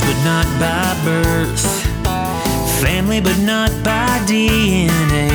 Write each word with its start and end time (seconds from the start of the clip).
but 0.00 0.18
not 0.24 0.46
by 0.58 0.96
birth. 1.04 1.66
Family, 2.80 3.20
but 3.20 3.38
not 3.38 3.70
by 3.82 4.20
DNA. 4.26 5.28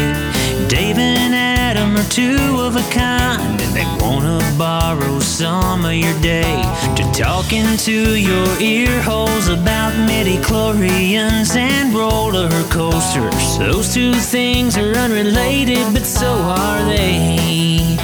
Dave 0.69 0.97
and 0.97 1.33
Adam 1.35 1.97
are 1.97 2.09
two 2.09 2.37
of 2.59 2.75
a 2.75 2.83
kind, 2.91 3.59
and 3.61 3.73
they 3.75 3.85
wanna 3.99 4.39
borrow 4.57 5.19
some 5.19 5.85
of 5.85 5.93
your 5.93 6.17
day 6.21 6.61
to 6.95 7.03
talk 7.11 7.51
into 7.51 8.15
your 8.17 8.47
ear 8.61 9.01
holes 9.01 9.47
about 9.47 9.91
midichlorians 10.07 11.55
and 11.55 11.93
roller 11.93 12.49
coasters. 12.69 13.57
Those 13.57 13.93
two 13.93 14.13
things 14.13 14.77
are 14.77 14.93
unrelated, 14.95 15.93
but 15.93 16.05
so 16.05 16.31
are 16.31 16.83
they. 16.85 17.97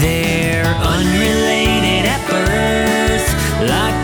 They're 0.00 0.74
unrelated 0.94 2.04
at 2.06 2.22
birth, 2.28 3.28
like 3.68 4.03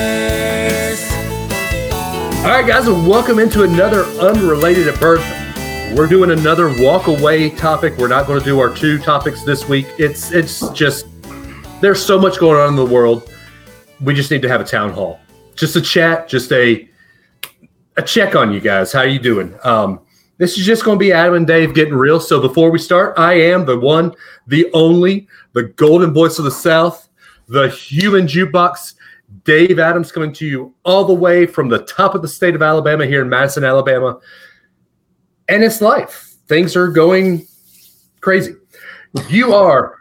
All 2.41 2.47
right, 2.47 2.65
guys, 2.65 2.89
welcome 2.89 3.37
into 3.37 3.61
another 3.61 4.03
unrelated 4.19 4.87
at 4.87 4.99
birth. 4.99 5.23
We're 5.95 6.07
doing 6.07 6.31
another 6.31 6.73
walk 6.83 7.05
away 7.05 7.51
topic. 7.51 7.95
We're 7.99 8.07
not 8.07 8.25
going 8.25 8.39
to 8.39 8.43
do 8.43 8.59
our 8.59 8.75
two 8.75 8.97
topics 8.97 9.43
this 9.43 9.69
week. 9.69 9.85
It's 9.99 10.31
it's 10.31 10.67
just 10.69 11.05
there's 11.81 12.03
so 12.03 12.17
much 12.17 12.39
going 12.39 12.59
on 12.59 12.69
in 12.69 12.75
the 12.75 12.83
world. 12.85 13.31
We 13.99 14.15
just 14.15 14.31
need 14.31 14.41
to 14.41 14.47
have 14.47 14.59
a 14.59 14.63
town 14.63 14.89
hall, 14.89 15.19
just 15.55 15.75
a 15.75 15.81
chat, 15.81 16.27
just 16.27 16.51
a 16.51 16.89
a 17.97 18.01
check 18.01 18.35
on 18.35 18.51
you 18.51 18.59
guys. 18.59 18.91
How 18.91 19.01
are 19.01 19.07
you 19.07 19.19
doing? 19.19 19.55
Um, 19.63 19.99
this 20.39 20.57
is 20.57 20.65
just 20.65 20.83
going 20.83 20.97
to 20.97 20.99
be 20.99 21.13
Adam 21.13 21.35
and 21.35 21.45
Dave 21.45 21.75
getting 21.75 21.93
real. 21.93 22.19
So 22.19 22.41
before 22.41 22.71
we 22.71 22.79
start, 22.79 23.19
I 23.19 23.33
am 23.33 23.67
the 23.67 23.79
one, 23.79 24.15
the 24.47 24.67
only, 24.73 25.27
the 25.53 25.65
golden 25.65 26.11
voice 26.11 26.39
of 26.39 26.45
the 26.45 26.51
South, 26.51 27.07
the 27.47 27.69
human 27.69 28.25
jukebox. 28.25 28.95
Dave 29.43 29.79
Adams 29.79 30.11
coming 30.11 30.33
to 30.33 30.45
you 30.45 30.73
all 30.83 31.05
the 31.05 31.13
way 31.13 31.45
from 31.45 31.69
the 31.69 31.79
top 31.85 32.15
of 32.15 32.21
the 32.21 32.27
state 32.27 32.55
of 32.55 32.61
Alabama 32.61 33.05
here 33.05 33.21
in 33.21 33.29
Madison, 33.29 33.63
Alabama. 33.63 34.19
And 35.49 35.63
it's 35.63 35.81
life. 35.81 36.35
Things 36.47 36.75
are 36.75 36.87
going 36.87 37.47
crazy. 38.19 38.55
You 39.29 39.53
are 39.55 39.97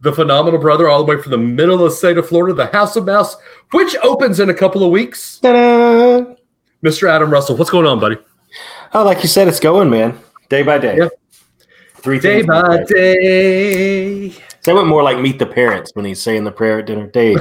the 0.00 0.12
phenomenal 0.12 0.60
brother 0.60 0.88
all 0.88 1.04
the 1.04 1.04
way 1.04 1.20
from 1.20 1.32
the 1.32 1.38
middle 1.38 1.74
of 1.74 1.90
the 1.90 1.96
state 1.96 2.18
of 2.18 2.28
Florida, 2.28 2.54
the 2.54 2.66
House 2.66 2.96
of 2.96 3.04
Mouse, 3.04 3.36
which 3.72 3.96
opens 4.02 4.40
in 4.40 4.50
a 4.50 4.54
couple 4.54 4.82
of 4.84 4.90
weeks. 4.90 5.38
Ta-da! 5.40 6.34
Mr. 6.84 7.08
Adam 7.10 7.30
Russell, 7.30 7.56
what's 7.56 7.70
going 7.70 7.86
on, 7.86 8.00
buddy? 8.00 8.16
Oh, 8.94 9.04
like 9.04 9.22
you 9.22 9.28
said, 9.28 9.48
it's 9.48 9.60
going, 9.60 9.90
man. 9.90 10.18
Day 10.48 10.62
by 10.62 10.78
day. 10.78 10.96
Yeah. 10.96 11.08
Three 11.96 12.18
Day 12.18 12.42
by 12.42 12.76
a 12.76 12.84
day. 12.86 14.34
Went 14.66 14.86
more 14.86 15.02
like 15.02 15.18
meet 15.18 15.38
the 15.38 15.46
parents 15.46 15.92
when 15.94 16.04
he's 16.04 16.22
saying 16.22 16.44
the 16.44 16.52
prayer 16.52 16.80
at 16.80 16.86
dinner. 16.86 17.06
Day. 17.06 17.36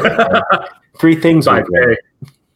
Three 0.99 1.15
things 1.15 1.45
By 1.45 1.61
day. 1.61 1.97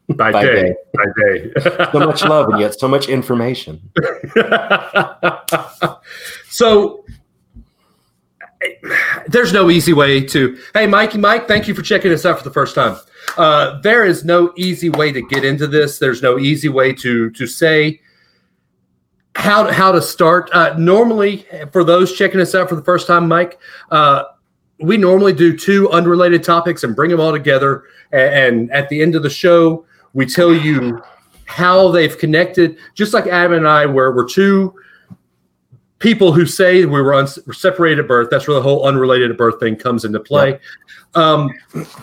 By, 0.09 0.31
By 0.31 0.43
day. 0.43 0.61
day. 0.61 0.75
By 0.93 1.05
day. 1.21 1.53
So 1.91 1.99
much 1.99 2.23
love 2.23 2.49
and 2.49 2.59
yet 2.59 2.79
so 2.79 2.87
much 2.87 3.07
information. 3.07 3.91
so 6.49 7.05
there's 9.27 9.53
no 9.53 9.69
easy 9.69 9.93
way 9.93 10.21
to 10.21 10.57
hey 10.73 10.87
mikey 10.87 11.17
mike 11.17 11.47
thank 11.47 11.67
you 11.67 11.73
for 11.73 11.81
checking 11.81 12.11
us 12.11 12.25
out 12.25 12.37
for 12.37 12.43
the 12.43 12.53
first 12.53 12.75
time 12.75 12.97
uh, 13.37 13.79
there 13.81 14.05
is 14.05 14.23
no 14.23 14.53
easy 14.55 14.89
way 14.89 15.11
to 15.11 15.21
get 15.21 15.43
into 15.43 15.67
this 15.67 15.99
there's 15.99 16.21
no 16.21 16.39
easy 16.39 16.69
way 16.69 16.93
to 16.93 17.29
to 17.31 17.45
say 17.45 17.99
how 19.35 19.69
how 19.71 19.91
to 19.91 20.01
start 20.01 20.49
uh, 20.53 20.73
normally 20.77 21.45
for 21.71 21.83
those 21.83 22.13
checking 22.13 22.39
us 22.39 22.55
out 22.55 22.69
for 22.69 22.75
the 22.75 22.83
first 22.83 23.07
time 23.07 23.27
mike 23.27 23.59
uh, 23.91 24.23
we 24.79 24.97
normally 24.97 25.33
do 25.33 25.57
two 25.57 25.89
unrelated 25.91 26.43
topics 26.43 26.83
and 26.83 26.95
bring 26.95 27.11
them 27.11 27.19
all 27.19 27.31
together 27.31 27.83
and, 28.11 28.33
and 28.33 28.71
at 28.71 28.89
the 28.89 29.01
end 29.01 29.15
of 29.15 29.23
the 29.23 29.29
show 29.29 29.85
we 30.13 30.25
tell 30.25 30.53
you 30.53 31.01
how 31.45 31.89
they've 31.89 32.17
connected 32.17 32.77
just 32.95 33.13
like 33.13 33.27
adam 33.27 33.53
and 33.53 33.67
i 33.67 33.85
where 33.85 34.11
we're 34.11 34.27
two 34.27 34.73
people 36.03 36.33
who 36.33 36.45
say 36.45 36.83
we 36.83 37.01
were 37.01 37.13
uns- 37.13 37.39
separated 37.53 37.99
at 38.01 38.07
birth. 38.09 38.27
That's 38.29 38.45
where 38.45 38.55
the 38.55 38.61
whole 38.61 38.85
unrelated 38.85 39.31
at 39.31 39.37
birth 39.37 39.57
thing 39.61 39.77
comes 39.77 40.03
into 40.03 40.19
play. 40.19 40.59
Um, 41.15 41.49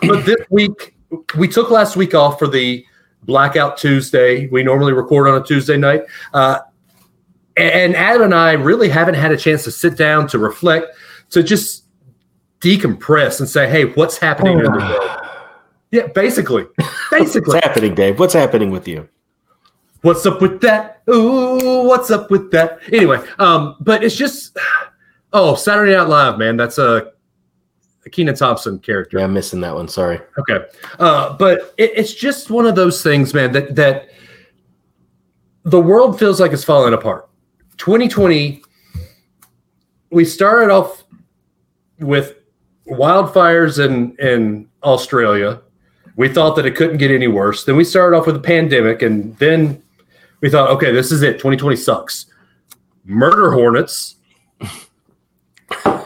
but 0.01 0.25
this 0.25 0.41
week, 0.49 0.97
we 1.37 1.47
took 1.47 1.71
last 1.71 1.97
week 1.97 2.15
off 2.15 2.39
for 2.39 2.49
the 2.49 2.85
Blackout 3.25 3.77
Tuesday. 3.77 4.47
We 4.47 4.63
normally 4.63 4.95
record 4.95 5.29
on 5.29 5.41
a 5.41 5.45
Tuesday 5.45 5.77
night. 5.77 6.05
Uh, 6.33 6.61
and 7.59 7.95
Adam 7.95 8.23
and 8.23 8.35
I 8.35 8.53
really 8.53 8.89
haven't 8.89 9.17
had 9.17 9.33
a 9.33 9.37
chance 9.37 9.65
to 9.65 9.71
sit 9.71 9.99
down, 9.99 10.27
to 10.29 10.39
reflect, 10.39 10.97
to 11.31 11.43
just 11.43 11.85
decompress 12.61 13.41
and 13.41 13.49
say, 13.49 13.69
hey, 13.69 13.87
what's 13.87 14.19
happening 14.19 14.59
in 14.59 14.65
the 14.65 14.71
world? 14.71 15.21
Yeah, 15.91 16.07
basically. 16.07 16.67
Basically. 17.11 17.55
What's 17.55 17.67
happening, 17.67 17.97
Dave? 17.97 18.21
What's 18.21 18.35
happening 18.35 18.71
with 18.71 18.87
you? 18.87 19.09
What's 20.03 20.25
up 20.25 20.41
with 20.41 20.61
that? 20.61 21.03
Ooh, 21.11 21.85
what's 21.89 22.11
up 22.11 22.31
with 22.31 22.53
that? 22.53 22.79
Anyway, 22.93 23.21
um, 23.41 23.77
but 23.81 24.05
it's 24.05 24.15
just 24.15 24.57
oh, 25.33 25.57
Saturday 25.57 25.97
Night 25.97 26.09
Live, 26.09 26.39
man. 26.39 26.57
That's 26.57 26.79
a, 26.79 27.13
a 28.07 28.11
Kenan 28.11 28.37
Thompson 28.37 28.79
character. 28.79 29.19
Yeah, 29.19 29.25
I'm 29.25 29.35
missing 29.35 29.61
that 29.63 29.75
one. 29.75 29.89
Sorry. 29.89 30.21
Okay, 30.39 30.65
uh, 31.01 31.37
but 31.37 31.75
it, 31.77 31.91
it's 31.97 32.15
just 32.15 32.51
one 32.51 32.67
of 32.67 32.77
those 32.77 33.03
things, 33.03 33.35
man. 33.35 33.51
That 33.51 33.75
that 33.75 34.11
the 35.65 35.81
world 35.81 36.19
feels 36.19 36.41
like 36.41 36.53
it's 36.53 36.65
falling 36.65 36.95
apart. 36.95 37.29
2020, 37.79 38.63
we 40.11 40.25
started 40.25 40.71
off 40.71 41.05
with 41.99 42.37
wildfires 42.91 43.85
in 43.85 44.17
in 44.19 44.69
Australia. 44.83 45.61
We 46.17 46.29
thought 46.29 46.57
that 46.57 46.67
it 46.67 46.77
couldn't 46.77 46.99
get 46.99 47.11
any 47.11 47.29
worse. 47.29 47.65
Then 47.65 47.77
we 47.77 47.85
started 47.85 48.17
off 48.17 48.27
with 48.27 48.37
a 48.37 48.41
pandemic, 48.41 49.01
and 49.03 49.37
then 49.39 49.83
we 50.41 50.51
thought, 50.51 50.69
okay, 50.71 50.93
this 50.93 51.13
is 51.13 51.23
it. 51.23 51.35
2020 51.35 51.77
sucks. 51.77 52.27
Murder 53.05 53.53
hornets, 53.53 54.17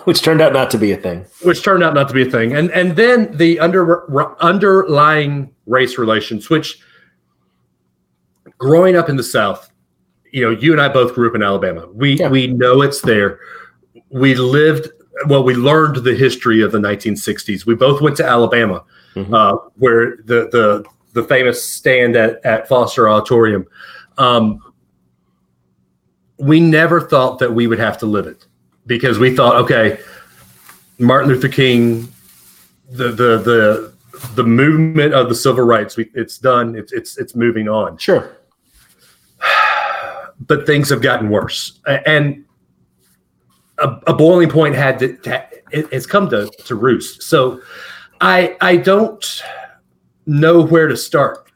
Which 0.05 0.22
turned 0.22 0.41
out 0.41 0.53
not 0.53 0.71
to 0.72 0.78
be 0.78 0.93
a 0.93 0.97
thing. 0.97 1.25
which 1.43 1.62
turned 1.65 1.83
out 1.83 1.95
not 1.95 2.09
to 2.09 2.15
be 2.15 2.22
a 2.22 2.31
thing, 2.31 2.55
and 2.55 2.71
and 2.72 2.95
then 2.97 3.34
the 3.37 3.59
under 3.59 4.09
r- 4.15 4.37
underlying 4.41 5.51
race 5.66 5.97
relations, 5.99 6.51
which 6.51 6.78
growing 8.59 8.97
up 8.97 9.09
in 9.09 9.16
the 9.16 9.22
South, 9.22 9.71
you 10.31 10.43
know, 10.45 10.51
you 10.51 10.72
and 10.72 10.81
I 10.81 10.89
both 10.89 11.15
grew 11.15 11.28
up 11.28 11.34
in 11.34 11.43
Alabama. 11.43 11.89
We 11.93 12.15
Yeah. 12.19 12.28
we 12.28 12.47
know 12.49 12.83
it's 12.83 13.01
there. 13.01 13.41
We 14.11 14.34
lived 14.34 14.89
well. 15.28 15.42
We 15.44 15.54
learned 15.54 15.97
the 16.04 16.14
history 16.14 16.60
of 16.62 16.72
the 16.72 16.78
1960s. 16.78 17.66
We 17.66 17.75
both 17.75 18.00
went 18.00 18.16
to 18.19 18.25
Alabama, 18.26 18.84
Mhm. 19.14 19.32
uh, 19.34 19.58
where 19.76 20.16
the 20.25 20.48
the 20.50 20.84
the 21.12 21.22
famous 21.25 21.64
stand 21.64 22.16
at 22.16 22.44
at 22.44 22.69
Foster 22.69 23.08
Auditorium. 23.08 23.66
Um, 24.19 24.60
we 26.38 26.60
never 26.60 27.00
thought 27.00 27.38
that 27.38 27.53
we 27.54 27.66
would 27.66 27.78
have 27.78 27.97
to 27.98 28.06
live 28.06 28.26
it 28.26 28.47
because 28.86 29.19
we 29.19 29.34
thought, 29.34 29.54
okay, 29.56 29.98
Martin 30.98 31.30
Luther 31.30 31.48
King, 31.48 32.08
the 32.91 33.08
the 33.08 33.38
the 33.38 33.92
the 34.34 34.44
movement 34.44 35.12
of 35.14 35.28
the 35.28 35.34
civil 35.34 35.64
rights, 35.64 35.97
we, 35.97 36.10
it's 36.14 36.38
done. 36.38 36.74
It's 36.76 36.92
it's 36.92 37.19
it's 37.19 37.34
moving 37.34 37.69
on. 37.69 37.98
Sure. 37.98 38.30
But 40.47 40.66
things 40.66 40.91
have 40.91 41.00
gotten 41.00 41.30
worse, 41.30 41.78
and 41.86 42.43
a, 43.78 43.88
a 44.06 44.15
boiling 44.15 44.48
point 44.48 44.74
had 44.74 44.98
to, 45.00 45.16
to 45.18 45.48
it, 45.71 45.88
it's 45.91 46.06
come 46.06 46.28
to 46.30 46.50
to 46.66 46.74
roost. 46.74 47.22
So, 47.22 47.60
I 48.21 48.56
I 48.60 48.76
don't 48.76 49.42
know 50.26 50.62
where 50.62 50.88
to 50.88 50.97
start. 50.97 51.50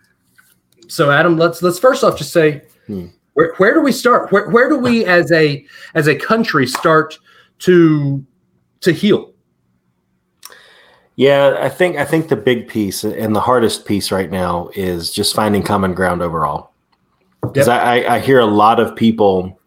So, 0.88 1.10
Adam, 1.10 1.36
let's 1.38 1.62
let's 1.62 1.78
first 1.78 2.04
off 2.04 2.18
just 2.18 2.32
say. 2.32 2.62
Hmm. 2.86 3.06
Where, 3.34 3.54
where 3.58 3.72
do 3.72 3.80
we 3.82 3.92
start? 3.92 4.32
Where, 4.32 4.50
where 4.50 4.68
do 4.68 4.76
we, 4.76 5.04
as 5.18 5.30
a 5.30 5.64
as 5.94 6.08
a 6.08 6.14
country, 6.16 6.66
start 6.66 7.18
to 7.60 8.24
to 8.80 8.92
heal? 8.92 9.32
Yeah, 11.18 11.56
I 11.60 11.68
think 11.68 11.96
I 11.96 12.04
think 12.04 12.28
the 12.28 12.36
big 12.36 12.68
piece 12.68 13.02
and 13.02 13.34
the 13.34 13.40
hardest 13.40 13.86
piece 13.86 14.12
right 14.12 14.30
now 14.30 14.70
is 14.76 15.12
just 15.12 15.34
finding 15.34 15.64
common 15.64 15.92
ground 15.92 16.22
overall. 16.22 16.72
Because 17.42 17.66
Yep. 17.66 17.80
I, 17.82 18.04
I, 18.04 18.14
I 18.14 18.18
hear 18.20 18.38
a 18.38 18.46
lot 18.46 18.78
of 18.78 18.94
people, 18.94 19.57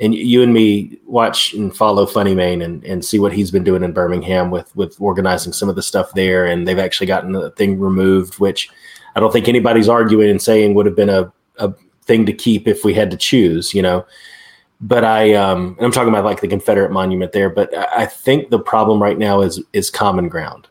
and 0.00 0.14
you 0.14 0.42
and 0.42 0.52
me 0.52 0.98
watch 1.06 1.52
and 1.54 1.76
follow 1.76 2.06
Funny 2.06 2.34
Maine 2.34 2.62
and, 2.62 2.84
and 2.84 3.04
see 3.04 3.18
what 3.18 3.32
he's 3.32 3.50
been 3.50 3.64
doing 3.64 3.82
in 3.82 3.92
Birmingham 3.92 4.50
with 4.50 4.74
with 4.76 4.96
organizing 5.00 5.52
some 5.52 5.68
of 5.68 5.74
the 5.74 5.82
stuff 5.82 6.14
there, 6.14 6.46
and 6.46 6.66
they've 6.66 6.78
actually 6.78 7.08
gotten 7.08 7.32
the 7.32 7.50
thing 7.52 7.78
removed, 7.78 8.38
which 8.38 8.70
I 9.16 9.20
don't 9.20 9.32
think 9.32 9.48
anybody's 9.48 9.88
arguing 9.88 10.30
and 10.30 10.40
saying 10.40 10.74
would 10.74 10.86
have 10.86 10.94
been 10.94 11.10
a, 11.10 11.32
a 11.56 11.74
thing 12.02 12.26
to 12.26 12.32
keep 12.32 12.68
if 12.68 12.84
we 12.84 12.94
had 12.94 13.10
to 13.10 13.16
choose, 13.16 13.74
you 13.74 13.82
know. 13.82 14.06
but 14.80 15.04
I 15.04 15.34
um, 15.34 15.74
and 15.76 15.86
I'm 15.86 15.92
talking 15.92 16.10
about 16.10 16.24
like 16.24 16.40
the 16.40 16.48
Confederate 16.48 16.92
monument 16.92 17.32
there. 17.32 17.50
But 17.50 17.74
I 17.76 18.06
think 18.06 18.50
the 18.50 18.58
problem 18.58 19.02
right 19.02 19.18
now 19.18 19.40
is 19.40 19.60
is 19.72 19.90
common 19.90 20.28
ground, 20.28 20.68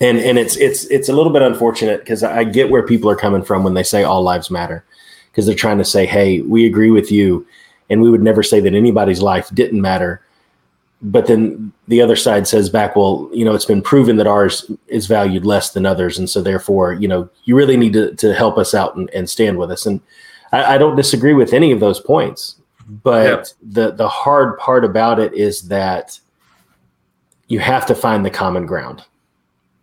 and 0.00 0.18
and 0.18 0.38
it's 0.38 0.56
it's 0.56 0.84
it's 0.86 1.08
a 1.08 1.12
little 1.12 1.32
bit 1.32 1.42
unfortunate 1.42 2.00
because 2.00 2.22
I 2.22 2.44
get 2.44 2.70
where 2.70 2.86
people 2.86 3.10
are 3.10 3.16
coming 3.16 3.42
from 3.42 3.64
when 3.64 3.74
they 3.74 3.82
say 3.82 4.04
all 4.04 4.22
lives 4.22 4.50
matter, 4.50 4.84
because 5.30 5.46
they're 5.46 5.54
trying 5.54 5.78
to 5.78 5.84
say, 5.84 6.06
hey, 6.06 6.40
we 6.42 6.66
agree 6.66 6.90
with 6.90 7.10
you, 7.10 7.46
and 7.90 8.00
we 8.00 8.10
would 8.10 8.22
never 8.22 8.42
say 8.42 8.60
that 8.60 8.74
anybody's 8.74 9.20
life 9.20 9.50
didn't 9.52 9.80
matter. 9.80 10.22
But 11.02 11.26
then 11.26 11.72
the 11.88 12.02
other 12.02 12.16
side 12.16 12.46
says 12.46 12.68
back, 12.68 12.94
well, 12.94 13.28
you 13.32 13.44
know, 13.44 13.54
it's 13.54 13.64
been 13.64 13.82
proven 13.82 14.16
that 14.16 14.26
ours 14.26 14.70
is 14.86 15.06
valued 15.06 15.44
less 15.44 15.72
than 15.72 15.86
others, 15.86 16.18
and 16.18 16.28
so 16.28 16.42
therefore, 16.42 16.92
you 16.92 17.08
know, 17.08 17.28
you 17.44 17.56
really 17.56 17.76
need 17.76 17.92
to 17.94 18.14
to 18.16 18.34
help 18.34 18.56
us 18.56 18.74
out 18.74 18.96
and, 18.96 19.10
and 19.10 19.28
stand 19.28 19.58
with 19.58 19.70
us. 19.70 19.86
And 19.86 20.00
I, 20.52 20.74
I 20.74 20.78
don't 20.78 20.96
disagree 20.96 21.34
with 21.34 21.52
any 21.52 21.72
of 21.72 21.80
those 21.80 22.00
points 22.00 22.60
but 22.90 23.24
yeah. 23.24 23.44
the 23.62 23.92
the 23.92 24.08
hard 24.08 24.58
part 24.58 24.84
about 24.84 25.20
it 25.20 25.32
is 25.32 25.68
that 25.68 26.18
you 27.46 27.60
have 27.60 27.86
to 27.86 27.94
find 27.94 28.24
the 28.24 28.30
common 28.30 28.66
ground. 28.66 29.04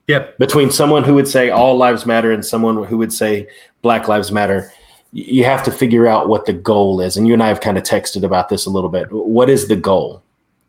Yep. 0.08 0.38
Between 0.38 0.72
someone 0.72 1.04
who 1.04 1.14
would 1.16 1.28
say 1.28 1.50
all 1.50 1.76
lives 1.76 2.06
matter 2.06 2.32
and 2.32 2.46
someone 2.46 2.84
who 2.84 2.98
would 2.98 3.12
say 3.12 3.48
black 3.82 4.08
lives 4.08 4.32
matter, 4.32 4.72
you 5.12 5.44
have 5.44 5.64
to 5.64 5.72
figure 5.72 6.08
out 6.08 6.30
what 6.30 6.46
the 6.46 6.54
goal 6.54 7.02
is. 7.02 7.18
And 7.18 7.28
you 7.28 7.34
and 7.34 7.42
I 7.42 7.48
have 7.48 7.62
kind 7.62 7.78
of 7.78 7.84
texted 7.84 8.24
about 8.24 8.50
this 8.50 8.66
a 8.66 8.70
little 8.70 8.90
bit. 8.90 9.12
What 9.12 9.50
is 9.50 9.68
the 9.68 9.76
goal? 9.76 10.22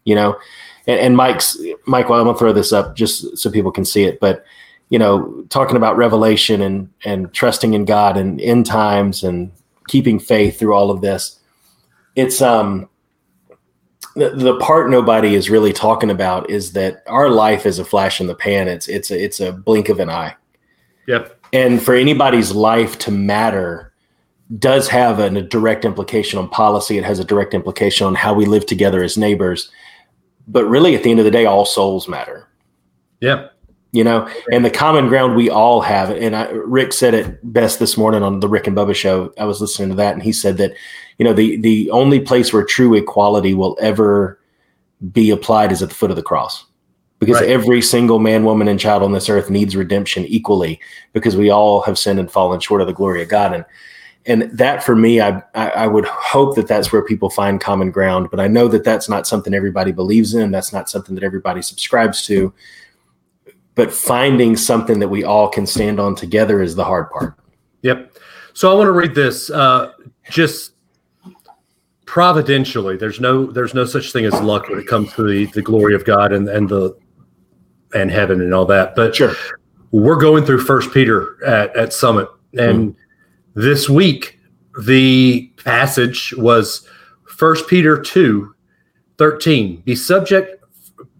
You 0.04 0.14
know, 0.14 0.38
and, 0.86 1.00
and 1.00 1.16
Mike's 1.16 1.58
Mike. 1.86 2.08
Well, 2.08 2.20
I'm 2.20 2.26
gonna 2.26 2.38
throw 2.38 2.52
this 2.52 2.72
up 2.72 2.96
just 2.96 3.36
so 3.36 3.50
people 3.50 3.72
can 3.72 3.84
see 3.84 4.04
it. 4.04 4.20
But 4.20 4.44
you 4.88 4.98
know, 4.98 5.44
talking 5.50 5.76
about 5.76 5.96
revelation 5.96 6.62
and 6.62 6.90
and 7.04 7.32
trusting 7.34 7.74
in 7.74 7.84
God 7.84 8.16
and 8.16 8.40
end 8.40 8.66
times 8.66 9.22
and 9.22 9.52
keeping 9.88 10.18
faith 10.18 10.58
through 10.58 10.74
all 10.74 10.90
of 10.90 11.00
this 11.00 11.38
it's 12.18 12.42
um 12.42 12.88
the, 14.16 14.30
the 14.30 14.58
part 14.58 14.90
nobody 14.90 15.36
is 15.36 15.48
really 15.48 15.72
talking 15.72 16.10
about 16.10 16.50
is 16.50 16.72
that 16.72 17.04
our 17.06 17.30
life 17.30 17.64
is 17.64 17.78
a 17.78 17.84
flash 17.84 18.20
in 18.20 18.26
the 18.26 18.34
pan. 18.34 18.66
It's 18.66 18.88
it's 18.88 19.12
a 19.12 19.24
it's 19.24 19.38
a 19.38 19.52
blink 19.52 19.88
of 19.88 20.00
an 20.00 20.10
eye. 20.10 20.34
Yep. 21.06 21.38
And 21.52 21.80
for 21.80 21.94
anybody's 21.94 22.50
life 22.50 22.98
to 23.00 23.12
matter 23.12 23.87
does 24.58 24.88
have 24.88 25.18
a, 25.18 25.26
a 25.26 25.42
direct 25.42 25.84
implication 25.84 26.38
on 26.38 26.48
policy. 26.48 26.96
It 26.96 27.04
has 27.04 27.18
a 27.18 27.24
direct 27.24 27.54
implication 27.54 28.06
on 28.06 28.14
how 28.14 28.34
we 28.34 28.46
live 28.46 28.66
together 28.66 29.02
as 29.02 29.18
neighbors. 29.18 29.70
But 30.46 30.64
really, 30.64 30.94
at 30.94 31.02
the 31.02 31.10
end 31.10 31.18
of 31.18 31.24
the 31.24 31.30
day, 31.30 31.44
all 31.44 31.66
souls 31.66 32.08
matter. 32.08 32.48
Yeah 33.20 33.48
you 33.92 34.04
know, 34.04 34.28
and 34.52 34.64
the 34.64 34.70
common 34.70 35.08
ground 35.08 35.34
we 35.34 35.48
all 35.48 35.80
have. 35.80 36.10
And 36.10 36.36
I, 36.36 36.48
Rick 36.50 36.92
said 36.92 37.14
it 37.14 37.52
best 37.52 37.78
this 37.78 37.96
morning 37.96 38.22
on 38.22 38.40
the 38.40 38.48
Rick 38.48 38.66
and 38.66 38.76
Bubba 38.76 38.94
show. 38.94 39.32
I 39.38 39.44
was 39.44 39.60
listening 39.60 39.88
to 39.90 39.94
that, 39.96 40.12
and 40.12 40.22
he 40.22 40.32
said 40.32 40.58
that, 40.58 40.72
you 41.18 41.24
know, 41.24 41.32
the 41.32 41.56
the 41.56 41.90
only 41.90 42.20
place 42.20 42.52
where 42.52 42.64
true 42.64 42.94
equality 42.94 43.54
will 43.54 43.78
ever 43.80 44.38
be 45.12 45.30
applied 45.30 45.72
is 45.72 45.82
at 45.82 45.88
the 45.88 45.94
foot 45.94 46.10
of 46.10 46.16
the 46.16 46.22
cross, 46.22 46.66
because 47.18 47.40
right. 47.40 47.48
every 47.48 47.80
single 47.80 48.18
man, 48.18 48.44
woman, 48.44 48.68
and 48.68 48.78
child 48.78 49.02
on 49.02 49.12
this 49.12 49.30
earth 49.30 49.48
needs 49.48 49.74
redemption 49.74 50.24
equally, 50.26 50.78
because 51.14 51.36
we 51.36 51.48
all 51.48 51.80
have 51.80 51.98
sinned 51.98 52.18
and 52.18 52.30
fallen 52.30 52.60
short 52.60 52.82
of 52.82 52.86
the 52.86 52.92
glory 52.92 53.22
of 53.22 53.28
God. 53.28 53.54
And 53.54 53.64
and 54.28 54.42
that 54.56 54.84
for 54.84 54.94
me, 54.94 55.20
I, 55.20 55.42
I 55.54 55.70
I 55.70 55.86
would 55.88 56.04
hope 56.04 56.54
that 56.54 56.68
that's 56.68 56.92
where 56.92 57.02
people 57.02 57.30
find 57.30 57.60
common 57.60 57.90
ground. 57.90 58.28
But 58.30 58.38
I 58.38 58.46
know 58.46 58.68
that 58.68 58.84
that's 58.84 59.08
not 59.08 59.26
something 59.26 59.52
everybody 59.54 59.90
believes 59.90 60.34
in. 60.34 60.52
That's 60.52 60.72
not 60.72 60.88
something 60.88 61.16
that 61.16 61.24
everybody 61.24 61.62
subscribes 61.62 62.24
to 62.26 62.52
but 63.78 63.92
finding 63.92 64.56
something 64.56 64.98
that 64.98 65.06
we 65.06 65.22
all 65.22 65.48
can 65.48 65.64
stand 65.64 66.00
on 66.00 66.12
together 66.16 66.60
is 66.60 66.74
the 66.74 66.82
hard 66.82 67.08
part. 67.10 67.34
Yep. 67.82 68.12
So 68.52 68.72
I 68.72 68.74
want 68.74 68.88
to 68.88 68.92
read 68.92 69.14
this. 69.14 69.50
Uh, 69.50 69.92
just 70.28 70.72
providentially, 72.04 72.96
there's 72.96 73.20
no 73.20 73.46
there's 73.46 73.74
no 73.74 73.84
such 73.84 74.12
thing 74.12 74.24
as 74.24 74.34
luck 74.40 74.68
when 74.68 74.80
it 74.80 74.88
comes 74.88 75.12
to 75.12 75.22
the, 75.22 75.46
the 75.52 75.62
glory 75.62 75.94
of 75.94 76.04
God 76.04 76.32
and 76.32 76.48
and 76.48 76.68
the 76.68 76.98
and 77.94 78.10
heaven 78.10 78.40
and 78.40 78.52
all 78.52 78.64
that. 78.64 78.96
But 78.96 79.14
sure, 79.14 79.34
we're 79.92 80.18
going 80.18 80.44
through 80.44 80.64
First 80.64 80.92
Peter 80.92 81.38
at 81.46 81.76
at 81.76 81.92
Summit, 81.92 82.28
and 82.54 82.96
mm-hmm. 82.96 83.00
This 83.58 83.88
week 83.88 84.38
the 84.84 85.50
passage 85.64 86.32
was 86.38 86.86
First 87.26 87.66
Peter 87.66 88.00
two, 88.00 88.54
13. 89.18 89.82
Be 89.84 89.96
subject 89.96 90.62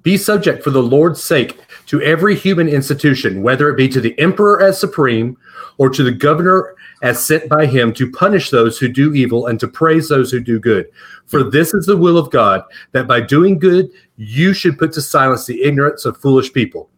be 0.05 0.17
subject 0.17 0.62
for 0.62 0.70
the 0.70 0.82
Lord's 0.82 1.20
sake 1.23 1.58
to 1.87 2.00
every 2.00 2.37
human 2.37 2.69
institution, 2.69 3.43
whether 3.43 3.69
it 3.69 3.76
be 3.76 3.88
to 3.88 4.00
the 4.00 4.17
emperor 4.20 4.62
as 4.62 4.79
supreme 4.79 5.37
or 5.79 5.90
to 5.90 6.05
the 6.05 6.12
governor 6.12 6.76
as 7.02 7.23
sent 7.23 7.49
by 7.49 7.67
him 7.67 7.93
to 7.94 8.11
punish 8.12 8.50
those 8.50 8.79
who 8.79 8.87
do 8.87 9.12
evil 9.14 9.49
and 9.49 9.58
to 9.58 9.67
praise 9.67 10.08
those 10.08 10.31
who 10.31 10.38
do 10.38 10.61
good. 10.61 10.87
For 11.26 11.43
this 11.43 11.75
is 11.75 11.87
the 11.87 11.96
will 11.96 12.17
of 12.17 12.31
God, 12.31 12.62
that 12.93 13.08
by 13.08 13.20
doing 13.20 13.58
good, 13.58 13.90
you 14.17 14.55
should 14.55 14.79
put 14.79 14.93
to 14.93 15.02
silence 15.02 15.44
the 15.44 15.61
ignorance 15.61 16.05
of 16.05 16.17
foolish 16.19 16.52
people. 16.52 16.88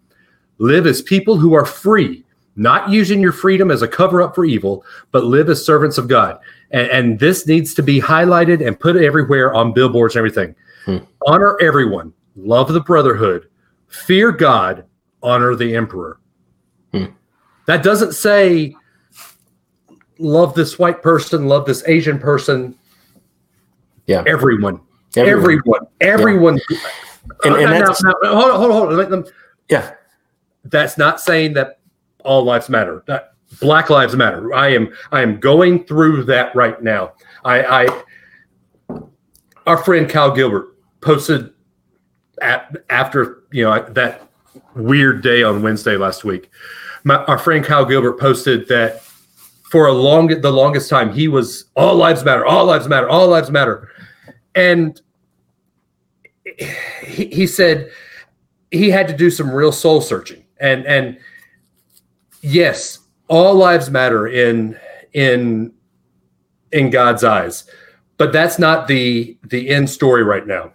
Live 0.59 0.87
as 0.87 1.01
people 1.01 1.39
who 1.39 1.55
are 1.55 1.65
free, 1.65 2.25
not 2.57 2.91
using 2.91 3.21
your 3.21 3.33
freedom 3.33 3.71
as 3.71 3.83
a 3.83 3.89
cover 3.89 4.23
up 4.23 4.35
for 4.35 4.45
evil, 4.45 4.85
but 5.13 5.25
live 5.25 5.49
as 5.49 5.65
servants 5.65 5.99
of 5.99 6.09
God. 6.09 6.39
And, 6.71 6.91
and 6.91 7.19
this 7.19 7.47
needs 7.47 7.75
to 7.75 7.83
be 7.83 8.01
highlighted 8.01 8.67
and 8.67 8.79
put 8.79 8.97
everywhere 8.97 9.55
on 9.55 9.73
billboards 9.73 10.15
and 10.15 10.21
everything. 10.21 10.55
Hmm. 10.85 10.99
Honor 11.27 11.57
everyone, 11.61 12.13
love 12.37 12.73
the 12.73 12.81
brotherhood, 12.81 13.49
fear 13.89 14.33
God, 14.33 14.85
honor 15.23 15.55
the 15.55 15.75
emperor. 15.77 16.19
Hmm. 16.93 17.07
That 17.67 17.83
doesn't 17.83 18.13
say 18.13 18.75
love 20.19 20.55
this 20.55 20.79
white 20.79 21.03
person, 21.03 21.49
love 21.49 21.67
this 21.67 21.87
Asian 21.87 22.19
person. 22.19 22.77
Yeah. 24.07 24.23
Everyone. 24.27 24.81
Everyone. 25.17 25.81
Everyone. 26.01 26.61
Yeah. 26.69 26.79
And, 27.45 27.55
and 27.57 27.71
now, 27.71 27.95
now, 28.03 28.15
now, 28.23 28.41
hold 28.41 28.51
on, 28.51 28.61
hold 28.61 28.73
on, 28.73 28.95
hold 28.95 29.13
on. 29.13 29.25
Yeah. 29.69 29.95
That's 30.65 30.99
not 30.99 31.21
saying 31.21 31.55
that 31.55 31.80
all 32.25 32.45
lives 32.45 32.69
matter. 32.69 33.05
Black 33.61 33.91
Lives 33.91 34.15
Matter. 34.15 34.55
I 34.55 34.69
am 34.69 34.93
I 35.11 35.23
am 35.23 35.41
going 35.41 35.85
through 35.85 36.25
that 36.25 36.55
right 36.55 36.81
now. 36.83 37.13
I, 37.45 37.87
I 38.89 39.01
our 39.67 39.79
friend 39.79 40.09
Cal 40.09 40.31
Gilbert 40.31 40.77
posted 41.01 41.53
at, 42.41 42.77
after 42.89 43.43
you 43.51 43.65
know 43.65 43.83
that 43.91 44.29
weird 44.75 45.23
day 45.23 45.43
on 45.43 45.63
Wednesday 45.63 45.97
last 45.97 46.25
week. 46.25 46.51
My, 47.05 47.25
our 47.25 47.39
friend 47.39 47.65
Kyle 47.65 47.85
Gilbert 47.85 48.21
posted 48.21 48.69
that 48.69 49.03
for 49.71 49.87
a 49.87 49.93
long 49.93 50.29
the 50.29 50.53
longest 50.53 50.91
time 50.91 51.13
he 51.13 51.29
was 51.29 51.67
all 51.75 51.95
lives 51.95 52.25
matter, 52.25 52.45
all 52.45 52.67
lives 52.67 52.89
matter, 52.89 53.09
all 53.09 53.29
lives 53.29 53.51
matter, 53.51 53.89
and 54.55 55.01
he, 56.45 57.27
he 57.27 57.47
said 57.47 57.91
he 58.71 58.91
had 58.91 59.09
to 59.09 59.17
do 59.17 59.31
some 59.31 59.51
real 59.51 59.73
soul 59.73 60.01
searching 60.01 60.45
and 60.59 60.87
and 60.87 61.19
yes 62.41 63.01
all 63.29 63.55
lives 63.55 63.91
matter 63.91 64.27
in 64.29 64.79
in 65.13 65.73
in 66.73 66.91
god's 66.91 67.25
eyes 67.25 67.65
but 68.17 68.33
that's 68.33 68.59
not 68.59 68.89
the 68.89 69.37
the 69.49 69.69
end 69.69 69.89
story 69.89 70.23
right 70.23 70.47
now 70.47 70.73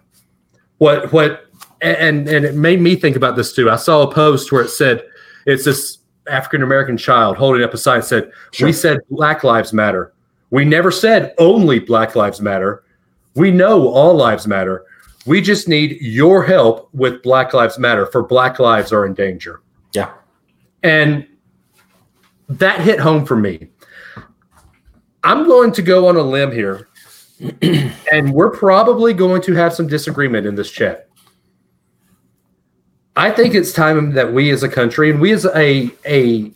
what 0.78 1.12
what 1.12 1.46
and 1.80 2.28
and 2.28 2.44
it 2.44 2.54
made 2.54 2.80
me 2.80 2.96
think 2.96 3.16
about 3.16 3.36
this 3.36 3.52
too. 3.52 3.70
I 3.70 3.76
saw 3.76 4.02
a 4.02 4.12
post 4.12 4.52
where 4.52 4.62
it 4.62 4.70
said 4.70 5.04
it's 5.46 5.64
this 5.64 5.98
African 6.28 6.62
American 6.62 6.96
child 6.96 7.36
holding 7.36 7.62
up 7.62 7.74
a 7.74 7.78
sign 7.78 8.02
said, 8.02 8.30
sure. 8.52 8.66
"We 8.66 8.72
said 8.72 9.00
Black 9.10 9.44
Lives 9.44 9.72
Matter. 9.72 10.12
We 10.50 10.64
never 10.64 10.90
said 10.90 11.34
only 11.38 11.78
Black 11.78 12.16
Lives 12.16 12.40
Matter. 12.40 12.82
We 13.34 13.50
know 13.50 13.88
all 13.88 14.14
lives 14.14 14.46
matter. 14.46 14.84
We 15.26 15.42
just 15.42 15.68
need 15.68 16.00
your 16.00 16.42
help 16.42 16.88
with 16.94 17.22
Black 17.22 17.52
Lives 17.52 17.78
Matter. 17.78 18.06
For 18.06 18.22
Black 18.22 18.58
lives 18.58 18.92
are 18.92 19.04
in 19.04 19.14
danger." 19.14 19.60
Yeah, 19.92 20.12
and 20.82 21.26
that 22.48 22.80
hit 22.80 23.00
home 23.00 23.24
for 23.26 23.36
me. 23.36 23.68
I'm 25.22 25.44
going 25.44 25.72
to 25.72 25.82
go 25.82 26.08
on 26.08 26.16
a 26.16 26.22
limb 26.22 26.52
here, 26.52 26.88
and 28.12 28.32
we're 28.32 28.50
probably 28.50 29.12
going 29.12 29.42
to 29.42 29.54
have 29.54 29.74
some 29.74 29.86
disagreement 29.88 30.46
in 30.46 30.54
this 30.54 30.70
chat. 30.70 31.08
I 33.16 33.30
think 33.30 33.54
it's 33.54 33.72
time 33.72 34.12
that 34.12 34.32
we 34.32 34.50
as 34.50 34.62
a 34.62 34.68
country 34.68 35.10
and 35.10 35.20
we 35.20 35.32
as 35.32 35.46
a 35.46 35.90
a 36.04 36.52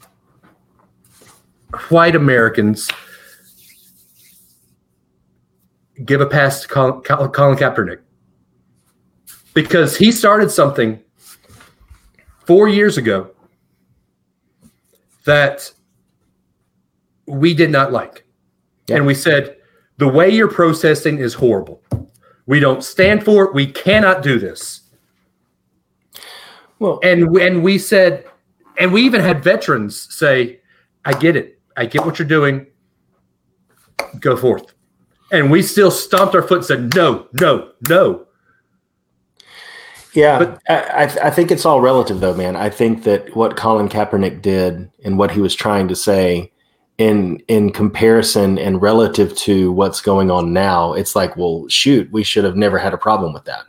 white 1.88 2.14
Americans 2.14 2.90
give 6.04 6.20
a 6.20 6.26
pass 6.26 6.62
to 6.62 6.68
Colin, 6.68 7.00
Colin 7.02 7.56
Kaepernick 7.58 8.00
because 9.54 9.96
he 9.96 10.12
started 10.12 10.50
something 10.50 11.00
four 12.46 12.68
years 12.68 12.96
ago 12.98 13.30
that 15.24 15.72
we 17.30 17.54
did 17.54 17.70
not 17.70 17.92
like. 17.92 18.24
Yeah. 18.86 18.96
And 18.96 19.06
we 19.06 19.14
said, 19.14 19.56
the 19.98 20.08
way 20.08 20.30
you're 20.30 20.50
processing 20.50 21.18
is 21.18 21.34
horrible. 21.34 21.82
We 22.46 22.60
don't 22.60 22.82
stand 22.82 23.24
for 23.24 23.44
it. 23.44 23.54
We 23.54 23.66
cannot 23.66 24.22
do 24.22 24.38
this. 24.38 24.80
Well, 26.78 26.98
and 27.02 27.36
and 27.36 27.62
we 27.62 27.78
said, 27.78 28.24
and 28.78 28.92
we 28.92 29.02
even 29.02 29.20
had 29.20 29.44
veterans 29.44 30.12
say, 30.14 30.60
"I 31.04 31.12
get 31.12 31.36
it. 31.36 31.60
I 31.76 31.84
get 31.84 32.06
what 32.06 32.18
you're 32.18 32.26
doing. 32.26 32.66
Go 34.18 34.36
forth." 34.36 34.72
and 35.32 35.50
we 35.50 35.62
still 35.62 35.90
stomped 35.90 36.34
our 36.34 36.42
foot 36.42 36.58
and 36.58 36.64
said, 36.66 36.94
no, 36.94 37.26
no, 37.40 37.70
no. 37.88 38.26
Yeah, 40.12 40.38
But- 40.40 40.62
I, 40.68 41.04
I 41.04 41.26
I 41.26 41.30
think 41.30 41.52
it's 41.52 41.64
all 41.64 41.80
relative, 41.80 42.18
though, 42.20 42.34
man. 42.34 42.56
I 42.56 42.68
think 42.68 43.04
that 43.04 43.36
what 43.36 43.56
Colin 43.56 43.88
Kaepernick 43.88 44.42
did 44.42 44.90
and 45.04 45.18
what 45.18 45.30
he 45.30 45.40
was 45.40 45.54
trying 45.54 45.86
to 45.88 45.94
say, 45.94 46.52
in 47.00 47.42
in 47.48 47.72
comparison 47.72 48.58
and 48.58 48.80
relative 48.82 49.34
to 49.38 49.72
what's 49.72 50.00
going 50.00 50.30
on 50.30 50.52
now, 50.52 50.92
it's 50.92 51.16
like, 51.16 51.36
well, 51.36 51.66
shoot, 51.68 52.10
we 52.12 52.22
should 52.22 52.44
have 52.44 52.56
never 52.56 52.78
had 52.78 52.92
a 52.94 52.98
problem 52.98 53.32
with 53.32 53.44
that. 53.46 53.64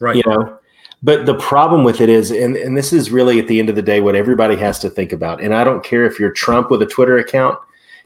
Right. 0.00 0.16
you 0.16 0.22
know 0.26 0.58
but 1.02 1.26
the 1.26 1.34
problem 1.34 1.84
with 1.84 2.00
it 2.00 2.08
is 2.08 2.30
and, 2.30 2.56
and 2.56 2.76
this 2.76 2.92
is 2.92 3.10
really 3.10 3.38
at 3.38 3.48
the 3.48 3.58
end 3.58 3.68
of 3.68 3.76
the 3.76 3.82
day 3.82 4.00
what 4.00 4.14
everybody 4.14 4.56
has 4.56 4.78
to 4.78 4.88
think 4.88 5.12
about 5.12 5.42
and 5.42 5.54
i 5.54 5.62
don't 5.62 5.84
care 5.84 6.06
if 6.06 6.18
you're 6.18 6.32
trump 6.32 6.70
with 6.70 6.80
a 6.80 6.86
twitter 6.86 7.18
account 7.18 7.58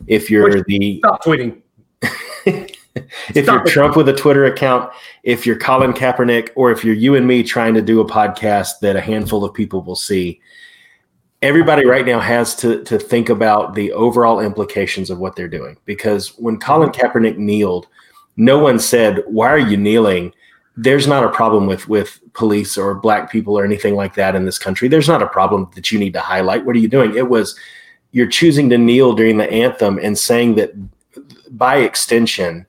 if 0.08 0.28
you're 0.28 0.50
Which- 0.50 0.64
the 0.66 0.98
Stop 0.98 1.22
tweeting. 1.22 1.62
if 2.02 3.44
Stop 3.44 3.46
you're 3.46 3.64
trump 3.64 3.96
with 3.96 4.08
a 4.08 4.12
twitter 4.12 4.46
account 4.46 4.92
if 5.22 5.46
you're 5.46 5.56
colin 5.56 5.92
kaepernick 5.92 6.50
or 6.56 6.72
if 6.72 6.84
you're 6.84 6.96
you 6.96 7.14
and 7.14 7.26
me 7.28 7.44
trying 7.44 7.74
to 7.74 7.82
do 7.82 8.00
a 8.00 8.04
podcast 8.04 8.80
that 8.80 8.96
a 8.96 9.00
handful 9.00 9.44
of 9.44 9.54
people 9.54 9.82
will 9.82 9.94
see 9.94 10.40
everybody 11.44 11.86
right 11.86 12.06
now 12.06 12.18
has 12.18 12.56
to 12.56 12.82
to 12.84 12.98
think 12.98 13.28
about 13.28 13.74
the 13.74 13.92
overall 13.92 14.40
implications 14.40 15.10
of 15.10 15.18
what 15.18 15.36
they're 15.36 15.46
doing 15.46 15.76
because 15.84 16.36
when 16.38 16.58
colin 16.58 16.88
mm-hmm. 16.88 17.06
kaepernick 17.06 17.36
kneeled 17.36 17.86
no 18.36 18.58
one 18.58 18.78
said 18.78 19.22
why 19.26 19.48
are 19.48 19.58
you 19.58 19.76
kneeling 19.76 20.32
there's 20.76 21.06
not 21.06 21.24
a 21.24 21.28
problem 21.28 21.66
with 21.66 21.88
with 21.88 22.20
police 22.32 22.76
or 22.76 22.94
black 22.94 23.30
people 23.30 23.58
or 23.58 23.64
anything 23.64 23.94
like 23.94 24.14
that 24.14 24.34
in 24.34 24.44
this 24.44 24.58
country. 24.58 24.88
There's 24.88 25.08
not 25.08 25.22
a 25.22 25.28
problem 25.28 25.70
that 25.74 25.92
you 25.92 25.98
need 25.98 26.12
to 26.14 26.20
highlight. 26.20 26.64
What 26.64 26.76
are 26.76 26.80
you 26.80 26.88
doing? 26.88 27.16
It 27.16 27.28
was 27.28 27.58
you're 28.12 28.28
choosing 28.28 28.68
to 28.70 28.78
kneel 28.78 29.14
during 29.14 29.38
the 29.38 29.50
anthem 29.50 29.98
and 30.02 30.18
saying 30.18 30.56
that 30.56 30.72
by 31.56 31.78
extension, 31.78 32.66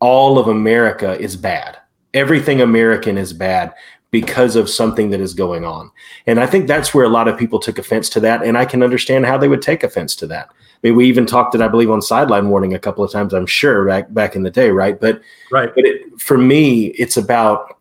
all 0.00 0.38
of 0.38 0.48
America 0.48 1.18
is 1.18 1.36
bad. 1.36 1.78
Everything 2.14 2.60
American 2.60 3.18
is 3.18 3.32
bad 3.32 3.74
because 4.10 4.56
of 4.56 4.70
something 4.70 5.10
that 5.10 5.20
is 5.20 5.34
going 5.34 5.64
on. 5.64 5.90
And 6.26 6.40
I 6.40 6.46
think 6.46 6.66
that's 6.66 6.94
where 6.94 7.04
a 7.04 7.10
lot 7.10 7.28
of 7.28 7.38
people 7.38 7.58
took 7.58 7.78
offense 7.78 8.08
to 8.10 8.20
that. 8.20 8.42
And 8.42 8.56
I 8.56 8.64
can 8.64 8.82
understand 8.82 9.26
how 9.26 9.36
they 9.36 9.48
would 9.48 9.62
take 9.62 9.82
offense 9.82 10.16
to 10.16 10.26
that. 10.28 10.48
I 10.50 10.54
mean, 10.82 10.96
we 10.96 11.06
even 11.06 11.26
talked 11.26 11.54
it, 11.54 11.60
I 11.60 11.68
believe, 11.68 11.90
on 11.90 12.00
sideline 12.00 12.48
warning 12.48 12.72
a 12.72 12.78
couple 12.78 13.04
of 13.04 13.10
times, 13.10 13.34
I'm 13.34 13.46
sure, 13.46 13.84
back 13.84 14.12
back 14.14 14.36
in 14.36 14.44
the 14.44 14.50
day, 14.50 14.70
right? 14.70 14.98
But 14.98 15.20
Right. 15.50 15.74
but 15.74 15.84
it, 15.84 16.20
for 16.20 16.38
me, 16.38 16.86
it's 16.86 17.16
about 17.16 17.78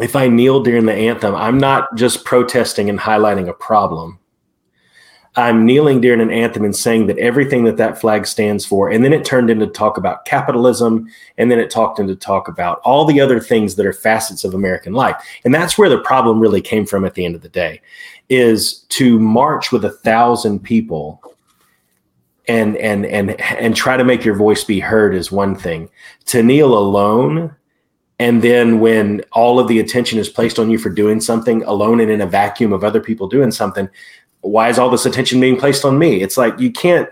if 0.00 0.16
I 0.16 0.28
kneel 0.28 0.62
during 0.62 0.86
the 0.86 0.94
anthem, 0.94 1.34
I'm 1.34 1.58
not 1.58 1.94
just 1.96 2.24
protesting 2.24 2.88
and 2.88 2.98
highlighting 2.98 3.48
a 3.48 3.52
problem. 3.52 4.18
I'm 5.36 5.64
kneeling 5.64 6.00
during 6.00 6.20
an 6.20 6.30
anthem 6.30 6.64
and 6.64 6.74
saying 6.74 7.06
that 7.06 7.18
everything 7.18 7.64
that 7.64 7.76
that 7.76 8.00
flag 8.00 8.26
stands 8.26 8.64
for, 8.64 8.90
and 8.90 9.04
then 9.04 9.12
it 9.12 9.24
turned 9.24 9.50
into 9.50 9.66
talk 9.66 9.96
about 9.96 10.24
capitalism, 10.24 11.08
and 11.36 11.50
then 11.50 11.58
it 11.58 11.70
talked 11.70 11.98
into 11.98 12.16
talk 12.16 12.48
about 12.48 12.80
all 12.80 13.04
the 13.04 13.20
other 13.20 13.38
things 13.38 13.76
that 13.76 13.86
are 13.86 13.92
facets 13.92 14.44
of 14.44 14.54
American 14.54 14.92
life, 14.92 15.16
and 15.44 15.54
that's 15.54 15.78
where 15.78 15.88
the 15.88 16.00
problem 16.00 16.40
really 16.40 16.60
came 16.60 16.86
from 16.86 17.04
at 17.04 17.14
the 17.14 17.24
end 17.24 17.34
of 17.34 17.42
the 17.42 17.48
day, 17.48 17.80
is 18.28 18.80
to 18.88 19.18
march 19.18 19.70
with 19.70 19.84
a 19.84 19.90
thousand 19.90 20.60
people 20.60 21.22
and 22.48 22.76
and 22.78 23.06
and 23.06 23.40
and 23.40 23.76
try 23.76 23.96
to 23.96 24.04
make 24.04 24.24
your 24.24 24.34
voice 24.34 24.64
be 24.64 24.80
heard 24.80 25.14
is 25.14 25.30
one 25.30 25.54
thing. 25.54 25.88
To 26.26 26.42
kneel 26.42 26.76
alone 26.76 27.54
and 28.18 28.42
then 28.42 28.80
when 28.80 29.22
all 29.32 29.60
of 29.60 29.68
the 29.68 29.78
attention 29.78 30.18
is 30.18 30.28
placed 30.28 30.58
on 30.58 30.70
you 30.70 30.78
for 30.78 30.90
doing 30.90 31.20
something 31.20 31.62
alone 31.64 32.00
and 32.00 32.10
in 32.10 32.20
a 32.20 32.26
vacuum 32.26 32.72
of 32.72 32.82
other 32.82 33.00
people 33.00 33.28
doing 33.28 33.52
something, 33.52 33.88
why 34.40 34.68
is 34.68 34.78
all 34.78 34.90
this 34.90 35.06
attention 35.06 35.40
being 35.40 35.58
placed 35.58 35.84
on 35.84 35.98
me? 35.98 36.22
It's 36.22 36.36
like 36.36 36.58
you 36.58 36.70
can't 36.70 37.08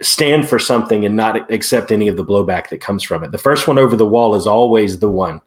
stand 0.00 0.48
for 0.48 0.58
something 0.58 1.04
and 1.04 1.16
not 1.16 1.50
accept 1.50 1.90
any 1.90 2.08
of 2.08 2.16
the 2.16 2.24
blowback 2.24 2.68
that 2.68 2.80
comes 2.80 3.02
from 3.02 3.24
it. 3.24 3.32
The 3.32 3.38
first 3.38 3.66
one 3.66 3.78
over 3.78 3.96
the 3.96 4.06
wall 4.06 4.34
is 4.34 4.46
always 4.46 4.98
the 4.98 5.10
one 5.10 5.40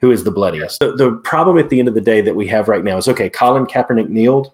who 0.00 0.10
is 0.10 0.24
the 0.24 0.30
bloodiest. 0.30 0.80
The, 0.80 0.96
the 0.96 1.12
problem 1.16 1.58
at 1.58 1.68
the 1.68 1.78
end 1.78 1.88
of 1.88 1.94
the 1.94 2.00
day 2.00 2.22
that 2.22 2.34
we 2.34 2.46
have 2.46 2.68
right 2.68 2.82
now 2.82 2.96
is 2.96 3.08
okay, 3.08 3.28
Colin 3.28 3.66
Kaepernick 3.66 4.08
kneeled 4.08 4.52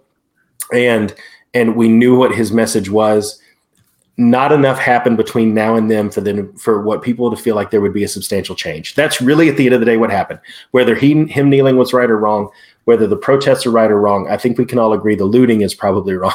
and 0.73 1.14
and 1.54 1.76
we 1.76 1.88
knew 1.88 2.18
what 2.18 2.35
his 2.35 2.52
message 2.52 2.90
was 2.90 3.40
not 4.18 4.50
enough 4.50 4.78
happened 4.78 5.16
between 5.18 5.52
now 5.52 5.75
and 5.76 5.90
then 5.90 6.11
for 6.11 6.20
them 6.23 6.52
for 6.56 6.80
what 6.82 7.02
people 7.02 7.30
to 7.30 7.37
feel 7.37 7.54
like 7.54 7.70
there 7.70 7.80
would 7.82 7.92
be 7.92 8.04
a 8.04 8.08
substantial 8.08 8.54
change. 8.56 8.94
That's 8.94 9.20
really 9.20 9.49
at 9.49 9.56
the 9.56 9.66
end 9.66 9.75
of 9.75 9.80
the 9.80 9.87
day 9.87 9.99
what 9.99 10.11
happened. 10.11 10.40
Whether 10.70 10.94
he 10.94 11.26
him 11.26 11.50
kneeling 11.50 11.76
was 11.76 11.92
right 11.92 12.11
or 12.11 12.18
wrong, 12.18 12.49
whether 12.85 13.06
the 13.06 13.16
protests 13.16 13.66
are 13.66 13.70
right 13.70 13.90
or 13.90 14.00
wrong, 14.00 14.26
I 14.30 14.38
think 14.38 14.56
we 14.56 14.64
can 14.64 14.78
all 14.78 14.92
agree 14.94 15.16
the 15.16 15.25
looting 15.26 15.61
is 15.61 15.75
probably 15.75 16.14
wrong. 16.23 16.32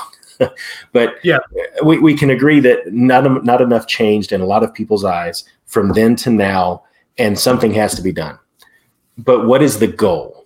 but 0.91 1.15
Yeah. 1.23 1.39
we, 1.83 1.97
we 1.99 2.15
can 2.15 2.29
agree 2.29 2.59
that 2.59 2.91
not 2.93 3.43
not 3.43 3.61
enough 3.61 3.87
changed 3.87 4.31
in 4.31 4.41
a 4.41 4.45
lot 4.45 4.63
of 4.63 4.73
people's 4.73 5.03
eyes 5.05 5.43
from 5.65 5.93
then 5.93 6.15
to 6.17 6.29
now, 6.29 6.83
and 7.17 7.39
something 7.39 7.73
has 7.73 7.95
to 7.95 8.01
be 8.01 8.11
done. 8.11 8.37
But 9.17 9.45
what 9.45 9.61
is 9.61 9.79
the 9.79 9.87
goal? 9.87 10.40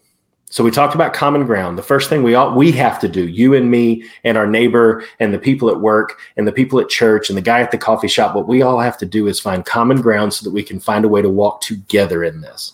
So 0.56 0.64
we 0.64 0.72
talked 0.72 0.96
about 0.96 1.12
common 1.12 1.46
ground. 1.46 1.78
The 1.78 1.84
first 1.84 2.08
thing 2.08 2.24
we 2.24 2.34
all 2.34 2.56
we 2.56 2.72
have 2.72 2.98
to 3.02 3.10
do, 3.10 3.28
you 3.28 3.54
and 3.54 3.70
me 3.70 4.06
and 4.24 4.38
our 4.38 4.48
neighbor 4.48 5.04
and 5.20 5.34
the 5.34 5.38
people 5.38 5.70
at 5.70 5.82
work 5.82 6.18
and 6.38 6.48
the 6.48 6.54
people 6.54 6.80
at 6.80 6.88
church 6.88 7.28
and 7.28 7.36
the 7.36 7.42
guy 7.42 7.60
at 7.60 7.72
the 7.72 7.78
coffee 7.78 8.08
shop, 8.08 8.34
what 8.34 8.48
we 8.48 8.62
all 8.62 8.80
have 8.80 8.98
to 9.00 9.06
do 9.06 9.28
is 9.28 9.38
find 9.38 9.66
common 9.66 10.00
ground 10.00 10.34
so 10.34 10.46
that 10.46 10.54
we 10.54 10.64
can 10.64 10.80
find 10.80 11.04
a 11.04 11.10
way 11.10 11.22
to 11.22 11.30
walk 11.30 11.60
together 11.60 12.24
in 12.24 12.40
this. 12.40 12.72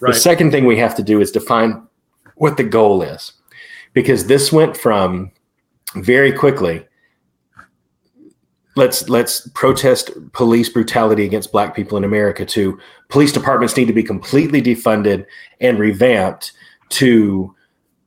Right. 0.00 0.14
The 0.14 0.20
second 0.20 0.52
thing 0.52 0.64
we 0.64 0.78
have 0.78 0.94
to 0.94 1.02
do 1.02 1.20
is 1.20 1.32
define 1.32 1.82
what 2.36 2.56
the 2.56 2.62
goal 2.62 3.02
is. 3.02 3.32
Because 3.94 4.28
this 4.28 4.52
went 4.52 4.76
from 4.76 5.32
very 5.96 6.30
quickly 6.30 6.86
let's 8.76 9.08
let's 9.08 9.48
protest 9.54 10.12
police 10.34 10.68
brutality 10.68 11.24
against 11.24 11.50
black 11.50 11.74
people 11.74 11.98
in 11.98 12.04
America 12.04 12.46
to 12.46 12.78
police 13.08 13.32
departments 13.32 13.76
need 13.76 13.88
to 13.88 13.92
be 13.92 14.04
completely 14.04 14.62
defunded 14.62 15.26
and 15.60 15.80
revamped 15.80 16.52
to 16.90 17.54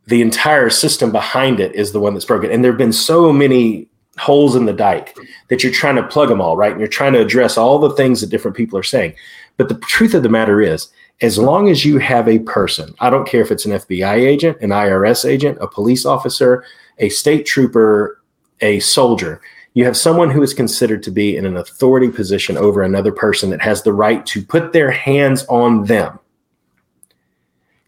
the 0.07 0.21
entire 0.21 0.69
system 0.69 1.11
behind 1.11 1.59
it 1.59 1.73
is 1.75 1.91
the 1.91 2.00
one 2.00 2.13
that's 2.13 2.25
broken. 2.25 2.51
And 2.51 2.63
there 2.63 2.71
have 2.71 2.77
been 2.77 2.93
so 2.93 3.31
many 3.31 3.88
holes 4.17 4.55
in 4.55 4.65
the 4.65 4.73
dike 4.73 5.15
that 5.47 5.63
you're 5.63 5.71
trying 5.71 5.95
to 5.95 6.03
plug 6.03 6.29
them 6.29 6.41
all, 6.41 6.57
right? 6.57 6.71
And 6.71 6.79
you're 6.79 6.88
trying 6.88 7.13
to 7.13 7.21
address 7.21 7.57
all 7.57 7.79
the 7.79 7.91
things 7.91 8.21
that 8.21 8.29
different 8.29 8.57
people 8.57 8.77
are 8.77 8.83
saying. 8.83 9.13
But 9.57 9.69
the 9.69 9.75
truth 9.79 10.13
of 10.13 10.23
the 10.23 10.29
matter 10.29 10.61
is, 10.61 10.89
as 11.21 11.38
long 11.38 11.69
as 11.69 11.85
you 11.85 12.00
have 12.00 12.27
a 12.27 12.39
person, 12.39 12.93
I 13.00 13.09
don't 13.09 13.27
care 13.27 13.41
if 13.41 13.51
it's 13.51 13.65
an 13.65 13.73
FBI 13.73 14.15
agent, 14.15 14.57
an 14.61 14.71
IRS 14.71 15.23
agent, 15.23 15.59
a 15.61 15.67
police 15.67 16.05
officer, 16.05 16.65
a 16.97 17.09
state 17.09 17.45
trooper, 17.45 18.21
a 18.59 18.79
soldier, 18.79 19.41
you 19.73 19.85
have 19.85 19.95
someone 19.95 20.29
who 20.29 20.41
is 20.41 20.53
considered 20.53 21.01
to 21.03 21.11
be 21.11 21.38
in 21.38 21.45
an 21.45 21.55
authority 21.55 22.09
position 22.09 22.57
over 22.57 22.81
another 22.81 23.11
person 23.11 23.50
that 23.51 23.61
has 23.61 23.83
the 23.83 23.93
right 23.93 24.25
to 24.25 24.43
put 24.43 24.73
their 24.73 24.91
hands 24.91 25.45
on 25.47 25.85
them 25.85 26.19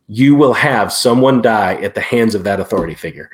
you 0.07 0.35
will 0.35 0.53
have 0.53 0.91
someone 0.91 1.41
die 1.41 1.75
at 1.75 1.95
the 1.95 2.01
hands 2.01 2.35
of 2.35 2.43
that 2.43 2.59
authority 2.59 2.95
figure. 2.95 3.29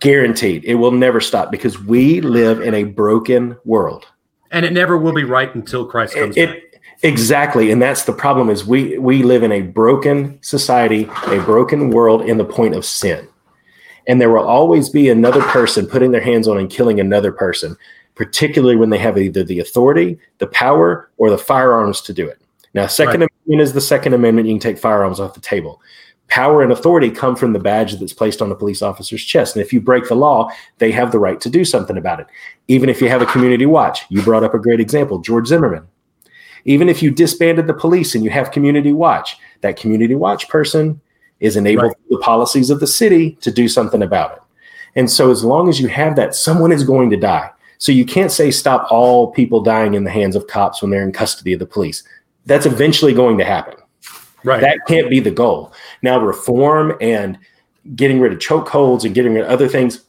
Guaranteed. 0.00 0.64
It 0.64 0.76
will 0.76 0.92
never 0.92 1.20
stop 1.20 1.50
because 1.50 1.78
we 1.82 2.20
live 2.20 2.60
in 2.60 2.74
a 2.74 2.84
broken 2.84 3.56
world. 3.64 4.06
And 4.50 4.64
it 4.64 4.72
never 4.72 4.96
will 4.96 5.12
be 5.12 5.24
right 5.24 5.54
until 5.54 5.84
Christ 5.84 6.14
comes 6.14 6.36
It, 6.36 6.46
back. 6.48 6.56
it- 6.56 6.80
exactly, 7.02 7.70
and 7.70 7.82
that's 7.82 8.04
the 8.04 8.12
problem 8.12 8.48
is 8.48 8.64
we 8.64 8.96
we 8.98 9.22
live 9.22 9.42
in 9.42 9.52
a 9.52 9.60
broken 9.62 10.38
society, 10.42 11.10
a 11.26 11.40
broken 11.40 11.90
world 11.90 12.22
in 12.22 12.38
the 12.38 12.44
point 12.44 12.74
of 12.74 12.84
sin. 12.84 13.28
And 14.06 14.20
there 14.20 14.30
will 14.30 14.46
always 14.46 14.88
be 14.90 15.08
another 15.08 15.42
person 15.42 15.86
putting 15.86 16.12
their 16.12 16.20
hands 16.20 16.46
on 16.46 16.58
and 16.58 16.70
killing 16.70 17.00
another 17.00 17.32
person, 17.32 17.76
particularly 18.14 18.76
when 18.76 18.90
they 18.90 18.98
have 18.98 19.18
either 19.18 19.42
the 19.42 19.60
authority, 19.60 20.18
the 20.38 20.46
power, 20.46 21.10
or 21.16 21.30
the 21.30 21.38
firearms 21.38 22.00
to 22.02 22.12
do 22.12 22.26
it. 22.28 22.38
Now, 22.74 22.86
Second 22.86 23.20
Right. 23.20 23.30
Amendment 23.46 23.62
is 23.62 23.72
the 23.72 23.80
Second 23.80 24.14
Amendment. 24.14 24.48
You 24.48 24.54
can 24.54 24.60
take 24.60 24.78
firearms 24.78 25.20
off 25.20 25.34
the 25.34 25.40
table. 25.40 25.80
Power 26.28 26.62
and 26.62 26.72
authority 26.72 27.10
come 27.10 27.36
from 27.36 27.52
the 27.52 27.58
badge 27.58 27.94
that's 27.98 28.12
placed 28.12 28.42
on 28.42 28.50
a 28.50 28.54
police 28.54 28.82
officer's 28.82 29.22
chest. 29.22 29.54
And 29.54 29.64
if 29.64 29.72
you 29.72 29.80
break 29.80 30.08
the 30.08 30.14
law, 30.14 30.50
they 30.78 30.90
have 30.90 31.12
the 31.12 31.18
right 31.18 31.40
to 31.40 31.50
do 31.50 31.64
something 31.64 31.96
about 31.96 32.18
it. 32.20 32.26
Even 32.66 32.88
if 32.88 33.00
you 33.00 33.08
have 33.08 33.22
a 33.22 33.26
community 33.26 33.66
watch, 33.66 34.04
you 34.08 34.22
brought 34.22 34.42
up 34.42 34.54
a 34.54 34.58
great 34.58 34.80
example, 34.80 35.18
George 35.18 35.46
Zimmerman. 35.46 35.86
Even 36.64 36.88
if 36.88 37.02
you 37.02 37.10
disbanded 37.10 37.66
the 37.66 37.74
police 37.74 38.14
and 38.14 38.24
you 38.24 38.30
have 38.30 38.50
community 38.50 38.92
watch, 38.92 39.36
that 39.60 39.76
community 39.76 40.14
watch 40.14 40.48
person 40.48 41.00
is 41.40 41.56
enabled 41.56 41.88
Right. 41.88 41.96
through 42.08 42.16
the 42.16 42.22
policies 42.24 42.70
of 42.70 42.80
the 42.80 42.86
city 42.86 43.36
to 43.42 43.50
do 43.50 43.68
something 43.68 44.02
about 44.02 44.32
it. 44.32 44.38
And 44.96 45.10
so, 45.10 45.30
as 45.30 45.44
long 45.44 45.68
as 45.68 45.78
you 45.78 45.88
have 45.88 46.16
that, 46.16 46.34
someone 46.34 46.72
is 46.72 46.84
going 46.84 47.10
to 47.10 47.16
die. 47.16 47.50
So, 47.78 47.92
you 47.92 48.06
can't 48.06 48.32
say 48.32 48.50
stop 48.50 48.90
all 48.90 49.30
people 49.32 49.60
dying 49.60 49.92
in 49.92 50.04
the 50.04 50.10
hands 50.10 50.36
of 50.36 50.46
cops 50.46 50.80
when 50.80 50.90
they're 50.90 51.02
in 51.02 51.12
custody 51.12 51.52
of 51.52 51.58
the 51.58 51.66
police. 51.66 52.02
That's 52.46 52.66
eventually 52.66 53.14
going 53.14 53.38
to 53.38 53.44
happen. 53.44 53.74
Right. 54.44 54.60
That 54.60 54.80
can't 54.86 55.08
be 55.08 55.20
the 55.20 55.30
goal. 55.30 55.72
Now, 56.02 56.20
reform 56.20 56.94
and 57.00 57.38
getting 57.96 58.20
rid 58.20 58.32
of 58.32 58.38
chokeholds 58.38 59.04
and 59.04 59.14
getting 59.14 59.34
rid 59.34 59.44
of 59.44 59.50
other 59.50 59.68
things. 59.68 60.02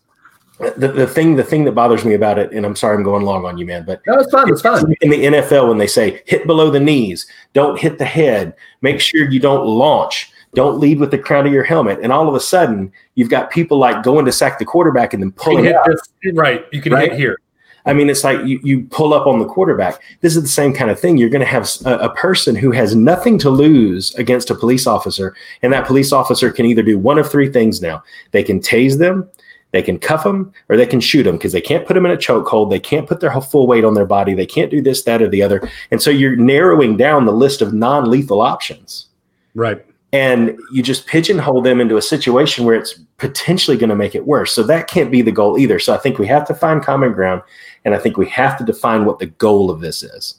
The, 0.77 0.88
the 0.89 1.06
thing, 1.08 1.36
the 1.36 1.44
thing 1.44 1.65
that 1.65 1.74
bothers 1.74 2.06
me 2.06 2.13
about 2.13 2.39
it, 2.39 2.54
and 2.54 2.65
I'm 2.65 2.77
sorry 2.77 2.96
I'm 2.96 3.04
going 3.04 3.24
long 3.25 3.46
on 3.46 3.58
you, 3.58 3.65
man, 3.65 3.84
but 3.86 4.01
no, 4.08 4.13
it's 4.20 4.32
fine. 4.32 4.50
It's 4.50 4.62
fine. 4.62 4.94
in 5.01 5.10
the 5.10 5.24
NFL 5.25 5.68
when 5.68 5.77
they 5.77 5.88
say 5.88 6.22
hit 6.25 6.48
below 6.48 6.70
the 6.72 6.80
knees, 6.80 7.27
don't 7.51 7.77
hit 7.77 7.98
the 7.98 8.06
head, 8.06 8.54
make 8.82 9.01
sure 9.01 9.30
you 9.30 9.42
don't 9.42 9.65
launch, 9.65 10.32
don't 10.54 10.80
lead 10.80 11.00
with 11.01 11.12
the 11.12 11.18
crown 11.18 11.46
of 11.46 11.51
your 11.51 11.65
helmet, 11.65 12.00
and 12.01 12.10
all 12.13 12.30
of 12.30 12.36
a 12.36 12.39
sudden 12.39 12.89
you've 13.15 13.30
got 13.30 13.50
people 13.50 13.77
like 13.77 14.01
going 14.01 14.24
to 14.25 14.32
sack 14.32 14.58
the 14.58 14.63
quarterback 14.63 15.13
and 15.13 15.22
then 15.22 15.27
You 15.27 15.34
pulling 15.34 15.63
hit 15.65 15.75
out. 15.75 15.88
this, 15.88 16.34
right. 16.34 16.65
You 16.72 16.82
can 16.82 16.94
Right? 16.94 17.10
hit 17.12 17.20
here. 17.20 17.38
I 17.86 17.94
mean, 17.94 18.10
it's 18.10 18.24
like 18.24 18.44
you, 18.46 18.60
you 18.63 18.84
pull 18.86 19.13
up 19.13 19.27
on 19.27 19.39
the 19.39 19.46
quarterback. 19.46 20.01
This 20.22 20.36
is 20.36 20.42
the 20.42 20.50
same 20.50 20.74
kind 20.74 20.89
of 20.89 21.00
thing. 21.00 21.18
You're 21.18 21.30
going 21.30 21.42
to 21.42 21.46
have 21.46 21.70
a, 21.86 21.98
a, 21.98 22.15
person 22.15 22.56
who 22.56 22.72
has 22.72 22.96
nothing 22.96 23.38
to 23.39 23.50
lose 23.50 24.13
against 24.15 24.50
a 24.50 24.56
police 24.56 24.88
officer, 24.88 25.36
and 25.62 25.72
that 25.72 25.86
police 25.86 26.12
officer 26.12 26.51
can 26.51 26.65
either 26.65 26.82
do 26.82 26.98
one 26.98 27.20
of 27.20 27.30
three 27.30 27.51
things 27.51 27.82
now. 27.82 28.04
They 28.32 28.44
can 28.44 28.60
tase 28.60 28.98
them, 28.98 29.30
they 29.72 29.84
can 29.84 30.00
cuff 30.00 30.24
them, 30.24 30.51
or 30.70 30.77
they 30.77 30.88
can 30.88 31.00
shoot 31.00 31.24
them 31.24 31.38
because 31.38 31.51
they 31.51 31.62
can't 31.62 31.86
put 31.86 31.94
them 31.94 32.06
in 32.06 32.12
a 32.12 32.18
chokehold. 32.18 32.72
They 32.72 32.80
can't 32.80 33.08
put 33.08 33.20
their 33.20 33.39
full 33.42 33.68
weight 33.68 33.86
on 33.86 33.94
their 33.94 34.06
body. 34.06 34.34
They 34.34 34.48
can't 34.48 34.72
do 34.72 34.82
this, 34.82 35.04
that, 35.04 35.22
or 35.22 35.30
the 35.30 35.44
other. 35.44 35.70
And 35.92 36.01
so 36.01 36.10
you're 36.10 36.36
narrowing 36.36 36.98
down 36.98 37.25
the 37.25 37.34
list 37.34 37.62
of 37.62 37.74
non 37.74 38.10
lethal 38.10 38.42
options. 38.42 39.08
Right 39.54 39.86
and 40.15 40.58
you 40.72 40.82
just 40.82 41.08
pigeonhole 41.08 41.62
them 41.62 41.82
into 41.82 41.98
a 41.98 42.01
situation 42.01 42.63
where 42.63 42.75
it's 42.75 42.98
potentially 43.18 43.75
going 43.75 43.89
to 43.89 43.98
make 43.98 44.15
it 44.15 44.25
worse. 44.25 44.54
So 44.54 44.63
that 44.63 44.88
can't 44.88 45.12
be 45.12 45.22
the 45.22 45.32
goal 45.32 45.58
either. 45.58 45.77
So 45.77 45.94
I 45.94 45.98
think 45.98 46.18
we 46.18 46.25
have 46.27 46.48
to 46.48 46.54
find 46.54 46.82
common 46.82 47.12
ground, 47.12 47.42
and 47.86 47.94
I 47.94 48.00
think 48.00 48.18
we 48.18 48.27
have 48.30 48.58
to 48.58 48.65
define 48.65 49.06
what 49.06 49.20
the 49.20 49.27
goal 49.27 49.72
of 49.72 49.80
this 49.80 50.04
is, 50.04 50.36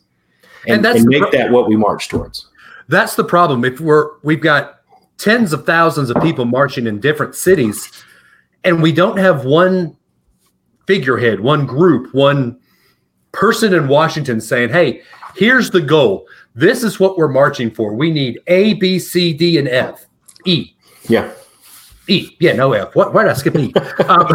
and, 0.66 0.76
and, 0.76 0.84
that's 0.84 1.00
and 1.00 1.08
make 1.08 1.22
pro- 1.22 1.30
that 1.30 1.50
what 1.50 1.68
we 1.68 1.76
march 1.76 2.08
towards. 2.08 2.48
That's 2.88 3.16
the 3.16 3.24
problem. 3.24 3.64
If 3.64 3.80
we're 3.80 4.10
we've 4.22 4.40
got 4.40 4.80
tens 5.16 5.52
of 5.52 5.64
thousands 5.64 6.10
of 6.10 6.20
people 6.22 6.44
marching 6.44 6.86
in 6.86 7.00
different 7.00 7.34
cities, 7.34 7.90
and 8.64 8.82
we 8.82 8.92
don't 8.92 9.16
have 9.16 9.44
one 9.44 9.96
figurehead, 10.86 11.40
one 11.40 11.66
group, 11.66 12.12
one 12.14 12.58
person 13.32 13.72
in 13.72 13.88
Washington 13.88 14.40
saying, 14.40 14.70
"Hey, 14.70 15.02
here's 15.34 15.70
the 15.70 15.80
goal." 15.80 16.26
This 16.54 16.82
is 16.82 16.98
what 16.98 17.18
we're 17.18 17.28
marching 17.28 17.70
for. 17.70 17.94
We 17.94 18.10
need 18.10 18.40
A, 18.46 18.74
B, 18.74 18.98
C, 18.98 19.34
D, 19.34 19.58
and 19.58 19.68
F. 19.68 20.06
E. 20.46 20.72
Yeah. 21.08 21.30
E. 22.08 22.36
Yeah, 22.40 22.52
no 22.52 22.72
F. 22.72 22.94
What? 22.94 23.12
Why 23.12 23.22
did 23.22 23.32
I 23.32 23.34
skip 23.34 23.56
E? 23.56 23.72
um, 24.08 24.28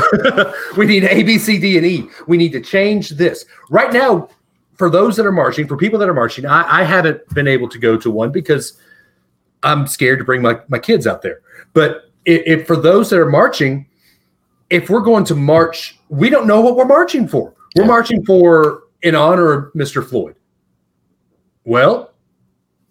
we 0.77 0.85
need 0.85 1.03
A, 1.05 1.23
B, 1.23 1.37
C, 1.37 1.59
D, 1.59 1.77
and 1.77 1.85
E. 1.85 2.07
We 2.27 2.37
need 2.37 2.51
to 2.51 2.61
change 2.61 3.09
this. 3.09 3.45
Right 3.69 3.91
now, 3.93 4.29
for 4.75 4.89
those 4.89 5.15
that 5.17 5.25
are 5.25 5.31
marching, 5.31 5.67
for 5.67 5.77
people 5.77 5.99
that 5.99 6.09
are 6.09 6.13
marching, 6.13 6.45
I, 6.45 6.81
I 6.81 6.83
haven't 6.83 7.27
been 7.33 7.47
able 7.47 7.69
to 7.69 7.77
go 7.77 7.97
to 7.97 8.11
one 8.11 8.31
because 8.31 8.77
I'm 9.63 9.87
scared 9.87 10.19
to 10.19 10.25
bring 10.25 10.41
my, 10.41 10.59
my 10.69 10.79
kids 10.79 11.07
out 11.07 11.21
there. 11.21 11.41
But 11.73 12.11
if, 12.25 12.41
if 12.45 12.67
for 12.67 12.75
those 12.75 13.09
that 13.11 13.19
are 13.19 13.29
marching, 13.29 13.87
if 14.69 14.89
we're 14.89 15.01
going 15.01 15.23
to 15.25 15.35
march, 15.35 15.99
we 16.09 16.29
don't 16.29 16.47
know 16.47 16.61
what 16.61 16.75
we're 16.75 16.85
marching 16.85 17.27
for. 17.27 17.53
We're 17.75 17.83
yeah. 17.83 17.87
marching 17.87 18.25
for 18.25 18.83
in 19.01 19.15
honor 19.15 19.53
of 19.53 19.73
Mr. 19.73 20.07
Floyd. 20.07 20.35
Well, 21.63 22.11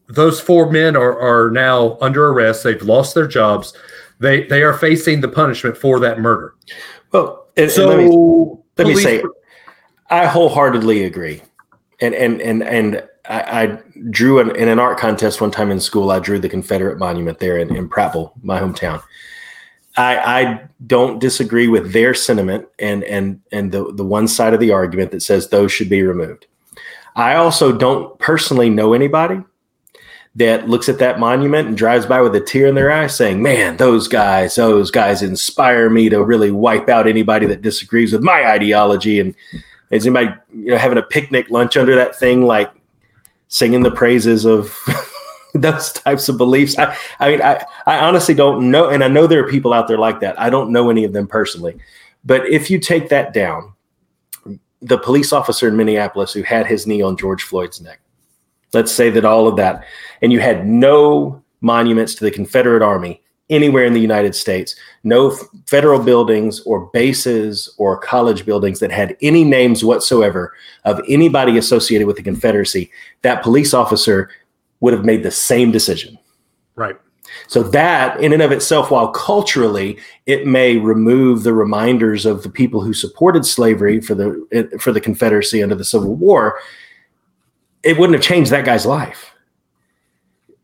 those 0.08 0.40
four 0.40 0.70
men 0.70 0.96
are, 0.96 1.18
are 1.18 1.50
now 1.50 1.96
under 2.00 2.28
arrest. 2.28 2.64
They've 2.64 2.82
lost 2.82 3.14
their 3.14 3.26
jobs. 3.26 3.74
They 4.20 4.44
they 4.44 4.62
are 4.62 4.74
facing 4.74 5.22
the 5.22 5.28
punishment 5.28 5.76
for 5.76 5.98
that 6.00 6.20
murder. 6.20 6.54
Well, 7.10 7.46
and, 7.56 7.70
so 7.70 7.90
and 7.90 8.00
let 8.76 8.86
me, 8.86 8.92
let 8.92 8.96
me 8.96 9.02
say, 9.02 9.22
I 10.10 10.26
wholeheartedly 10.26 11.04
agree. 11.04 11.42
And 12.00 12.14
and 12.14 12.40
and 12.40 12.62
and 12.62 13.08
I, 13.28 13.62
I 13.62 13.78
drew 14.10 14.38
an, 14.38 14.54
in 14.56 14.68
an 14.68 14.78
art 14.78 14.98
contest 14.98 15.40
one 15.40 15.50
time 15.50 15.70
in 15.70 15.80
school. 15.80 16.10
I 16.10 16.18
drew 16.18 16.38
the 16.38 16.48
Confederate 16.48 16.98
monument 16.98 17.38
there 17.38 17.58
in, 17.58 17.74
in 17.74 17.88
Prattville, 17.88 18.32
my 18.42 18.60
hometown. 18.60 19.02
I, 19.96 20.42
I 20.42 20.68
don't 20.86 21.18
disagree 21.18 21.68
with 21.68 21.92
their 21.92 22.14
sentiment 22.14 22.66
and 22.78 23.02
and 23.04 23.40
and 23.52 23.72
the 23.72 23.92
the 23.92 24.04
one 24.04 24.28
side 24.28 24.54
of 24.54 24.60
the 24.60 24.70
argument 24.70 25.10
that 25.12 25.22
says 25.22 25.48
those 25.48 25.72
should 25.72 25.88
be 25.88 26.02
removed. 26.02 26.46
I 27.16 27.34
also 27.34 27.72
don't 27.72 28.18
personally 28.18 28.70
know 28.70 28.92
anybody 28.92 29.42
that 30.36 30.68
looks 30.68 30.88
at 30.88 30.98
that 30.98 31.18
monument 31.18 31.68
and 31.68 31.76
drives 31.76 32.06
by 32.06 32.20
with 32.20 32.34
a 32.36 32.40
tear 32.40 32.66
in 32.66 32.74
their 32.74 32.90
eye 32.90 33.08
saying, 33.08 33.42
Man, 33.42 33.76
those 33.76 34.06
guys, 34.06 34.54
those 34.54 34.90
guys 34.90 35.22
inspire 35.22 35.90
me 35.90 36.08
to 36.08 36.22
really 36.22 36.50
wipe 36.50 36.88
out 36.88 37.08
anybody 37.08 37.46
that 37.46 37.62
disagrees 37.62 38.12
with 38.12 38.22
my 38.22 38.46
ideology. 38.46 39.18
And 39.18 39.34
is 39.90 40.06
anybody, 40.06 40.34
you 40.54 40.70
know, 40.70 40.78
having 40.78 40.98
a 40.98 41.02
picnic 41.02 41.50
lunch 41.50 41.76
under 41.76 41.96
that 41.96 42.16
thing, 42.16 42.46
like 42.46 42.70
singing 43.48 43.82
the 43.82 43.90
praises 43.90 44.44
of 44.44 44.78
those 45.54 45.92
types 45.92 46.28
of 46.28 46.38
beliefs? 46.38 46.78
I, 46.78 46.96
I 47.18 47.30
mean, 47.30 47.42
I, 47.42 47.64
I 47.86 47.98
honestly 47.98 48.34
don't 48.34 48.70
know. 48.70 48.88
And 48.88 49.02
I 49.02 49.08
know 49.08 49.26
there 49.26 49.44
are 49.44 49.50
people 49.50 49.72
out 49.72 49.88
there 49.88 49.98
like 49.98 50.20
that. 50.20 50.40
I 50.40 50.48
don't 50.48 50.70
know 50.70 50.90
any 50.90 51.04
of 51.04 51.12
them 51.12 51.26
personally. 51.26 51.76
But 52.24 52.46
if 52.46 52.70
you 52.70 52.78
take 52.78 53.08
that 53.08 53.32
down, 53.32 53.72
the 54.80 54.98
police 54.98 55.32
officer 55.32 55.68
in 55.68 55.76
Minneapolis 55.76 56.32
who 56.32 56.42
had 56.42 56.66
his 56.66 56.86
knee 56.86 57.02
on 57.02 57.16
George 57.16 57.42
Floyd's 57.42 57.80
neck, 57.80 57.99
Let's 58.72 58.92
say 58.92 59.10
that 59.10 59.24
all 59.24 59.48
of 59.48 59.56
that, 59.56 59.84
and 60.22 60.32
you 60.32 60.40
had 60.40 60.66
no 60.66 61.42
monuments 61.60 62.14
to 62.16 62.24
the 62.24 62.30
Confederate 62.30 62.82
Army 62.82 63.20
anywhere 63.50 63.84
in 63.84 63.92
the 63.92 64.00
United 64.00 64.34
States, 64.34 64.76
no 65.02 65.36
federal 65.66 66.00
buildings 66.00 66.60
or 66.60 66.86
bases 66.92 67.74
or 67.78 67.98
college 67.98 68.46
buildings 68.46 68.78
that 68.78 68.92
had 68.92 69.16
any 69.20 69.42
names 69.42 69.84
whatsoever 69.84 70.54
of 70.84 71.00
anybody 71.08 71.58
associated 71.58 72.06
with 72.06 72.16
the 72.16 72.22
Confederacy, 72.22 72.90
that 73.22 73.42
police 73.42 73.74
officer 73.74 74.30
would 74.78 74.94
have 74.94 75.04
made 75.04 75.24
the 75.24 75.30
same 75.30 75.72
decision. 75.72 76.16
Right. 76.76 76.96
So 77.48 77.62
that 77.62 78.20
in 78.20 78.32
and 78.32 78.42
of 78.42 78.52
itself, 78.52 78.90
while 78.90 79.08
culturally 79.08 79.98
it 80.26 80.46
may 80.46 80.76
remove 80.76 81.42
the 81.42 81.52
reminders 81.52 82.26
of 82.26 82.42
the 82.42 82.50
people 82.50 82.80
who 82.80 82.92
supported 82.92 83.44
slavery 83.44 84.00
for 84.00 84.14
the 84.14 84.78
for 84.80 84.92
the 84.92 85.00
Confederacy 85.00 85.62
under 85.62 85.74
the 85.74 85.84
Civil 85.84 86.14
War, 86.14 86.58
it 87.82 87.98
wouldn't 87.98 88.16
have 88.16 88.24
changed 88.24 88.50
that 88.50 88.64
guy's 88.64 88.86
life. 88.86 89.32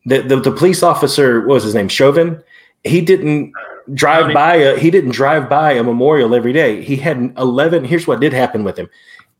The, 0.05 0.23
the, 0.23 0.41
the 0.41 0.53
police 0.53 0.83
officer, 0.83 1.41
what 1.41 1.55
was 1.55 1.65
his 1.65 1.75
name? 1.75 1.89
Chauvin. 1.89 2.43
He 2.85 3.01
didn't 3.01 3.53
drive 3.95 4.33
by 4.35 4.57
a 4.57 4.79
he 4.79 4.91
didn't 4.91 5.11
drive 5.11 5.49
by 5.49 5.73
a 5.73 5.83
memorial 5.83 6.35
every 6.35 6.53
day. 6.53 6.83
He 6.83 6.97
had 6.97 7.33
11 7.37 7.85
here's 7.85 8.07
what 8.07 8.21
did 8.21 8.33
happen 8.33 8.65
with 8.65 8.79
him. 8.79 8.89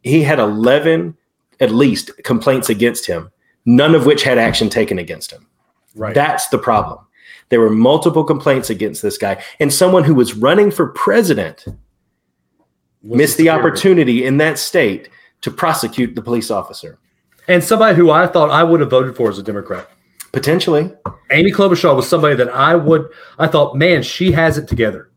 He 0.03 0.23
had 0.23 0.39
11 0.39 1.17
at 1.61 1.71
least 1.71 2.11
complaints 2.25 2.69
against 2.69 3.07
him, 3.07 3.31
none 3.65 3.95
of 3.95 4.07
which 4.07 4.23
had 4.23 4.39
action 4.39 4.69
taken 4.69 4.99
against 4.99 5.33
him. 5.33 5.47
Right. 5.95 6.15
That's 6.15 6.49
the 6.49 6.59
problem. 6.59 6.99
There 7.49 7.61
were 7.61 7.71
multiple 7.71 8.25
complaints 8.25 8.71
against 8.71 9.03
this 9.03 9.19
guy 9.19 9.43
and 9.61 9.73
someone 9.73 10.05
who 10.05 10.15
was 10.15 10.35
running 10.35 10.71
for 10.71 10.89
president 10.89 11.65
missed 13.03 13.37
the 13.39 13.51
opportunity 13.51 14.25
in 14.25 14.39
that 14.39 14.59
state 14.59 15.09
to 15.43 15.51
prosecute 15.51 16.17
the 16.17 16.23
police 16.23 16.51
officer 16.51 16.99
and 17.49 17.63
somebody 17.63 17.97
who 17.97 18.11
I 18.11 18.27
thought 18.27 18.51
I 18.51 18.63
would 18.65 18.81
have 18.81 18.91
voted 18.91 19.17
for 19.17 19.31
as 19.31 19.39
a 19.39 19.43
Democrat. 19.43 19.89
Potentially. 20.33 20.93
Amy 21.31 21.51
Klobuchar 21.51 21.97
was 21.97 22.09
somebody 22.09 22.35
that 22.37 22.51
I 22.51 22.75
would 22.75 23.09
I 23.39 23.47
thought, 23.47 23.77
man, 23.77 24.03
she 24.03 24.33
has 24.33 24.59
it 24.59 24.69
together. 24.69 25.09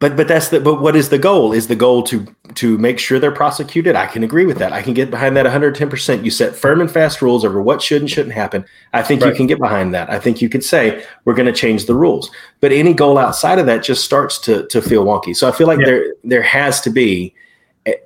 But 0.00 0.16
but 0.16 0.28
that's 0.28 0.48
the 0.48 0.60
but 0.60 0.80
what 0.80 0.96
is 0.96 1.08
the 1.08 1.18
goal? 1.18 1.52
Is 1.52 1.68
the 1.68 1.76
goal 1.76 2.02
to 2.04 2.26
to 2.54 2.78
make 2.78 2.98
sure 2.98 3.18
they're 3.18 3.30
prosecuted? 3.30 3.96
I 3.96 4.06
can 4.06 4.22
agree 4.22 4.46
with 4.46 4.58
that. 4.58 4.72
I 4.72 4.82
can 4.82 4.94
get 4.94 5.10
behind 5.10 5.36
that 5.36 5.46
110%. 5.46 6.24
You 6.24 6.30
set 6.30 6.54
firm 6.54 6.80
and 6.80 6.90
fast 6.90 7.22
rules 7.22 7.44
over 7.44 7.62
what 7.62 7.80
should 7.80 8.02
and 8.02 8.10
shouldn't 8.10 8.34
happen. 8.34 8.64
I 8.92 9.02
think 9.02 9.22
right. 9.22 9.30
you 9.30 9.34
can 9.34 9.46
get 9.46 9.58
behind 9.58 9.94
that. 9.94 10.10
I 10.10 10.18
think 10.18 10.42
you 10.42 10.48
could 10.48 10.64
say 10.64 11.04
we're 11.24 11.34
going 11.34 11.46
to 11.46 11.52
change 11.52 11.86
the 11.86 11.94
rules. 11.94 12.30
But 12.60 12.72
any 12.72 12.92
goal 12.92 13.18
outside 13.18 13.58
of 13.58 13.66
that 13.66 13.82
just 13.82 14.04
starts 14.04 14.38
to 14.40 14.66
to 14.68 14.82
feel 14.82 15.04
wonky. 15.04 15.34
So 15.36 15.48
I 15.48 15.52
feel 15.52 15.66
like 15.66 15.80
yeah. 15.80 15.86
there 15.86 16.14
there 16.24 16.42
has 16.42 16.80
to 16.82 16.90
be 16.90 17.34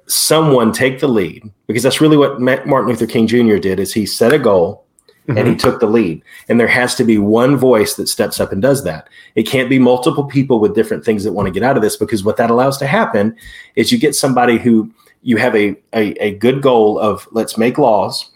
someone 0.07 0.73
take 0.73 1.01
the 1.01 1.09
lead 1.09 1.51
because 1.67 1.83
that's 1.83 2.01
really 2.01 2.17
what 2.17 2.41
Martin 2.41 2.88
Luther 2.88 3.07
King 3.07 3.27
Jr. 3.27 3.57
did 3.57 3.79
is 3.79 3.93
he 3.93 4.07
set 4.07 4.33
a 4.33 4.38
goal 4.38 4.85
mm-hmm. 5.29 5.38
and 5.38 5.47
he 5.47 5.55
mm-hmm. 5.55 5.59
took 5.59 5.81
the 5.81 5.87
lead 5.87 6.23
and 6.49 6.59
there 6.59 6.67
has 6.67 6.95
to 6.97 7.05
be 7.05 7.19
one 7.19 7.57
voice 7.57 7.95
that 7.95 8.09
steps 8.09 8.41
up 8.41 8.51
and 8.51 8.61
does 8.61 8.83
that 8.85 9.09
it 9.35 9.45
can't 9.45 9.71
be 9.71 9.79
multiple 9.79 10.25
people 10.25 10.59
with 10.59 10.75
different 10.75 11.05
things 11.05 11.23
that 11.23 11.33
want 11.33 11.47
to 11.47 11.53
get 11.53 11.62
out 11.62 11.77
of 11.77 11.83
this 11.83 11.97
because 11.97 12.25
what 12.25 12.37
that 12.37 12.51
allows 12.51 12.79
to 12.79 12.87
happen 12.87 13.37
is 13.77 13.93
you 13.93 13.99
get 13.99 14.14
somebody 14.14 14.59
who 14.59 14.91
you 15.23 15.37
have 15.37 15.55
a, 15.55 15.77
a, 15.93 16.12
a 16.23 16.35
good 16.38 16.62
goal 16.62 16.99
of 16.99 17.29
let's 17.33 17.59
make 17.59 17.79
laws 17.79 18.33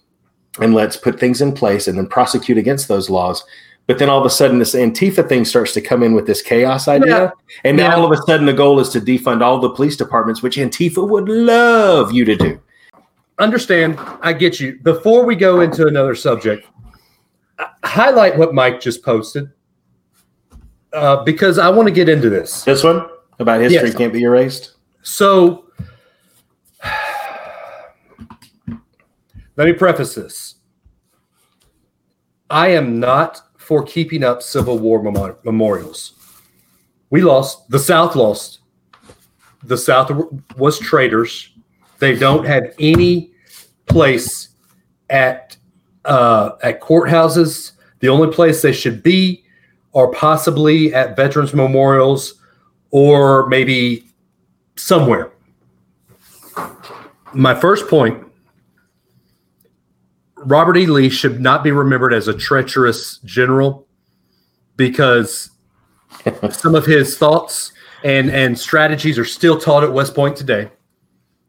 and 0.61 0.74
let's 0.74 0.96
put 0.96 1.18
things 1.18 1.40
in 1.40 1.52
place 1.52 1.88
and 1.88 1.96
then 1.96 2.07
prosecute 2.07 2.59
against 2.59 2.87
those 2.87 3.09
laws 3.09 3.44
but 3.87 3.99
then 3.99 4.09
all 4.09 4.21
of 4.21 4.27
a 4.27 4.31
sudden, 4.31 4.59
this 4.59 4.75
Antifa 4.75 5.29
thing 5.29 5.45
starts 5.45 5.73
to 5.75 5.81
come 5.81 6.03
in 6.03 6.14
with 6.14 6.27
this 6.27 6.40
chaos 6.40 6.88
idea. 6.88 7.09
Yeah. 7.09 7.31
And 7.64 7.77
now 7.77 7.88
yeah. 7.88 7.97
all 7.97 8.05
of 8.05 8.18
a 8.18 8.23
sudden, 8.23 8.47
the 8.47 8.53
goal 8.53 8.79
is 8.79 8.88
to 8.90 9.01
defund 9.01 9.42
all 9.42 9.59
the 9.59 9.71
police 9.71 9.97
departments, 9.97 10.42
which 10.42 10.57
Antifa 10.57 11.07
would 11.07 11.29
love 11.29 12.12
you 12.12 12.25
to 12.25 12.37
do. 12.37 12.61
Understand, 13.38 13.99
I 14.21 14.33
get 14.33 14.61
you. 14.61 14.79
Before 14.83 15.25
we 15.25 15.35
go 15.35 15.62
into 15.62 15.87
another 15.88 16.14
subject, 16.14 16.66
highlight 17.83 18.38
what 18.38 18.55
Mike 18.55 18.81
just 18.81 19.03
posted 19.03 19.51
uh, 20.92 21.25
because 21.25 21.59
I 21.59 21.68
want 21.68 21.88
to 21.88 21.92
get 21.92 22.09
into 22.09 22.31
this. 22.31 22.62
This 22.64 22.85
one 22.85 23.09
about 23.38 23.61
history 23.61 23.88
yes. 23.88 23.97
can't 23.97 24.12
be 24.12 24.23
erased. 24.23 24.77
So 25.03 25.66
let 29.57 29.66
me 29.66 29.73
preface 29.73 30.14
this. 30.14 30.57
I 32.51 32.68
am 32.68 33.01
not 33.01 33.40
for 33.62 33.83
keeping 33.83 34.25
up 34.25 34.42
Civil 34.42 34.79
War 34.79 35.03
mem- 35.03 35.37
memorials. 35.44 36.14
We 37.11 37.20
lost, 37.20 37.68
the 37.70 37.79
South 37.79 38.16
lost. 38.16 38.61
The 39.64 39.77
South 39.77 40.11
was 40.57 40.79
traitors. 40.79 41.51
They 41.98 42.16
don't 42.16 42.44
have 42.44 42.75
any 42.79 43.33
place 43.87 44.48
at 45.09 45.57
uh, 46.05 46.53
at 46.62 46.81
courthouses. 46.81 47.72
The 48.01 48.09
only 48.09 48.33
place 48.33 48.62
they 48.62 48.72
should 48.72 49.03
be 49.03 49.44
are 49.94 50.09
possibly 50.11 50.92
at 50.94 51.14
veterans 51.14 51.55
memorials 51.55 52.35
or 52.90 53.46
maybe 53.48 54.09
somewhere. 54.77 55.31
my 57.33 57.55
first 57.55 57.88
point 57.88 58.27
Robert 60.44 60.76
E. 60.76 60.87
Lee 60.87 61.09
should 61.09 61.40
not 61.40 61.64
be 61.64 61.70
remembered 61.70 62.12
as 62.12 62.28
a 62.28 62.35
treacherous 62.35 63.18
general 63.18 63.87
because 64.76 65.50
some 66.50 66.74
of 66.74 66.87
his 66.87 67.16
thoughts 67.16 67.72
and, 68.05 68.31
and 68.31 68.59
strategies 68.59 69.18
are 69.18 69.24
still 69.24 69.59
taught 69.59 69.85
at 69.85 69.92
West 69.92 70.14
Point 70.14 70.37
today. 70.37 70.70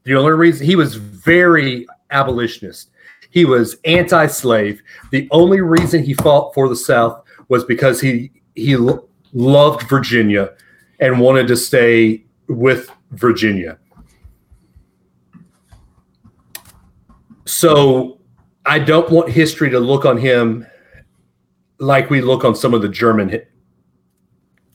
The 0.04 0.16
only 0.16 0.32
reason 0.34 0.66
he 0.66 0.76
was 0.76 0.96
very 0.96 1.88
abolitionist, 2.12 2.92
he 3.30 3.46
was 3.46 3.78
anti 3.86 4.28
slave. 4.28 4.82
The 5.12 5.28
only 5.32 5.62
reason 5.62 6.04
he 6.04 6.14
fought 6.14 6.54
for 6.54 6.70
the 6.70 6.76
South 6.76 7.24
was 7.48 7.64
because 7.64 8.02
he, 8.02 8.32
he 8.56 8.76
lo- 8.76 9.08
loved 9.34 9.88
Virginia 9.90 10.52
and 11.00 11.20
wanted 11.20 11.48
to 11.48 11.56
stay 11.56 12.24
with 12.48 12.92
Virginia. 13.12 13.78
So 17.46 18.20
I 18.66 18.80
don't 18.80 19.10
want 19.10 19.30
history 19.30 19.70
to 19.70 19.80
look 19.80 20.06
on 20.06 20.18
him 20.18 20.66
like 21.80 22.10
we 22.10 22.22
look 22.22 22.46
on 22.46 22.56
some 22.56 22.74
of 22.74 22.82
the 22.82 22.90
German 22.90 23.42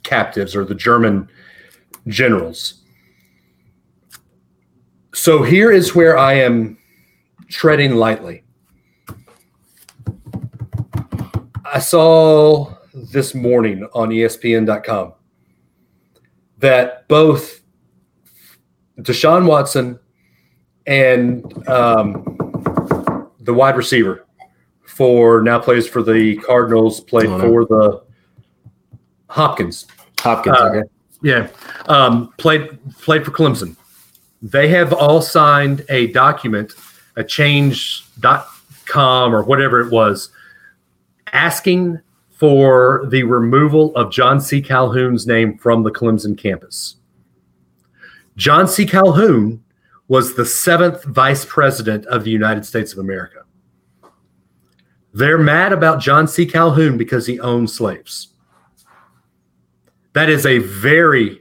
captives 0.02 0.54
or 0.54 0.64
the 0.64 0.74
German 0.74 1.28
generals. 2.06 2.82
So 5.14 5.42
here 5.42 5.72
is 5.72 5.94
where 5.94 6.16
I 6.18 6.34
am 6.34 6.78
treading 7.48 7.96
lightly. 7.96 8.44
I 11.64 11.80
saw 11.80 12.74
this 12.94 13.34
morning 13.34 13.86
on 13.94 14.10
ESPN.com 14.10 15.14
that 16.58 17.06
both 17.08 17.60
Deshaun 18.98 19.46
Watson 19.46 19.98
and 20.86 21.68
um, 21.68 22.37
the 23.48 23.54
wide 23.54 23.78
receiver 23.78 24.26
for 24.84 25.40
now 25.40 25.58
plays 25.58 25.88
for 25.88 26.02
the 26.02 26.36
Cardinals, 26.36 27.00
played 27.00 27.30
Oh, 27.30 27.38
no. 27.38 27.44
for 27.48 27.64
the 27.64 28.02
Hopkins. 29.30 29.86
Hopkins. 30.20 30.54
Uh, 30.58 30.64
okay. 30.64 30.88
Yeah, 31.22 31.48
um, 31.86 32.34
played 32.36 32.78
played 33.00 33.24
for 33.24 33.30
Clemson. 33.30 33.74
They 34.42 34.68
have 34.68 34.92
all 34.92 35.22
signed 35.22 35.82
a 35.88 36.08
document, 36.08 36.74
a 37.16 37.24
change.com 37.24 38.14
or 39.34 39.42
whatever 39.42 39.80
it 39.80 39.90
was, 39.90 40.28
asking 41.32 41.98
for 42.30 43.06
the 43.08 43.22
removal 43.22 43.96
of 43.96 44.12
John 44.12 44.42
C. 44.42 44.60
Calhoun's 44.60 45.26
name 45.26 45.56
from 45.56 45.84
the 45.84 45.90
Clemson 45.90 46.36
campus. 46.36 46.96
John 48.36 48.68
C. 48.68 48.84
Calhoun 48.84 49.64
was 50.08 50.34
the 50.34 50.44
seventh 50.44 51.04
vice 51.04 51.44
president 51.44 52.06
of 52.06 52.24
the 52.24 52.30
United 52.30 52.64
States 52.64 52.92
of 52.92 52.98
America. 52.98 53.44
They're 55.12 55.38
mad 55.38 55.72
about 55.72 56.00
John 56.00 56.26
C. 56.26 56.46
Calhoun 56.46 56.96
because 56.96 57.26
he 57.26 57.38
owned 57.40 57.70
slaves. 57.70 58.28
That 60.14 60.28
is 60.28 60.46
a 60.46 60.58
very, 60.58 61.40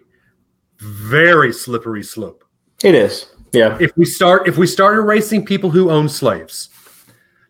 very 0.77 1.53
slippery 1.53 2.03
slope. 2.03 2.43
It 2.83 2.93
is. 2.93 3.29
Yeah. 3.53 3.77
If 3.79 3.95
we 3.95 4.05
start 4.05 4.47
if 4.47 4.57
we 4.57 4.67
start 4.67 4.97
erasing 4.97 5.45
people 5.45 5.71
who 5.71 5.89
own 5.89 6.09
slaves, 6.09 6.69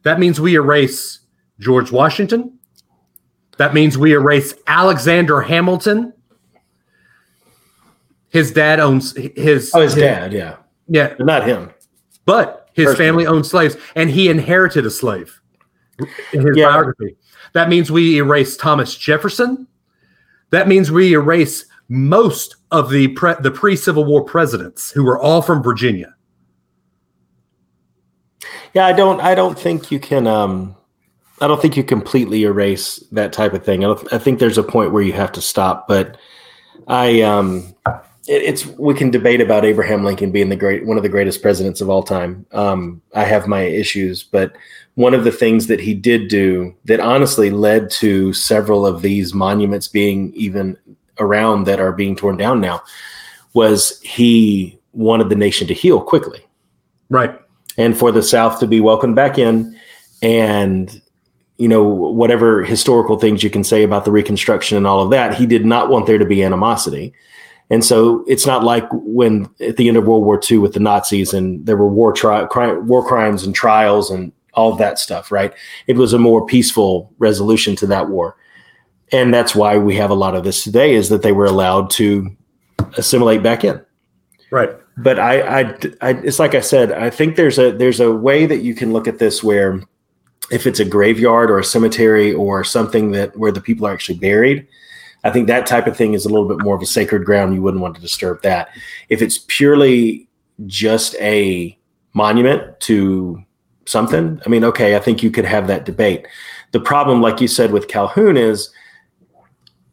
that 0.03 0.19
means 0.19 0.39
we 0.39 0.55
erase 0.55 1.19
George 1.59 1.91
Washington. 1.91 2.59
That 3.57 3.73
means 3.73 3.97
we 3.97 4.13
erase 4.13 4.53
Alexander 4.67 5.41
Hamilton. 5.41 6.13
His 8.29 8.51
dad 8.51 8.79
owns 8.79 9.15
his 9.35 9.71
Oh, 9.73 9.81
his 9.81 9.95
dad. 9.95 10.31
Yeah. 10.31 10.57
Yeah, 10.87 11.13
not 11.19 11.45
him. 11.45 11.71
but 12.25 12.69
his 12.73 12.85
Personally. 12.85 13.05
family 13.07 13.27
owned 13.27 13.45
slaves 13.45 13.75
and 13.95 14.09
he 14.09 14.29
inherited 14.29 14.85
a 14.85 14.91
slave 14.91 15.39
in 16.33 16.45
his 16.45 16.55
Yeah. 16.57 16.67
biography. 16.69 17.15
That 17.53 17.69
means 17.69 17.89
we 17.91 18.17
erase 18.17 18.55
Thomas 18.57 18.93
Jefferson. 18.95 19.67
That 20.51 20.67
means 20.67 20.91
we 20.91 21.13
erase 21.13 21.65
most 21.89 22.57
of 22.71 22.89
the 22.89 23.07
pre- 23.09 23.35
the 23.39 23.51
pre-Civil 23.51 24.03
War 24.05 24.23
presidents 24.23 24.91
who 24.91 25.03
were 25.03 25.17
all 25.17 25.41
from 25.41 25.63
Virginia. 25.63 26.13
Yeah, 28.73 28.85
I 28.85 28.93
don't. 28.93 29.19
I 29.21 29.33
don't 29.35 29.57
think 29.57 29.91
you 29.91 29.99
can. 29.99 30.27
Um, 30.27 30.75
I 31.41 31.47
don't 31.47 31.61
think 31.61 31.77
you 31.77 31.83
completely 31.83 32.43
erase 32.43 32.97
that 33.11 33.31
type 33.33 33.53
of 33.53 33.63
thing. 33.63 33.83
I, 33.83 33.87
don't, 33.87 34.13
I 34.13 34.17
think 34.17 34.39
there's 34.39 34.57
a 34.57 34.63
point 34.63 34.91
where 34.91 35.03
you 35.03 35.13
have 35.13 35.31
to 35.33 35.41
stop. 35.41 35.87
But 35.87 36.17
I, 36.87 37.21
um, 37.21 37.73
it, 38.27 38.43
it's 38.43 38.65
we 38.65 38.93
can 38.93 39.09
debate 39.09 39.41
about 39.41 39.65
Abraham 39.65 40.03
Lincoln 40.03 40.31
being 40.31 40.49
the 40.49 40.55
great 40.55 40.85
one 40.85 40.97
of 40.97 41.03
the 41.03 41.09
greatest 41.09 41.41
presidents 41.41 41.81
of 41.81 41.89
all 41.89 42.03
time. 42.03 42.45
Um, 42.51 43.01
I 43.15 43.23
have 43.23 43.47
my 43.47 43.61
issues, 43.61 44.23
but 44.23 44.55
one 44.95 45.13
of 45.13 45.23
the 45.23 45.31
things 45.31 45.67
that 45.67 45.79
he 45.79 45.93
did 45.93 46.27
do 46.27 46.75
that 46.85 46.99
honestly 46.99 47.49
led 47.51 47.89
to 47.91 48.33
several 48.33 48.85
of 48.85 49.01
these 49.01 49.33
monuments 49.33 49.87
being 49.87 50.33
even 50.33 50.77
around 51.19 51.65
that 51.65 51.79
are 51.79 51.91
being 51.91 52.15
torn 52.15 52.37
down 52.37 52.61
now 52.61 52.81
was 53.53 53.99
he 54.01 54.77
wanted 54.93 55.29
the 55.29 55.35
nation 55.35 55.67
to 55.67 55.73
heal 55.73 55.99
quickly 56.01 56.43
Right. 57.09 57.39
and 57.77 57.97
for 57.97 58.11
the 58.11 58.21
South 58.23 58.59
to 58.59 58.67
be 58.67 58.79
welcomed 58.79 59.15
back 59.15 59.37
in, 59.37 59.79
and 60.21 61.01
you 61.57 61.67
know 61.67 61.83
whatever 61.83 62.63
historical 62.63 63.17
things 63.17 63.43
you 63.43 63.49
can 63.49 63.63
say 63.63 63.83
about 63.83 64.05
the 64.05 64.11
Reconstruction 64.11 64.77
and 64.77 64.85
all 64.85 65.01
of 65.01 65.09
that, 65.11 65.35
he 65.35 65.45
did 65.45 65.65
not 65.65 65.89
want 65.89 66.05
there 66.05 66.17
to 66.17 66.25
be 66.25 66.43
animosity, 66.43 67.13
and 67.69 67.83
so 67.83 68.23
it's 68.27 68.45
not 68.45 68.63
like 68.63 68.85
when 68.91 69.49
at 69.59 69.77
the 69.77 69.87
end 69.87 69.97
of 69.97 70.05
World 70.05 70.23
War 70.23 70.39
II 70.49 70.59
with 70.59 70.73
the 70.73 70.79
Nazis 70.79 71.33
and 71.33 71.65
there 71.65 71.77
were 71.77 71.87
war 71.87 72.13
tri- 72.13 72.45
cri- 72.45 72.79
war 72.79 73.05
crimes 73.05 73.43
and 73.43 73.53
trials 73.53 74.09
and 74.09 74.31
all 74.53 74.71
of 74.71 74.77
that 74.79 74.97
stuff, 74.97 75.31
right? 75.31 75.53
It 75.85 75.97
was 75.97 76.13
a 76.13 76.17
more 76.19 76.45
peaceful 76.45 77.13
resolution 77.19 77.75
to 77.77 77.87
that 77.87 78.09
war, 78.09 78.35
and 79.11 79.33
that's 79.33 79.55
why 79.55 79.77
we 79.77 79.95
have 79.95 80.09
a 80.09 80.15
lot 80.15 80.35
of 80.35 80.43
this 80.43 80.63
today 80.63 80.95
is 80.95 81.09
that 81.09 81.21
they 81.21 81.31
were 81.31 81.45
allowed 81.45 81.89
to 81.91 82.35
assimilate 82.97 83.43
back 83.43 83.63
in 83.63 83.83
Right. 84.49 84.69
but 84.97 85.19
I, 85.19 85.41
I, 85.41 85.59
I, 86.01 86.09
it's 86.23 86.39
like 86.39 86.55
I 86.55 86.61
said, 86.61 86.91
I 86.91 87.09
think 87.09 87.35
there's 87.35 87.59
a 87.59 87.71
there's 87.71 87.99
a 87.99 88.11
way 88.11 88.45
that 88.45 88.61
you 88.61 88.73
can 88.73 88.93
look 88.93 89.07
at 89.07 89.19
this 89.19 89.43
where 89.43 89.81
if 90.51 90.65
it's 90.65 90.79
a 90.79 90.85
graveyard 90.85 91.51
or 91.51 91.59
a 91.59 91.63
cemetery 91.63 92.33
or 92.33 92.63
something 92.63 93.11
that 93.11 93.37
where 93.37 93.51
the 93.51 93.59
people 93.61 93.85
are 93.85 93.93
actually 93.93 94.17
buried, 94.19 94.65
I 95.27 95.31
think 95.31 95.47
that 95.47 95.65
type 95.65 95.87
of 95.87 95.97
thing 95.97 96.13
is 96.13 96.25
a 96.25 96.29
little 96.29 96.47
bit 96.47 96.63
more 96.63 96.75
of 96.75 96.81
a 96.81 96.85
sacred 96.85 97.25
ground. 97.25 97.53
You 97.53 97.61
wouldn't 97.61 97.81
want 97.81 97.95
to 97.95 98.01
disturb 98.01 98.41
that. 98.43 98.69
If 99.09 99.21
it's 99.21 99.39
purely 99.47 100.27
just 100.65 101.15
a 101.15 101.77
monument 102.13 102.79
to 102.81 103.43
something, 103.85 104.41
I 104.45 104.49
mean, 104.49 104.63
okay, 104.63 104.95
I 104.95 104.99
think 104.99 105.21
you 105.21 105.29
could 105.29 105.43
have 105.43 105.67
that 105.67 105.83
debate. 105.83 106.25
The 106.71 106.79
problem, 106.79 107.21
like 107.21 107.41
you 107.41 107.49
said 107.49 107.73
with 107.73 107.89
Calhoun, 107.89 108.37
is 108.37 108.69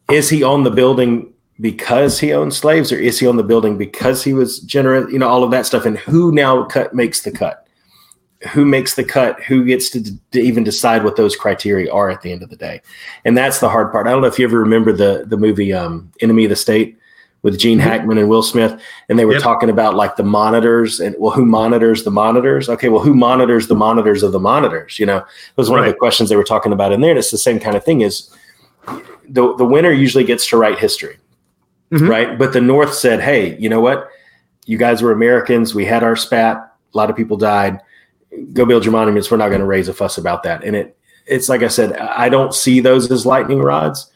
is 0.09 0.29
he 0.29 0.41
on 0.41 0.63
the 0.63 0.71
building 0.71 1.33
because 1.59 2.19
he 2.19 2.31
owned 2.31 2.53
slaves 2.53 2.91
or 2.91 2.97
is 2.97 3.19
he 3.19 3.27
on 3.27 3.35
the 3.35 3.43
building 3.43 3.77
because 3.77 4.23
he 4.23 4.33
was 4.33 4.59
generous 4.59 5.11
you 5.11 5.17
know 5.17 5.27
all 5.27 5.43
of 5.43 5.51
that 5.51 5.65
stuff 5.65 5.85
and 5.85 5.97
who 5.97 6.31
now 6.31 6.65
cut 6.65 6.93
makes 6.93 7.21
the 7.21 7.31
cut 7.31 7.64
who 8.53 8.65
makes 8.65 8.95
the 8.95 9.03
cut 9.03 9.41
who 9.43 9.63
gets 9.65 9.89
to, 9.89 10.03
to 10.31 10.39
even 10.39 10.63
decide 10.63 11.03
what 11.03 11.15
those 11.15 11.35
criteria 11.35 11.91
are 11.91 12.09
at 12.09 12.21
the 12.21 12.31
end 12.31 12.43
of 12.43 12.49
the 12.49 12.55
day 12.55 12.81
and 13.25 13.37
that's 13.37 13.59
the 13.59 13.69
hard 13.69 13.91
part 13.91 14.07
i 14.07 14.11
don't 14.11 14.21
know 14.21 14.27
if 14.27 14.37
you 14.37 14.45
ever 14.45 14.59
remember 14.59 14.91
the 14.93 15.23
the 15.27 15.37
movie 15.37 15.73
um, 15.73 16.11
enemy 16.21 16.45
of 16.45 16.49
the 16.49 16.55
state 16.55 16.97
with 17.41 17.57
gene 17.59 17.79
hackman 17.79 18.17
and 18.17 18.29
will 18.29 18.43
smith 18.43 18.79
and 19.09 19.17
they 19.19 19.25
were 19.25 19.33
Yep. 19.33 19.41
talking 19.41 19.69
about 19.69 19.95
like 19.95 20.15
the 20.15 20.23
monitors 20.23 20.99
and 20.99 21.15
well 21.19 21.31
who 21.31 21.45
monitors 21.45 22.03
the 22.03 22.11
monitors 22.11 22.69
okay 22.69 22.89
well 22.89 23.01
who 23.03 23.13
monitors 23.15 23.67
the 23.67 23.75
monitors 23.75 24.21
of 24.23 24.31
the 24.31 24.39
monitors 24.39 24.99
you 24.99 25.05
know 25.05 25.17
it 25.17 25.25
was 25.57 25.69
one 25.69 25.79
of 25.79 25.85
the 25.85 25.93
questions 25.93 26.29
they 26.29 26.35
were 26.35 26.43
talking 26.43 26.71
about 26.73 26.91
in 26.91 27.01
there 27.01 27.11
and 27.11 27.19
it's 27.19 27.31
the 27.31 27.37
same 27.37 27.59
kind 27.59 27.75
of 27.75 27.83
thing 27.83 28.01
is 28.01 28.29
the, 29.27 29.55
the 29.55 29.65
winner 29.65 29.91
usually 29.91 30.23
gets 30.23 30.47
to 30.47 30.57
write 30.57 30.77
history 30.79 31.17
Mhm. 31.91 32.09
right? 32.09 32.37
But 32.39 32.51
the 32.51 32.61
North 32.61 32.95
said, 32.95 33.21
"Hey, 33.21 33.55
you 33.57 33.69
know 33.69 33.79
what? 33.79 34.09
You 34.65 34.75
guys 34.75 35.03
were 35.03 35.11
Americans. 35.11 35.75
We 35.75 35.85
had 35.85 36.01
our 36.03 36.15
spat. 36.15 36.57
A 36.57 36.97
lot 36.97 37.11
of 37.11 37.15
people 37.15 37.37
died. 37.37 37.79
Go 38.53 38.65
build 38.65 38.85
your 38.85 38.91
monuments. 38.91 39.29
We're 39.29 39.37
not 39.37 39.49
going 39.49 39.59
to 39.59 39.65
raise 39.65 39.87
a 39.87 39.93
fuss 39.93 40.17
about 40.17 40.43
that." 40.43 40.63
And 40.63 40.75
it, 40.75 40.97
it's 41.25 41.49
like 41.49 41.63
I 41.63 41.67
said, 41.67 41.93
I 41.97 42.29
don't 42.29 42.53
see 42.53 42.79
those 42.79 43.09
as 43.11 43.25
lightning 43.25 43.59
rods. 43.59 44.11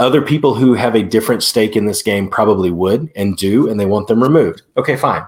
Other 0.00 0.22
people 0.22 0.54
who 0.54 0.74
have 0.74 0.94
a 0.94 1.02
different 1.02 1.42
stake 1.42 1.76
in 1.76 1.86
this 1.86 2.02
game 2.02 2.28
probably 2.28 2.70
would 2.70 3.10
and 3.14 3.36
do, 3.36 3.68
and 3.68 3.78
they 3.78 3.86
want 3.86 4.08
them 4.08 4.22
removed. 4.22 4.62
Okay, 4.76 4.96
fine. 4.96 5.24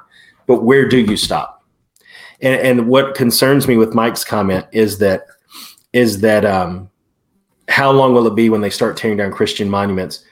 But 0.47 0.65
where 0.65 0.89
do 0.89 0.99
you 0.99 1.17
stop? 1.17 1.65
And, 2.41 2.61
and 2.61 2.89
what 2.89 3.15
concerns 3.15 3.67
me 3.69 3.77
with 3.77 3.95
Mike's 3.95 4.25
comment 4.25 4.67
is 4.73 4.99
that 4.99 5.27
is 5.93 6.21
that 6.21 6.45
um, 6.45 6.91
how 7.69 7.91
long 7.91 8.13
will 8.13 8.27
it 8.27 8.35
be 8.35 8.51
when 8.51 8.61
they 8.61 8.71
start 8.71 8.97
tearing 8.97 9.17
down 9.17 9.33
Christian 9.33 9.71
monuments? 9.71 10.25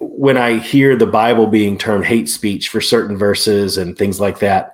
when 0.00 0.36
I 0.36 0.58
hear 0.58 0.96
the 0.96 1.06
Bible 1.06 1.46
being 1.46 1.78
termed 1.78 2.04
hate 2.04 2.28
speech 2.28 2.68
for 2.68 2.80
certain 2.80 3.16
verses 3.16 3.78
and 3.78 3.96
things 3.96 4.20
like 4.20 4.38
that, 4.40 4.73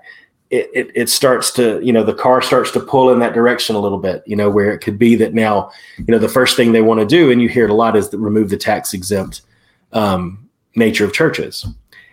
it, 0.51 0.69
it, 0.75 0.91
it 0.95 1.09
starts 1.09 1.53
to, 1.53 1.81
you 1.81 1.93
know, 1.93 2.03
the 2.03 2.15
car 2.15 2.43
starts 2.43 2.73
to 2.73 2.81
pull 2.81 3.13
in 3.13 3.21
that 3.21 3.35
direction 3.35 3.77
a 3.77 3.79
little 3.79 3.99
bit, 3.99 4.23
you 4.27 4.35
know, 4.35 4.51
where 4.51 4.73
it 4.73 4.81
could 4.81 4.99
be 4.99 5.15
that 5.15 5.33
now, 5.33 5.71
you 5.99 6.07
know, 6.09 6.19
the 6.19 6.29
first 6.29 6.57
thing 6.57 6.73
they 6.73 6.83
want 6.83 6.99
to 7.01 7.07
do, 7.07 7.31
and 7.31 7.41
you 7.41 7.49
hear 7.49 7.65
it 7.65 7.71
a 7.71 7.75
lot, 7.75 7.97
is 7.97 8.09
that 8.11 8.19
remove 8.19 8.51
the 8.51 8.57
tax 8.57 8.93
exempt 8.93 9.43
um, 9.93 10.49
nature 10.75 11.05
of 11.05 11.13
churches. 11.13 11.67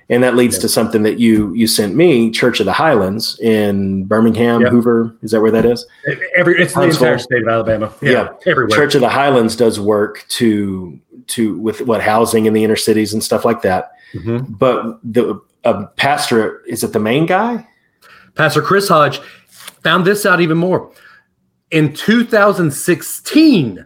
And 0.10 0.24
that 0.24 0.36
leads 0.36 0.58
to 0.60 0.70
something 0.70 1.04
that 1.04 1.20
you 1.20 1.54
you 1.54 1.68
sent 1.68 1.94
me, 1.94 2.32
Church 2.32 2.62
of 2.62 2.66
the 2.66 2.72
Highlands 2.72 3.38
in 3.42 4.06
Birmingham, 4.06 4.62
Yeah. 4.62 4.70
Hoover. 4.70 5.14
Is 5.22 5.32
that 5.32 5.42
where 5.42 5.52
that 5.52 5.66
is? 5.66 5.86
Every 6.38 6.62
it's 6.62 6.74
the 6.74 6.84
entire 6.84 7.18
state 7.18 7.42
of 7.42 7.50
Alabama. 7.50 7.92
Yeah, 8.02 8.30
everywhere. 8.46 8.78
Church 8.78 8.96
of 8.96 9.02
the 9.02 9.10
Highlands 9.10 9.58
does 9.58 9.82
work 9.82 10.24
to 10.30 10.98
to 11.28 11.58
with 11.60 11.82
what 11.82 12.02
housing 12.02 12.46
in 12.46 12.54
the 12.54 12.64
inner 12.64 12.78
cities 12.78 13.14
and 13.14 13.22
stuff 13.22 13.44
like 13.44 13.64
that. 13.64 13.92
Mhm. 14.14 14.58
But 14.58 15.00
the 15.04 15.42
a 15.66 15.88
pastor 15.98 16.62
is 16.68 16.86
it 16.86 16.94
the 16.94 17.00
main 17.00 17.26
guy? 17.26 17.68
Pastor 18.38 18.62
Chris 18.62 18.88
Hodges 18.88 19.20
found 19.84 20.06
this 20.06 20.26
out 20.26 20.40
even 20.42 20.58
more. 20.58 20.92
In 21.72 21.94
2016, 21.94 23.86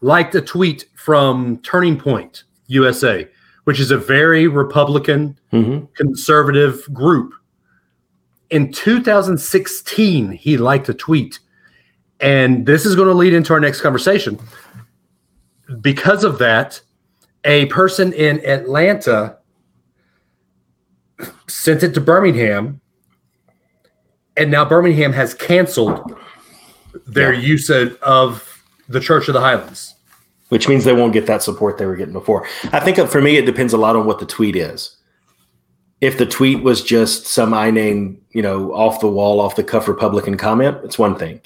liked 0.00 0.34
a 0.34 0.40
tweet 0.40 0.86
from 0.94 1.58
Turning 1.58 1.98
Point 1.98 2.44
USA, 2.68 3.28
which 3.64 3.80
is 3.80 3.90
a 3.90 3.98
very 3.98 4.46
Republican 4.48 5.36
Mm-hmm. 5.52 5.86
conservative 5.96 6.80
group. 6.92 7.32
In 8.50 8.70
2016, 8.70 10.30
he 10.30 10.56
liked 10.56 10.88
a 10.88 10.94
tweet. 10.94 11.40
And 12.20 12.66
this 12.66 12.86
is 12.86 12.94
going 12.94 13.08
to 13.08 13.14
lead 13.14 13.32
into 13.32 13.52
our 13.52 13.58
next 13.58 13.80
conversation. 13.80 14.38
Because 15.80 16.22
of 16.22 16.38
that, 16.38 16.80
a 17.44 17.66
person 17.66 18.12
in 18.12 18.44
Atlanta 18.46 19.38
sent 21.48 21.82
it 21.82 21.94
to 21.94 22.00
Birmingham. 22.00 22.79
And 24.40 24.50
now 24.50 24.64
Birmingham 24.64 25.12
has 25.12 25.34
canceled 25.34 26.14
their 27.06 27.32
Yeah. 27.34 27.40
use 27.40 27.68
of, 27.68 27.94
of 28.02 28.64
the 28.88 29.00
Church 29.00 29.28
of 29.28 29.34
the 29.34 29.40
Highlands. 29.40 29.94
Which 30.48 30.66
means 30.68 30.82
they 30.84 30.92
won't 30.94 31.12
get 31.12 31.26
that 31.26 31.42
support 31.44 31.78
they 31.78 31.86
were 31.86 31.94
getting 31.94 32.12
before. 32.12 32.44
I 32.72 32.80
think 32.80 32.98
uh, 32.98 33.06
for 33.06 33.20
me, 33.20 33.36
it 33.36 33.46
depends 33.46 33.72
a 33.72 33.76
lot 33.76 33.94
on 33.94 34.04
what 34.06 34.18
the 34.18 34.26
tweet 34.26 34.56
is. 34.56 34.96
If 36.00 36.18
the 36.18 36.26
tweet 36.26 36.64
was 36.64 36.82
just 36.82 37.26
some 37.26 37.54
I 37.54 37.70
name, 37.70 38.20
you 38.30 38.42
know, 38.42 38.72
off 38.74 39.00
the 39.00 39.06
wall, 39.08 39.40
off 39.40 39.54
the 39.54 39.62
cuff 39.62 39.86
Republican 39.86 40.36
comment, 40.36 40.78
it's 40.82 40.98
one 40.98 41.14
thing. 41.16 41.40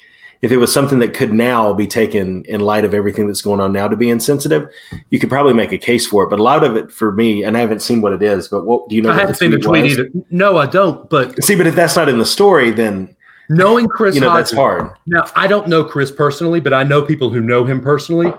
If 0.45 0.51
it 0.51 0.57
was 0.57 0.71
something 0.71 0.99
that 0.99 1.15
could 1.15 1.33
now 1.33 1.73
be 1.73 1.87
taken 1.87 2.45
in 2.45 2.61
light 2.61 2.85
of 2.85 2.93
everything 2.93 3.25
that's 3.25 3.41
going 3.41 3.59
on 3.59 3.73
now 3.73 3.87
to 3.87 3.97
be 3.97 4.11
insensitive, 4.11 4.69
you 5.09 5.17
could 5.17 5.27
probably 5.27 5.53
make 5.53 5.71
a 5.71 5.77
case 5.79 6.05
for 6.05 6.23
it. 6.23 6.29
But 6.29 6.37
a 6.37 6.43
lot 6.43 6.63
of 6.63 6.75
it 6.75 6.91
for 6.91 7.11
me, 7.11 7.43
and 7.43 7.57
I 7.57 7.61
haven't 7.61 7.81
seen 7.81 7.99
what 7.99 8.13
it 8.13 8.21
is, 8.21 8.47
but 8.47 8.63
what 8.63 8.87
do 8.87 8.95
you 8.95 9.01
know? 9.01 9.09
I 9.09 9.15
haven't 9.15 9.37
seen 9.37 9.49
the 9.49 9.57
tweet 9.57 9.81
was? 9.81 9.93
either. 9.93 10.09
No, 10.29 10.57
I 10.57 10.67
don't. 10.67 11.09
But 11.09 11.43
See, 11.43 11.55
but 11.55 11.65
if 11.65 11.73
that's 11.73 11.95
not 11.95 12.09
in 12.09 12.19
the 12.19 12.27
story, 12.27 12.69
then 12.69 13.15
knowing 13.49 13.87
Chris 13.87 14.13
you 14.13 14.21
know 14.21 14.35
that's 14.35 14.51
hard. 14.51 14.91
Now, 15.07 15.25
I 15.35 15.47
don't 15.47 15.67
know 15.67 15.83
Chris 15.83 16.11
personally, 16.11 16.59
but 16.59 16.75
I 16.75 16.83
know 16.83 17.01
people 17.01 17.31
who 17.31 17.41
know 17.41 17.65
him 17.65 17.81
personally. 17.81 18.31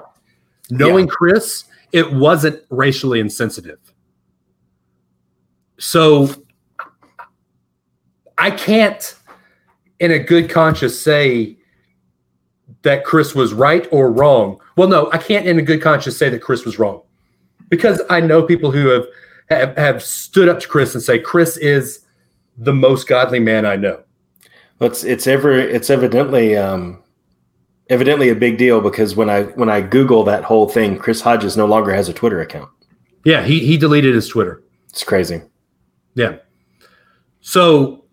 Knowing 0.70 1.08
Chris, 1.08 1.64
it 1.90 2.12
wasn't 2.12 2.62
racially 2.70 3.18
insensitive. 3.18 3.80
So 5.78 6.28
I 8.38 8.52
can't, 8.52 9.16
in 9.98 10.12
a 10.12 10.20
good 10.20 10.48
conscience, 10.48 10.96
say 10.96 11.56
that 12.87 13.05
Chris 13.05 13.35
was 13.35 13.53
right 13.53 13.87
or 13.90 14.11
wrong. 14.12 14.61
Well, 14.77 14.87
no, 14.88 15.11
I 15.12 15.18
can't, 15.18 15.44
in 15.46 15.59
a 15.59 15.62
good 15.62 15.83
conscience, 15.83 16.16
say 16.16 16.29
that 16.29 16.40
Chris 16.40 16.64
was 16.64 16.79
wrong 16.79 17.03
because 17.68 18.01
I 18.09 18.20
know 18.20 18.42
people 18.42 18.70
who 18.70 18.87
have 18.88 19.07
have, 19.51 19.77
have 19.77 20.03
stood 20.03 20.49
up 20.49 20.61
to 20.61 20.68
Chris 20.68 20.94
and 20.94 21.03
say 21.03 21.18
Chris 21.18 21.57
is 21.57 22.07
the 22.57 22.72
most 22.72 23.07
godly 23.09 23.40
man 23.40 23.66
I 23.66 23.77
know. 23.77 24.03
It's 24.81 25.05
it's 25.05 25.27
ever 25.27 25.53
it's 25.59 25.90
evidently 25.90 26.57
um, 26.57 27.03
evidently 27.90 28.29
a 28.29 28.35
big 28.35 28.57
deal 28.57 28.81
because 28.81 29.16
when 29.16 29.29
I 29.31 29.42
when 29.61 29.68
I 29.68 29.81
Google 29.81 30.22
that 30.25 30.44
whole 30.44 30.68
thing, 30.68 30.96
Chris 30.99 31.20
Hodges 31.20 31.57
no 31.57 31.66
longer 31.66 31.92
has 31.92 32.09
a 32.09 32.12
Twitter 32.12 32.40
account. 32.40 32.70
Yeah, 33.25 33.42
he 33.42 33.59
he 33.61 33.77
deleted 33.77 34.14
his 34.14 34.29
Twitter. 34.29 34.62
It's 34.90 35.03
crazy. 35.05 35.42
Yeah. 36.14 36.37
So, 37.40 38.05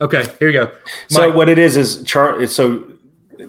okay, 0.00 0.24
here 0.38 0.48
you 0.48 0.52
go. 0.52 0.72
So 1.08 1.30
what 1.32 1.48
it 1.48 1.58
is 1.58 1.76
is 1.76 2.02
chart. 2.04 2.42
is- 2.42 2.54
So 2.54 2.93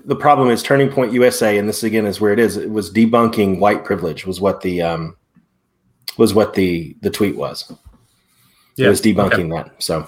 the 0.05 0.15
problem 0.15 0.49
is 0.49 0.61
Turning 0.63 0.89
Point 0.89 1.13
USA, 1.13 1.57
and 1.57 1.67
this 1.69 1.83
again 1.83 2.05
is 2.05 2.19
where 2.19 2.33
it 2.33 2.39
is. 2.39 2.57
It 2.57 2.69
was 2.69 2.91
debunking 2.91 3.59
white 3.59 3.85
privilege. 3.85 4.25
Was 4.25 4.41
what 4.41 4.61
the 4.61 4.81
um, 4.81 5.15
was 6.17 6.33
what 6.33 6.53
the 6.53 6.95
the 7.01 7.09
tweet 7.09 7.35
was. 7.35 7.71
Yeah, 8.75 8.87
It 8.87 8.89
was 8.89 8.99
okay. 9.01 9.13
debunking 9.13 9.49
that. 9.55 9.81
So 9.81 10.05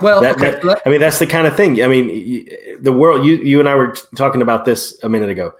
Well, 0.00 0.20
that, 0.22 0.36
okay, 0.36 0.58
that- 0.66 0.82
I 0.86 0.88
mean, 0.90 1.00
that's 1.00 1.18
the 1.18 1.26
kind 1.26 1.46
of 1.46 1.54
thing. 1.56 1.82
I 1.82 1.86
mean, 1.88 2.48
the 2.80 2.92
world. 2.92 3.24
You 3.26 3.36
you 3.36 3.60
and 3.60 3.68
I 3.68 3.74
were 3.74 3.94
talking 4.16 4.42
about 4.42 4.64
this 4.64 4.98
a 5.02 5.08
minute 5.08 5.28
ago, 5.30 5.52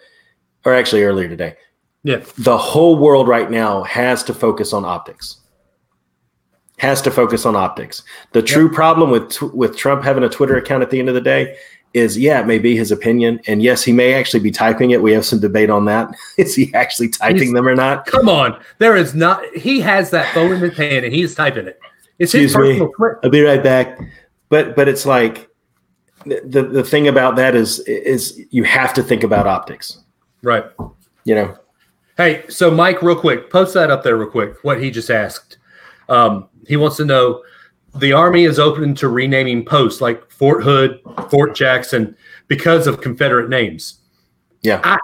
or 0.64 0.72
actually 0.74 1.02
earlier 1.04 1.28
today. 1.28 1.56
yeah, 2.04 2.22
the 2.38 2.56
whole 2.58 2.96
world 2.96 3.28
right 3.28 3.50
now 3.50 3.82
has 3.84 4.22
to 4.24 4.34
focus 4.34 4.72
on 4.72 4.84
optics. 4.84 5.38
Has 6.78 7.00
to 7.02 7.10
focus 7.12 7.46
on 7.46 7.54
optics. 7.54 8.02
The 8.32 8.42
true 8.42 8.68
problem 8.68 9.10
with 9.10 9.40
with 9.54 9.76
Trump 9.76 10.02
having 10.02 10.24
a 10.24 10.28
Twitter 10.28 10.56
account 10.56 10.82
at 10.82 10.90
the 10.90 10.98
end 10.98 11.08
of 11.08 11.14
the 11.14 11.20
day 11.20 11.56
is, 11.94 12.18
yeah, 12.18 12.40
it 12.40 12.46
may 12.46 12.58
be 12.58 12.76
his 12.76 12.90
opinion, 12.90 13.40
and 13.46 13.62
yes, 13.62 13.82
he 13.84 13.92
may 13.92 14.14
actually 14.14 14.40
be 14.40 14.50
typing 14.50 14.90
it. 14.92 15.02
We 15.02 15.12
have 15.12 15.24
some 15.26 15.40
debate 15.40 15.70
on 15.70 15.84
that. 15.86 16.14
is 16.38 16.54
he 16.54 16.72
actually 16.74 17.08
typing 17.08 17.38
He's- 17.42 17.52
them 17.52 17.66
or 17.68 17.74
not? 17.74 18.06
come 18.06 18.28
on. 18.28 18.58
There 18.78 18.96
is 18.96 19.14
not. 19.14 19.44
He 19.54 19.80
has 19.80 20.10
that 20.10 20.32
phone 20.34 20.52
in 20.52 20.60
his 20.60 20.76
hand 20.76 21.04
and 21.04 21.14
he's 21.14 21.34
typing 21.34 21.66
it. 21.66 21.78
It's 22.18 22.32
his 22.32 22.44
Excuse 22.52 22.56
me. 22.56 22.68
personal 22.74 22.92
Twitter. 22.92 23.20
I'll 23.24 23.30
be 23.30 23.42
right 23.42 23.62
back. 23.62 23.98
But 24.48 24.76
but 24.76 24.86
it's 24.88 25.06
like 25.06 25.48
the 26.26 26.40
the, 26.44 26.62
the 26.62 26.84
thing 26.84 27.08
about 27.08 27.36
that 27.36 27.54
is 27.54 27.80
is 27.80 28.40
you 28.50 28.64
have 28.64 28.92
to 28.94 29.02
think 29.02 29.22
about 29.24 29.46
optics. 29.46 29.98
Right. 30.42 30.64
You 31.24 31.34
know, 31.34 31.56
Hey, 32.18 32.44
so 32.48 32.70
Mike, 32.70 33.00
real 33.02 33.16
quick, 33.18 33.48
post 33.50 33.72
that 33.74 33.90
up 33.90 34.02
there 34.02 34.16
real 34.16 34.28
quick. 34.30 34.56
What 34.62 34.80
he 34.82 34.90
just 34.90 35.10
asked. 35.10 35.58
Um, 36.08 36.48
he 36.68 36.76
wants 36.76 36.96
to 36.98 37.04
know 37.06 37.42
the 37.96 38.12
Army 38.12 38.44
is 38.44 38.58
open 38.58 38.94
to 38.96 39.08
renaming 39.08 39.64
posts 39.64 40.00
like 40.00 40.30
Fort 40.30 40.62
Hood, 40.62 41.00
Fort 41.30 41.54
Jackson 41.54 42.16
because 42.48 42.86
of 42.86 43.00
Confederate 43.00 43.48
names. 43.48 44.00
yeah. 44.62 44.80
I, 44.84 44.98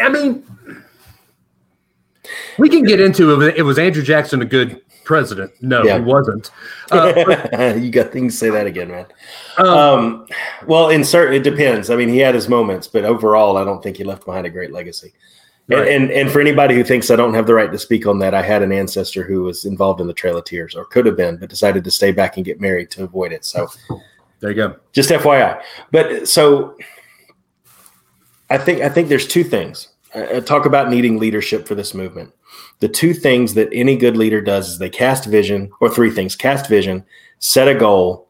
I 0.00 0.08
mean, 0.08 0.44
we 2.58 2.68
can 2.68 2.84
get 2.84 3.00
into 3.00 3.38
it. 3.42 3.56
It 3.56 3.62
was 3.62 3.78
Andrew 3.78 4.02
Jackson 4.02 4.40
a 4.40 4.46
good 4.46 4.80
president? 5.04 5.50
No, 5.60 5.82
Yeah. 5.84 5.98
he 5.98 6.04
wasn't. 6.04 6.50
Uh, 6.92 7.74
you 7.78 7.88
got 7.90 8.10
things 8.10 8.32
to 8.32 8.38
say 8.38 8.50
that 8.50 8.66
again, 8.66 8.88
man. 8.88 9.06
um, 9.58 9.68
Um, 9.68 10.26
well, 10.66 10.88
in 10.88 11.04
certain, 11.04 11.34
it 11.34 11.44
depends. 11.44 11.88
I 11.88 11.94
mean, 11.96 12.08
he 12.08 12.18
had 12.18 12.34
his 12.34 12.48
moments, 12.48 12.88
but 12.88 13.04
overall, 13.04 13.56
I 13.56 13.64
don't 13.64 13.80
think 13.80 13.96
he 13.96 14.02
left 14.04 14.24
behind 14.24 14.44
a 14.46 14.50
great 14.50 14.72
legacy. 14.72 15.12
And, 15.68 15.88
and 15.88 16.10
and 16.10 16.30
for 16.30 16.40
anybody 16.40 16.74
who 16.74 16.82
thinks 16.82 17.10
I 17.10 17.16
don't 17.16 17.34
have 17.34 17.46
the 17.46 17.54
right 17.54 17.70
to 17.70 17.78
speak 17.78 18.06
on 18.06 18.18
that, 18.18 18.34
I 18.34 18.42
had 18.42 18.62
an 18.62 18.72
ancestor 18.72 19.22
who 19.22 19.42
was 19.42 19.64
involved 19.64 20.00
in 20.00 20.06
the 20.08 20.12
Trail 20.12 20.36
of 20.36 20.44
Tears, 20.44 20.74
or 20.74 20.84
could 20.84 21.06
have 21.06 21.16
been, 21.16 21.36
but 21.36 21.48
decided 21.48 21.84
to 21.84 21.90
stay 21.90 22.10
back 22.10 22.36
and 22.36 22.44
get 22.44 22.60
married 22.60 22.90
to 22.92 23.04
avoid 23.04 23.32
it. 23.32 23.44
So, 23.44 23.68
there 24.40 24.50
you 24.50 24.56
go. 24.56 24.76
just 24.92 25.10
FYI. 25.10 25.60
But 25.92 26.28
so, 26.28 26.76
I 28.48 28.58
think 28.58 28.80
I 28.80 28.88
think 28.88 29.08
there's 29.08 29.28
two 29.28 29.44
things. 29.44 29.88
I, 30.14 30.36
I 30.36 30.40
talk 30.40 30.66
about 30.66 30.90
needing 30.90 31.18
leadership 31.18 31.68
for 31.68 31.76
this 31.76 31.94
movement. 31.94 32.32
The 32.80 32.88
two 32.88 33.14
things 33.14 33.54
that 33.54 33.68
any 33.72 33.96
good 33.96 34.16
leader 34.16 34.40
does 34.40 34.70
is 34.70 34.78
they 34.78 34.90
cast 34.90 35.26
vision, 35.26 35.70
or 35.80 35.88
three 35.88 36.10
things: 36.10 36.34
cast 36.34 36.68
vision, 36.68 37.04
set 37.38 37.68
a 37.68 37.74
goal, 37.74 38.28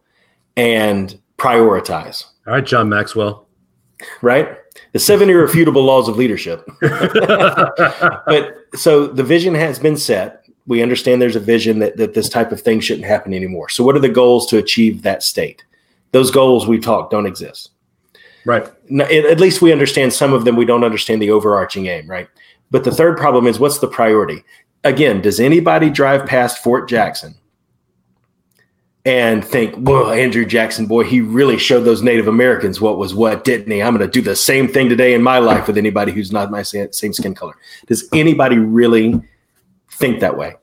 and 0.57 1.19
prioritize. 1.39 2.25
All 2.47 2.53
right, 2.55 2.67
John 2.67 2.89
Maxwell. 2.89 3.47
right? 4.21 4.59
The 4.93 4.99
seven 4.99 5.31
irrefutable 5.31 5.85
laws 5.85 6.09
of 6.09 6.17
leadership. 6.17 6.69
but 6.81 8.55
so 8.75 9.07
the 9.07 9.23
vision 9.25 9.55
has 9.55 9.79
been 9.79 9.97
set. 9.97 10.45
We 10.67 10.83
understand 10.83 11.23
there's 11.23 11.37
a 11.37 11.41
vision 11.41 11.79
that, 11.79 11.97
that 11.97 12.15
this 12.15 12.29
type 12.29 12.53
of 12.53 12.61
thing 12.61 12.81
shouldn't 12.81 13.07
happen 13.07 13.33
anymore. 13.33 13.69
So, 13.69 13.85
what 13.85 13.97
are 13.97 14.01
the 14.01 14.09
goals 14.09 14.47
to 14.49 14.59
achieve 14.59 15.03
that 15.03 15.23
state? 15.23 15.65
Those 16.13 16.31
goals 16.31 16.67
we 16.67 16.79
talked 16.79 17.13
don't 17.13 17.27
exist. 17.27 17.71
right. 18.45 18.69
No, 18.89 19.05
at 19.05 19.25
at 19.25 19.41
least 19.41 19.63
we 19.63 19.73
understand 19.73 20.13
some 20.13 20.33
of 20.33 20.45
them. 20.45 20.57
We 20.57 20.65
don't 20.65 20.85
understand 20.85 21.23
the 21.23 21.31
overarching 21.31 21.87
aim, 21.87 22.09
right? 22.09 22.29
But 22.71 22.85
the 22.85 22.93
third 22.93 23.17
problem 23.17 23.47
is 23.47 23.59
what's 23.59 23.79
the 23.79 23.89
priority? 23.89 24.45
Again, 24.85 25.21
does 25.21 25.41
anybody 25.41 25.91
drive 25.91 26.27
past 26.27 26.63
Fort 26.63 26.89
Jackson 26.89 27.35
and 29.05 29.45
think, 29.45 29.75
well, 29.79 30.11
Andrew 30.11 30.45
Jackson, 30.45 30.87
boy, 30.87 31.05
he 31.05 31.21
really 31.21 31.57
showed 31.57 31.81
those 31.81 32.03
Native 32.03 32.29
Americans 32.29 32.81
what 32.81 32.99
was 32.99 33.15
what, 33.15 33.45
didn't 33.45 33.71
he? 33.71 33.83
I'm 33.83 33.97
going 33.97 34.07
to 34.07 34.13
do 34.13 34.21
the 34.21 34.37
same 34.37 34.69
thing 34.69 34.89
today 34.89 35.15
in 35.15 35.23
my 35.23 35.39
life 35.39 35.67
with 35.67 35.79
anybody 35.79 36.13
who's 36.13 36.33
not 36.33 36.51
my 36.51 36.63
same 36.63 37.13
skin 37.13 37.35
color." 37.35 37.55
Does 37.87 38.09
anybody 38.13 38.59
really 38.59 39.21
think 39.91 40.21
that 40.21 40.37
way? 40.37 40.57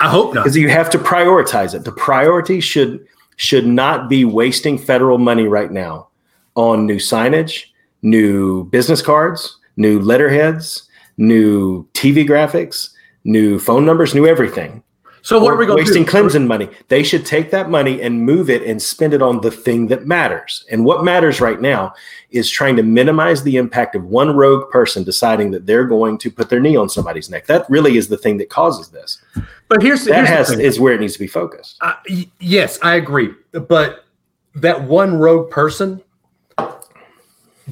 I 0.00 0.08
hope 0.08 0.34
not. 0.34 0.44
because 0.44 0.56
you 0.56 0.68
have 0.68 0.90
to 0.90 0.98
prioritize 0.98 1.74
it. 1.74 1.84
The 1.84 1.92
priority 1.92 2.60
should 2.60 3.06
should 3.36 3.66
not 3.66 4.08
be 4.08 4.24
wasting 4.24 4.76
federal 4.78 5.18
money 5.18 5.46
right 5.46 5.70
now 5.70 6.08
on 6.56 6.86
new 6.86 6.96
signage, 6.96 7.66
new 8.02 8.64
business 8.64 9.00
cards, 9.00 9.56
new 9.76 10.00
letterheads, 10.00 10.88
new 11.16 11.86
TV 11.94 12.26
graphics, 12.28 12.90
new 13.24 13.58
phone 13.60 13.86
numbers, 13.86 14.14
new 14.14 14.26
everything. 14.26 14.82
So 15.28 15.38
what 15.38 15.52
are 15.52 15.56
we 15.58 15.66
going 15.66 15.76
wasting 15.76 16.06
to 16.06 16.10
do? 16.10 16.16
Clemson 16.16 16.46
money? 16.46 16.70
They 16.88 17.02
should 17.02 17.26
take 17.26 17.50
that 17.50 17.68
money 17.68 18.00
and 18.00 18.24
move 18.24 18.48
it 18.48 18.62
and 18.62 18.80
spend 18.80 19.12
it 19.12 19.20
on 19.20 19.42
the 19.42 19.50
thing 19.50 19.88
that 19.88 20.06
matters. 20.06 20.64
And 20.70 20.86
what 20.86 21.04
matters 21.04 21.38
right 21.38 21.60
now 21.60 21.92
is 22.30 22.48
trying 22.48 22.76
to 22.76 22.82
minimize 22.82 23.42
the 23.42 23.58
impact 23.58 23.94
of 23.94 24.06
one 24.06 24.34
rogue 24.34 24.70
person 24.70 25.04
deciding 25.04 25.50
that 25.50 25.66
they're 25.66 25.84
going 25.84 26.16
to 26.16 26.30
put 26.30 26.48
their 26.48 26.60
knee 26.60 26.76
on 26.76 26.88
somebody's 26.88 27.28
neck. 27.28 27.44
That 27.44 27.68
really 27.68 27.98
is 27.98 28.08
the 28.08 28.16
thing 28.16 28.38
that 28.38 28.48
causes 28.48 28.88
this. 28.88 29.20
But 29.68 29.82
here's, 29.82 30.06
That 30.06 30.26
here's 30.26 30.48
the 30.48 30.54
has 30.56 30.60
is 30.60 30.80
where 30.80 30.94
it 30.94 31.00
needs 31.00 31.12
to 31.12 31.18
be 31.18 31.26
focused. 31.26 31.76
Uh, 31.82 31.92
y- 32.08 32.30
yes, 32.40 32.78
I 32.80 32.94
agree. 32.94 33.34
But 33.52 34.06
that 34.54 34.82
one 34.82 35.18
rogue 35.18 35.50
person 35.50 36.00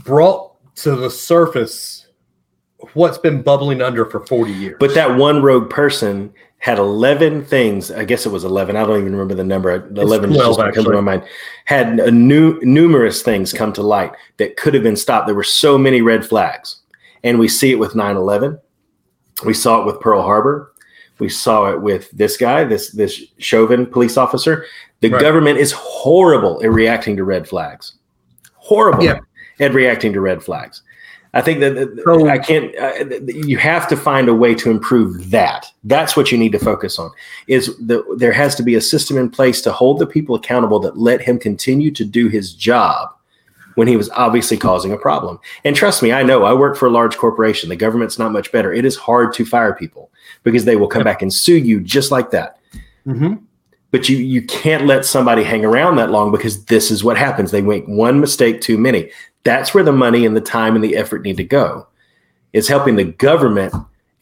brought 0.04 0.52
to 0.76 0.94
the 0.94 1.08
surface 1.08 2.06
what's 2.92 3.16
been 3.16 3.40
bubbling 3.40 3.80
under 3.80 4.04
for 4.04 4.26
40 4.26 4.52
years. 4.52 4.76
But 4.78 4.94
that 4.94 5.16
one 5.16 5.42
rogue 5.42 5.70
person 5.70 6.34
had 6.58 6.78
11 6.78 7.44
things. 7.44 7.90
I 7.92 8.04
guess 8.04 8.26
it 8.26 8.30
was 8.30 8.44
11. 8.44 8.76
I 8.76 8.84
don't 8.84 8.98
even 8.98 9.12
remember 9.12 9.34
the 9.34 9.44
number. 9.44 9.86
11 9.96 10.32
just 10.32 10.56
12, 10.58 10.74
comes 10.74 10.86
to 10.86 10.92
my 10.92 11.00
mind. 11.00 11.22
Had 11.64 12.00
a 12.00 12.10
new, 12.10 12.58
numerous 12.62 13.22
things 13.22 13.52
come 13.52 13.72
to 13.74 13.82
light 13.82 14.12
that 14.38 14.56
could 14.56 14.74
have 14.74 14.82
been 14.82 14.96
stopped. 14.96 15.26
There 15.26 15.34
were 15.34 15.44
so 15.44 15.78
many 15.78 16.02
red 16.02 16.24
flags. 16.26 16.80
And 17.22 17.38
we 17.38 17.48
see 17.48 17.70
it 17.72 17.78
with 17.78 17.94
9 17.94 18.16
11. 18.16 18.58
We 19.44 19.54
saw 19.54 19.80
it 19.82 19.86
with 19.86 20.00
Pearl 20.00 20.22
Harbor. 20.22 20.72
We 21.18 21.28
saw 21.28 21.70
it 21.70 21.80
with 21.80 22.10
this 22.10 22.36
guy, 22.36 22.64
this 22.64 22.90
this 22.90 23.22
Chauvin 23.38 23.86
police 23.86 24.16
officer. 24.16 24.66
The 25.00 25.10
Right. 25.10 25.20
government 25.20 25.58
is 25.58 25.72
horrible 25.72 26.60
at 26.62 26.70
reacting 26.70 27.16
to 27.16 27.24
red 27.24 27.48
flags. 27.48 27.94
Horrible 28.54 29.04
Yeah. 29.04 29.18
at 29.60 29.72
reacting 29.74 30.12
to 30.12 30.20
red 30.20 30.42
flags. 30.42 30.82
I 31.38 31.42
think 31.42 31.60
that 31.60 31.74
that- 31.74 32.02
So- 32.04 32.28
I 32.28 32.38
can't. 32.38 32.74
Uh, 32.76 33.20
you 33.26 33.58
have 33.58 33.86
to 33.88 33.96
find 33.96 34.28
a 34.28 34.34
way 34.34 34.54
to 34.56 34.70
improve 34.70 35.30
that. 35.30 35.66
That's 35.84 36.16
what 36.16 36.32
you 36.32 36.38
need 36.38 36.52
to 36.52 36.58
focus 36.58 36.98
on. 36.98 37.10
Is 37.46 37.76
the 37.78 38.02
there 38.16 38.32
has 38.32 38.54
to 38.56 38.62
be 38.62 38.74
a 38.74 38.80
system 38.80 39.16
in 39.18 39.28
place 39.30 39.60
to 39.62 39.72
hold 39.72 39.98
the 39.98 40.06
people 40.06 40.34
accountable 40.34 40.78
that 40.80 40.96
let 40.98 41.20
him 41.20 41.38
continue 41.38 41.90
to 41.92 42.04
do 42.04 42.28
his 42.28 42.52
job 42.54 43.08
when 43.74 43.86
he 43.86 43.96
was 43.96 44.08
obviously 44.10 44.56
causing 44.56 44.90
a 44.92 44.96
problem. 44.96 45.38
And 45.64 45.76
trust 45.76 46.02
me, 46.02 46.10
I 46.10 46.22
know. 46.22 46.44
I 46.44 46.54
work 46.54 46.76
for 46.78 46.86
a 46.86 46.90
large 46.90 47.16
corporation. 47.18 47.68
The 47.68 47.76
government's 47.76 48.18
not 48.18 48.32
much 48.32 48.50
better. 48.50 48.72
It 48.72 48.84
is 48.86 48.96
hard 48.96 49.34
to 49.34 49.44
fire 49.44 49.74
people 49.74 50.10
because 50.44 50.64
they 50.64 50.76
will 50.76 50.88
come 50.88 51.04
back 51.04 51.20
and 51.22 51.32
sue 51.32 51.58
you 51.58 51.80
just 51.80 52.10
like 52.10 52.30
that 52.30 52.56
Mhm. 53.06 53.38
but 53.92 54.08
you 54.08 54.16
you 54.16 54.42
can't 54.42 54.86
let 54.86 55.04
somebody 55.04 55.42
hang 55.44 55.64
around 55.64 55.96
that 55.96 56.10
long 56.10 56.30
because 56.32 56.64
this 56.64 56.90
is 56.90 57.04
what 57.04 57.16
happens 57.16 57.50
they 57.50 57.62
make 57.62 57.84
one 57.86 58.18
mistake 58.20 58.60
too 58.60 58.76
many 58.78 59.10
that's 59.46 59.72
where 59.72 59.84
the 59.84 59.92
money 59.92 60.26
and 60.26 60.36
the 60.36 60.40
time 60.40 60.74
and 60.74 60.82
the 60.82 60.96
effort 60.96 61.22
need 61.22 61.36
to 61.36 61.44
go 61.44 61.86
is 62.52 62.68
helping 62.68 62.96
the 62.96 63.04
government 63.04 63.72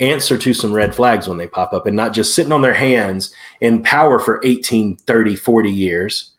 answer 0.01 0.37
to 0.37 0.53
some 0.53 0.73
red 0.73 0.95
flags 0.95 1.27
when 1.27 1.39
they 1.39 1.47
pop 1.47 1.73
up 1.73 1.87
and 1.87 1.97
not 1.97 2.13
just 2.13 2.35
sitting 2.35 2.53
on 2.53 2.61
their 2.63 2.75
hands 2.75 3.35
in 3.61 3.83
power 3.83 4.19
for 4.19 4.41
18 4.45 4.97
30 4.97 5.37
40 5.37 5.71
years 5.71 6.33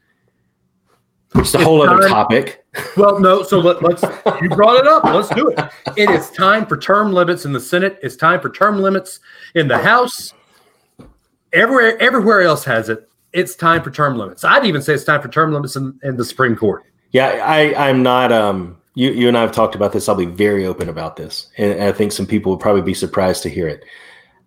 which 1.31 1.47
is 1.47 1.55
a 1.55 1.63
whole 1.63 1.81
other 1.81 2.07
topic 2.07 2.65
Well, 2.97 3.19
no. 3.19 3.43
So 3.43 3.59
let, 3.59 3.81
let's. 3.81 4.03
You 4.41 4.49
brought 4.49 4.77
it 4.77 4.87
up. 4.87 5.03
Let's 5.05 5.29
do 5.29 5.47
it. 5.49 5.59
It 5.95 6.09
is 6.09 6.29
time 6.31 6.65
for 6.65 6.77
term 6.77 7.13
limits 7.13 7.45
in 7.45 7.53
the 7.53 7.59
Senate. 7.59 7.97
It's 8.03 8.15
time 8.15 8.41
for 8.41 8.49
term 8.49 8.81
limits 8.81 9.21
in 9.53 9.67
the 9.67 9.77
House. 9.77 10.33
Everywhere, 11.53 11.97
everywhere 12.01 12.41
else 12.41 12.65
has 12.65 12.89
it. 12.89 13.09
It's 13.31 13.55
time 13.55 13.81
for 13.81 13.91
term 13.91 14.17
limits. 14.17 14.43
I'd 14.43 14.65
even 14.65 14.81
say 14.81 14.93
it's 14.93 15.05
time 15.05 15.21
for 15.21 15.29
term 15.29 15.53
limits 15.53 15.75
in, 15.75 15.97
in 16.03 16.17
the 16.17 16.25
Supreme 16.25 16.55
Court. 16.55 16.83
Yeah, 17.15 17.27
I, 17.45 17.73
I'm 17.87 18.03
not. 18.03 18.33
Um, 18.33 18.75
you, 18.93 19.09
you 19.11 19.29
and 19.29 19.37
I 19.37 19.41
have 19.41 19.53
talked 19.53 19.73
about 19.73 19.93
this. 19.93 20.09
I'll 20.09 20.15
be 20.15 20.25
very 20.25 20.65
open 20.65 20.89
about 20.89 21.15
this, 21.15 21.47
and 21.57 21.81
I 21.81 21.93
think 21.93 22.11
some 22.11 22.25
people 22.25 22.51
will 22.51 22.59
probably 22.59 22.81
be 22.81 22.93
surprised 22.93 23.41
to 23.43 23.49
hear 23.49 23.69
it. 23.69 23.85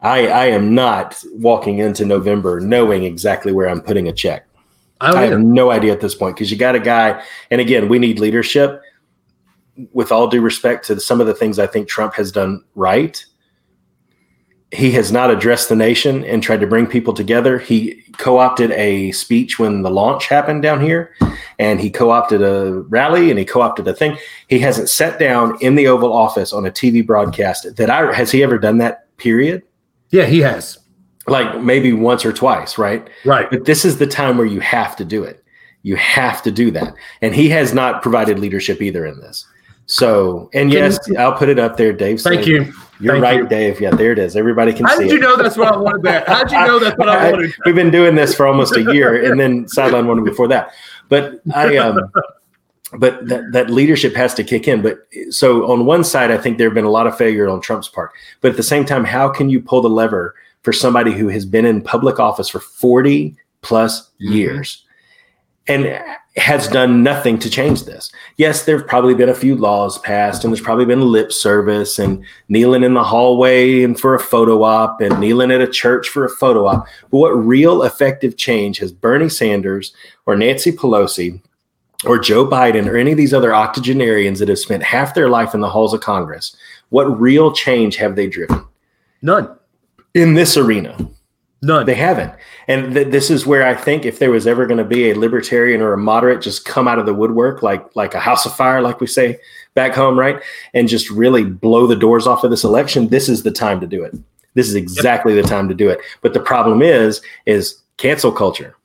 I, 0.02 0.28
I 0.28 0.46
am 0.48 0.74
not 0.74 1.16
walking 1.32 1.78
into 1.78 2.04
November 2.04 2.60
knowing 2.60 3.04
exactly 3.04 3.52
where 3.52 3.70
I'm 3.70 3.80
putting 3.80 4.06
a 4.06 4.12
check. 4.12 4.46
I 5.00 5.12
I 5.12 5.26
have 5.28 5.40
no 5.40 5.70
idea 5.70 5.94
at 5.94 6.02
this 6.02 6.14
point 6.14 6.36
because 6.36 6.50
you 6.50 6.58
got 6.58 6.74
a 6.74 6.78
guy, 6.78 7.24
and 7.50 7.58
again, 7.62 7.88
we 7.88 7.98
need 7.98 8.18
leadership. 8.18 8.82
With 9.94 10.12
all 10.12 10.28
due 10.28 10.42
respect 10.42 10.86
to 10.88 11.00
some 11.00 11.22
of 11.22 11.26
the 11.26 11.34
things 11.34 11.58
I 11.58 11.66
think 11.66 11.88
Trump 11.88 12.12
has 12.16 12.30
done 12.30 12.62
right, 12.74 13.24
he 14.70 14.90
has 14.92 15.10
not 15.10 15.30
addressed 15.30 15.68
the 15.68 15.76
nation 15.76 16.24
and 16.24 16.42
tried 16.42 16.60
to 16.60 16.66
bring 16.66 16.86
people 16.86 17.14
together. 17.14 17.58
He 17.58 18.02
co-opted 18.18 18.70
a 18.72 19.12
speech 19.12 19.58
when 19.58 19.82
the 19.82 19.90
launch 19.90 20.26
happened 20.26 20.62
down 20.62 20.80
here, 20.80 21.14
and 21.58 21.80
he 21.80 21.90
co-opted 21.90 22.42
a 22.42 22.80
rally 22.88 23.30
and 23.30 23.38
he 23.38 23.44
co-opted 23.44 23.88
a 23.88 23.94
thing. 23.94 24.18
He 24.48 24.58
hasn't 24.58 24.90
sat 24.90 25.18
down 25.18 25.56
in 25.62 25.74
the 25.74 25.86
Oval 25.86 26.12
Office 26.12 26.52
on 26.52 26.66
a 26.66 26.70
TV 26.70 27.06
broadcast 27.06 27.76
that 27.76 27.88
I 27.88 28.12
has 28.12 28.30
he 28.30 28.42
ever 28.42 28.58
done 28.58 28.78
that? 28.78 29.16
Period. 29.16 29.62
Yeah, 30.10 30.26
he 30.26 30.40
has. 30.40 30.78
Like 31.26 31.60
maybe 31.62 31.92
once 31.92 32.24
or 32.24 32.32
twice, 32.32 32.78
right? 32.78 33.08
Right. 33.24 33.50
But 33.50 33.64
this 33.64 33.84
is 33.84 33.98
the 33.98 34.06
time 34.06 34.36
where 34.36 34.46
you 34.46 34.60
have 34.60 34.96
to 34.96 35.04
do 35.04 35.22
it. 35.24 35.42
You 35.82 35.96
have 35.96 36.42
to 36.42 36.50
do 36.50 36.70
that. 36.72 36.94
And 37.22 37.34
he 37.34 37.48
has 37.50 37.72
not 37.72 38.02
provided 38.02 38.38
leadership 38.38 38.82
either 38.82 39.06
in 39.06 39.20
this. 39.20 39.46
So, 39.88 40.50
and 40.52 40.70
Can 40.70 40.78
yes, 40.78 40.98
I'll 41.18 41.32
put 41.32 41.48
it 41.48 41.58
up 41.58 41.76
there, 41.78 41.92
Dave. 41.92 42.20
Thank 42.20 42.40
said- 42.44 42.46
you. 42.46 42.72
You're 43.00 43.14
Thank 43.14 43.22
right, 43.22 43.36
you. 43.38 43.46
Dave. 43.48 43.80
Yeah, 43.80 43.90
there 43.90 44.10
it 44.10 44.18
is. 44.18 44.34
Everybody 44.34 44.72
can 44.72 44.84
How 44.84 44.96
see 44.96 45.04
did 45.04 45.12
it. 45.12 45.14
you 45.14 45.20
know 45.20 45.36
that's 45.36 45.56
what 45.56 45.72
I 45.72 45.76
wanted? 45.76 46.02
That. 46.02 46.26
How 46.26 46.42
did 46.42 46.50
you 46.50 46.66
know 46.66 46.78
that's 46.80 46.98
what 46.98 47.08
I 47.08 47.30
wanted? 47.30 47.54
We've 47.64 47.74
been 47.76 47.92
doing 47.92 48.16
this 48.16 48.34
for 48.34 48.44
almost 48.44 48.76
a 48.76 48.92
year, 48.92 49.30
and 49.30 49.38
then 49.38 49.68
sideline 49.68 50.08
one 50.08 50.24
before 50.24 50.48
that. 50.48 50.72
But 51.08 51.40
I, 51.54 51.76
um, 51.76 52.00
but 52.98 53.28
that 53.28 53.52
that 53.52 53.70
leadership 53.70 54.16
has 54.16 54.34
to 54.34 54.42
kick 54.42 54.66
in. 54.66 54.82
But 54.82 55.06
so 55.30 55.70
on 55.70 55.86
one 55.86 56.02
side, 56.02 56.32
I 56.32 56.38
think 56.38 56.58
there 56.58 56.66
have 56.68 56.74
been 56.74 56.84
a 56.84 56.90
lot 56.90 57.06
of 57.06 57.16
failure 57.16 57.48
on 57.48 57.60
Trump's 57.60 57.88
part. 57.88 58.10
But 58.40 58.50
at 58.50 58.56
the 58.56 58.64
same 58.64 58.84
time, 58.84 59.04
how 59.04 59.28
can 59.28 59.48
you 59.48 59.60
pull 59.60 59.80
the 59.80 59.88
lever 59.88 60.34
for 60.62 60.72
somebody 60.72 61.12
who 61.12 61.28
has 61.28 61.46
been 61.46 61.64
in 61.64 61.80
public 61.82 62.18
office 62.18 62.48
for 62.48 62.58
forty 62.58 63.36
plus 63.62 64.10
years 64.18 64.84
and 65.68 66.02
has 66.36 66.66
done 66.68 67.02
nothing 67.02 67.38
to 67.40 67.50
change 67.50 67.84
this? 67.84 68.10
Yes, 68.36 68.64
there 68.64 68.78
have 68.78 68.86
probably 68.86 69.14
been 69.14 69.28
a 69.28 69.34
few 69.34 69.54
laws 69.54 69.98
passed, 69.98 70.44
and 70.44 70.52
there's 70.52 70.64
probably 70.64 70.86
been 70.86 71.02
lip 71.02 71.32
service 71.32 71.98
and 71.98 72.24
kneeling 72.48 72.82
in 72.82 72.94
the 72.94 73.04
hallway 73.04 73.82
and 73.82 73.98
for 73.98 74.14
a 74.14 74.20
photo 74.20 74.62
op 74.62 75.00
and 75.00 75.20
kneeling 75.20 75.50
at 75.50 75.60
a 75.60 75.68
church 75.68 76.08
for 76.08 76.24
a 76.24 76.30
photo 76.30 76.66
op. 76.66 76.86
But 77.10 77.18
what 77.18 77.30
real 77.30 77.82
effective 77.82 78.36
change 78.36 78.78
has 78.78 78.92
Bernie 78.92 79.28
Sanders 79.28 79.92
or 80.26 80.36
Nancy 80.36 80.72
Pelosi 80.72 81.40
or 82.04 82.18
Joe 82.18 82.46
Biden 82.46 82.86
or 82.86 82.96
any 82.96 83.10
of 83.12 83.18
these 83.18 83.34
other 83.34 83.54
octogenarians 83.54 84.38
that 84.38 84.48
have 84.48 84.58
spent 84.58 84.82
half 84.82 85.14
their 85.14 85.28
life 85.28 85.54
in 85.54 85.60
the 85.60 85.68
halls 85.68 85.92
of 85.92 86.00
Congress? 86.00 86.56
What 86.90 87.20
real 87.20 87.52
change 87.52 87.96
have 87.96 88.16
they 88.16 88.28
driven 88.28 88.64
None. 89.20 89.54
in 90.14 90.34
this 90.34 90.56
arena? 90.56 90.96
None. 91.60 91.86
They 91.86 91.94
haven't. 91.96 92.32
And 92.68 92.94
th- 92.94 93.08
this 93.08 93.30
is 93.30 93.44
where 93.46 93.66
I 93.66 93.74
think 93.74 94.04
if 94.04 94.20
there 94.20 94.30
was 94.30 94.46
ever 94.46 94.64
going 94.66 94.78
to 94.78 94.84
be 94.84 95.10
a 95.10 95.18
libertarian 95.18 95.80
or 95.80 95.92
a 95.92 95.98
moderate 95.98 96.40
just 96.40 96.64
come 96.64 96.86
out 96.86 96.98
of 97.00 97.06
the 97.06 97.14
woodwork 97.14 97.62
like 97.62 97.84
like 97.96 98.14
a 98.14 98.20
house 98.20 98.46
of 98.46 98.54
fire, 98.54 98.80
like 98.80 99.00
we 99.00 99.08
say 99.08 99.38
back 99.74 99.92
home, 99.94 100.16
right? 100.18 100.40
And 100.74 100.88
just 100.88 101.10
really 101.10 101.42
blow 101.44 101.86
the 101.88 101.96
doors 101.96 102.26
off 102.28 102.44
of 102.44 102.50
this 102.50 102.62
election, 102.64 103.08
this 103.08 103.28
is 103.28 103.42
the 103.42 103.50
time 103.50 103.80
to 103.80 103.86
do 103.88 104.04
it. 104.04 104.14
This 104.54 104.68
is 104.68 104.74
exactly 104.76 105.34
the 105.34 105.42
time 105.42 105.68
to 105.68 105.74
do 105.74 105.88
it. 105.88 105.98
But 106.22 106.32
the 106.32 106.40
problem 106.40 106.80
is, 106.82 107.20
is 107.46 107.80
cancel 107.96 108.30
culture. 108.32 108.76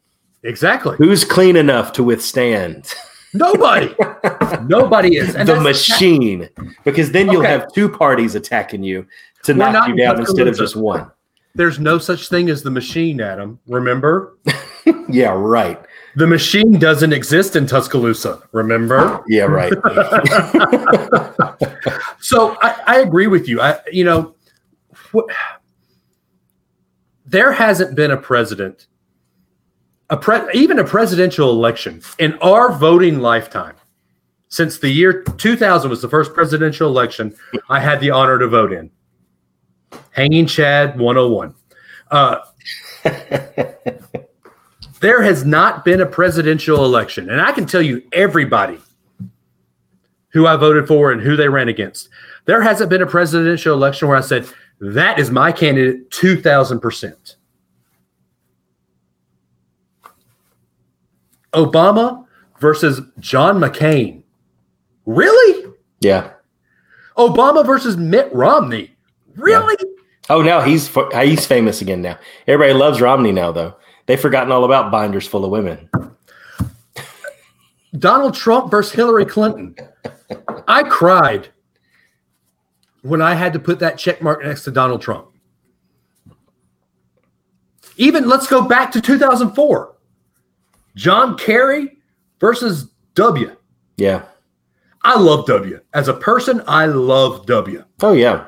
exactly. 0.43 0.95
Who's 0.97 1.23
clean 1.23 1.55
enough 1.55 1.93
to 1.93 2.03
withstand 2.03 2.91
Nobody. 3.35 3.95
Nobody 4.67 5.17
is. 5.17 5.35
And 5.35 5.49
the 5.49 5.59
machine? 5.59 6.49
Because 6.83 7.11
then 7.11 7.31
you'll 7.31 7.41
Okay. 7.41 7.49
have 7.51 7.71
two 7.73 7.89
parties 7.89 8.35
attacking 8.35 8.83
you 8.83 9.07
to 9.43 9.53
We're 9.53 9.71
knock 9.71 9.87
you 9.87 9.95
down 9.95 10.19
instead 10.19 10.47
of 10.47 10.55
just 10.55 10.75
one. 10.75 11.09
There's 11.55 11.79
no 11.79 11.99
such 11.99 12.29
thing 12.29 12.49
as 12.49 12.63
the 12.63 12.71
machine, 12.71 13.21
Adam. 13.21 13.59
Remember? 13.67 14.37
Yeah, 15.09 15.33
right. 15.37 15.79
The 16.15 16.27
machine 16.27 16.79
doesn't 16.79 17.13
exist 17.13 17.55
in 17.55 17.67
Tuscaloosa. 17.67 18.41
Remember? 18.51 19.23
Yeah, 19.27 19.43
right. 19.43 19.71
So 22.19 22.57
I, 22.61 22.81
I 22.87 22.99
agree 23.01 23.27
with 23.27 23.47
you. 23.47 23.61
I, 23.61 23.79
you 23.91 24.05
know, 24.05 24.33
there 27.25 27.51
hasn't 27.51 27.95
been 27.95 28.11
a 28.11 28.17
president, 28.17 28.87
a 30.09 30.17
pre, 30.17 30.39
even 30.53 30.79
a 30.79 30.83
presidential 30.83 31.51
election 31.51 32.01
in 32.17 32.33
our 32.39 32.71
voting 32.71 33.19
lifetime 33.19 33.75
since 34.47 34.79
the 34.79 34.89
year 34.89 35.23
2000 35.23 35.89
was 35.89 36.01
the 36.01 36.09
first 36.09 36.33
presidential 36.33 36.89
election 36.89 37.35
I 37.69 37.79
had 37.79 37.99
the 37.99 38.11
honor 38.11 38.39
to 38.39 38.47
vote 38.47 38.71
in. 38.71 38.89
Hanging 40.11 40.45
Chad 40.45 40.99
101. 40.99 41.55
Uh, 42.11 42.37
there 45.01 45.21
has 45.21 45.45
not 45.45 45.83
been 45.83 46.01
a 46.01 46.05
presidential 46.05 46.85
election, 46.85 47.29
and 47.29 47.41
I 47.41 47.51
can 47.51 47.65
tell 47.65 47.81
you 47.81 48.03
everybody 48.11 48.79
who 50.29 50.47
I 50.47 50.55
voted 50.55 50.87
for 50.87 51.11
and 51.11 51.21
who 51.21 51.35
they 51.35 51.47
ran 51.47 51.69
against. 51.69 52.09
There 52.45 52.61
hasn't 52.61 52.89
been 52.89 53.01
a 53.01 53.07
presidential 53.07 53.73
election 53.73 54.07
where 54.07 54.17
I 54.17 54.21
said, 54.21 54.47
that 54.79 55.19
is 55.19 55.31
my 55.31 55.51
candidate 55.51 56.09
2000%. 56.09 57.35
Obama 61.53 62.25
versus 62.59 63.01
John 63.19 63.59
McCain. 63.59 64.23
Really? 65.05 65.73
yeah. 66.01 66.31
Obama 67.17 67.65
versus 67.65 67.95
Mitt 67.95 68.33
Romney. 68.33 68.95
Really? 69.35 69.75
Oh, 70.33 70.41
now 70.41 70.61
he's 70.61 70.89
he's 71.13 71.45
famous 71.45 71.81
again 71.81 72.01
now. 72.01 72.17
Everybody 72.47 72.73
loves 72.73 72.99
Romney 72.99 73.31
now, 73.31 73.51
though. 73.51 73.75
They've 74.07 74.19
forgotten 74.19 74.51
all 74.51 74.65
about 74.65 74.91
binders 74.91 75.27
full 75.27 75.45
of 75.45 75.51
women. 75.51 75.91
Donald 77.99 78.33
Trump 78.33 78.71
versus 78.71 78.93
Hillary 78.93 79.27
Clinton. 79.27 79.75
I 80.67 80.81
cried 80.89 81.49
when 83.03 83.21
I 83.21 83.35
had 83.35 83.53
to 83.53 83.59
put 83.59 83.77
that 83.77 83.99
check 83.99 84.23
mark 84.23 84.43
next 84.43 84.63
to 84.63 84.71
Donald 84.71 85.03
Trump. 85.03 85.27
Even 87.97 88.27
let's 88.27 88.47
go 88.47 88.67
back 88.67 88.91
to 88.93 89.01
2004. 89.01 89.95
John 90.95 91.37
Kerry 91.37 91.99
versus 92.39 92.89
W. 93.13 93.55
Yeah. 93.97 94.23
I 95.03 95.15
love 95.19 95.45
W. 95.45 95.79
As 95.93 96.07
a 96.07 96.13
person, 96.15 96.63
I 96.67 96.87
love 96.87 97.45
W. 97.45 97.83
Oh 98.01 98.13
yeah. 98.13 98.47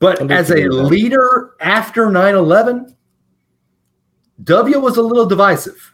But 0.00 0.30
as 0.30 0.50
a 0.50 0.54
agree 0.54 0.68
with 0.68 0.76
that. 0.78 0.84
leader 0.84 1.50
after 1.60 2.10
9 2.10 2.34
11, 2.34 2.96
W 4.44 4.78
was 4.80 4.96
a 4.96 5.02
little 5.02 5.26
divisive. 5.26 5.92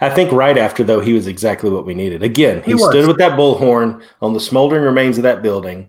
I 0.00 0.10
think 0.10 0.32
right 0.32 0.58
after 0.58 0.82
though 0.84 1.00
he 1.00 1.12
was 1.12 1.26
exactly 1.26 1.70
what 1.70 1.86
we 1.86 1.94
needed. 1.94 2.22
Again, 2.22 2.62
he, 2.62 2.72
He 2.72 2.78
stood 2.78 3.06
with 3.06 3.18
that 3.18 3.38
bullhorn 3.38 4.02
on 4.20 4.32
the 4.34 4.40
smoldering 4.40 4.82
remains 4.82 5.16
of 5.18 5.22
that 5.24 5.42
building, 5.42 5.88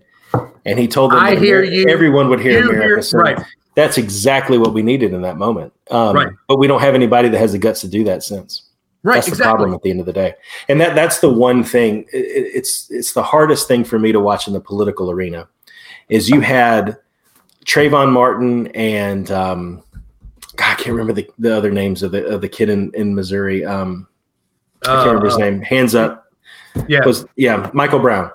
and 0.64 0.78
he 0.78 0.86
told 0.88 1.12
them 1.12 1.18
I 1.18 1.34
hear 1.36 1.62
Amer- 1.62 1.72
you. 1.72 1.86
everyone 1.88 2.28
would 2.30 2.40
hear 2.40 2.62
You 2.62 2.70
America. 2.70 3.06
hear- 3.10 3.20
right. 3.20 3.38
That's 3.74 3.98
exactly 3.98 4.56
what 4.56 4.72
we 4.72 4.82
needed 4.82 5.12
in 5.12 5.22
that 5.22 5.36
moment. 5.36 5.72
Um, 5.90 6.14
Right. 6.14 6.28
But 6.48 6.58
we 6.58 6.66
don't 6.68 6.80
have 6.80 6.94
anybody 6.94 7.28
that 7.28 7.38
has 7.38 7.52
the 7.52 7.58
guts 7.58 7.80
to 7.80 7.88
do 7.88 8.04
that 8.04 8.22
since. 8.22 8.62
Right, 9.02 9.16
that's 9.16 9.26
the 9.26 9.32
exactly. 9.32 9.50
problem 9.50 9.74
at 9.74 9.82
the 9.82 9.90
end 9.90 10.00
of 10.00 10.06
the 10.06 10.14
day 10.14 10.32
and 10.70 10.80
that 10.80 10.94
that's 10.94 11.18
the 11.18 11.28
one 11.28 11.62
thing 11.62 12.06
it- 12.10 12.52
it's 12.54 12.90
it's 12.90 13.12
the 13.12 13.22
hardest 13.22 13.68
thing 13.68 13.84
for 13.84 13.98
me 13.98 14.12
to 14.12 14.18
watch 14.20 14.46
in 14.46 14.54
the 14.54 14.60
political 14.60 15.10
arena 15.10 15.46
is 16.08 16.30
you 16.30 16.40
had 16.40 16.96
Trayvon 17.64 18.12
Martin 18.12 18.68
and 18.68 19.30
um 19.30 19.82
God, 20.56 20.70
I 20.72 20.74
can't 20.74 20.90
remember 20.90 21.12
the, 21.12 21.28
the 21.38 21.56
other 21.56 21.70
names 21.70 22.02
of 22.02 22.12
the 22.12 22.24
of 22.26 22.40
the 22.40 22.48
kid 22.48 22.68
in, 22.68 22.92
in 22.94 23.14
Missouri. 23.14 23.64
Um, 23.64 24.06
I 24.82 24.86
can't 24.96 25.06
remember 25.08 25.26
his 25.26 25.34
Uh, 25.34 25.38
name. 25.38 25.62
Hands 25.62 25.94
up 25.94 26.26
Yeah. 26.88 27.04
was 27.04 27.24
yeah 27.36 27.70
Michael 27.72 27.98
Brown. 27.98 28.30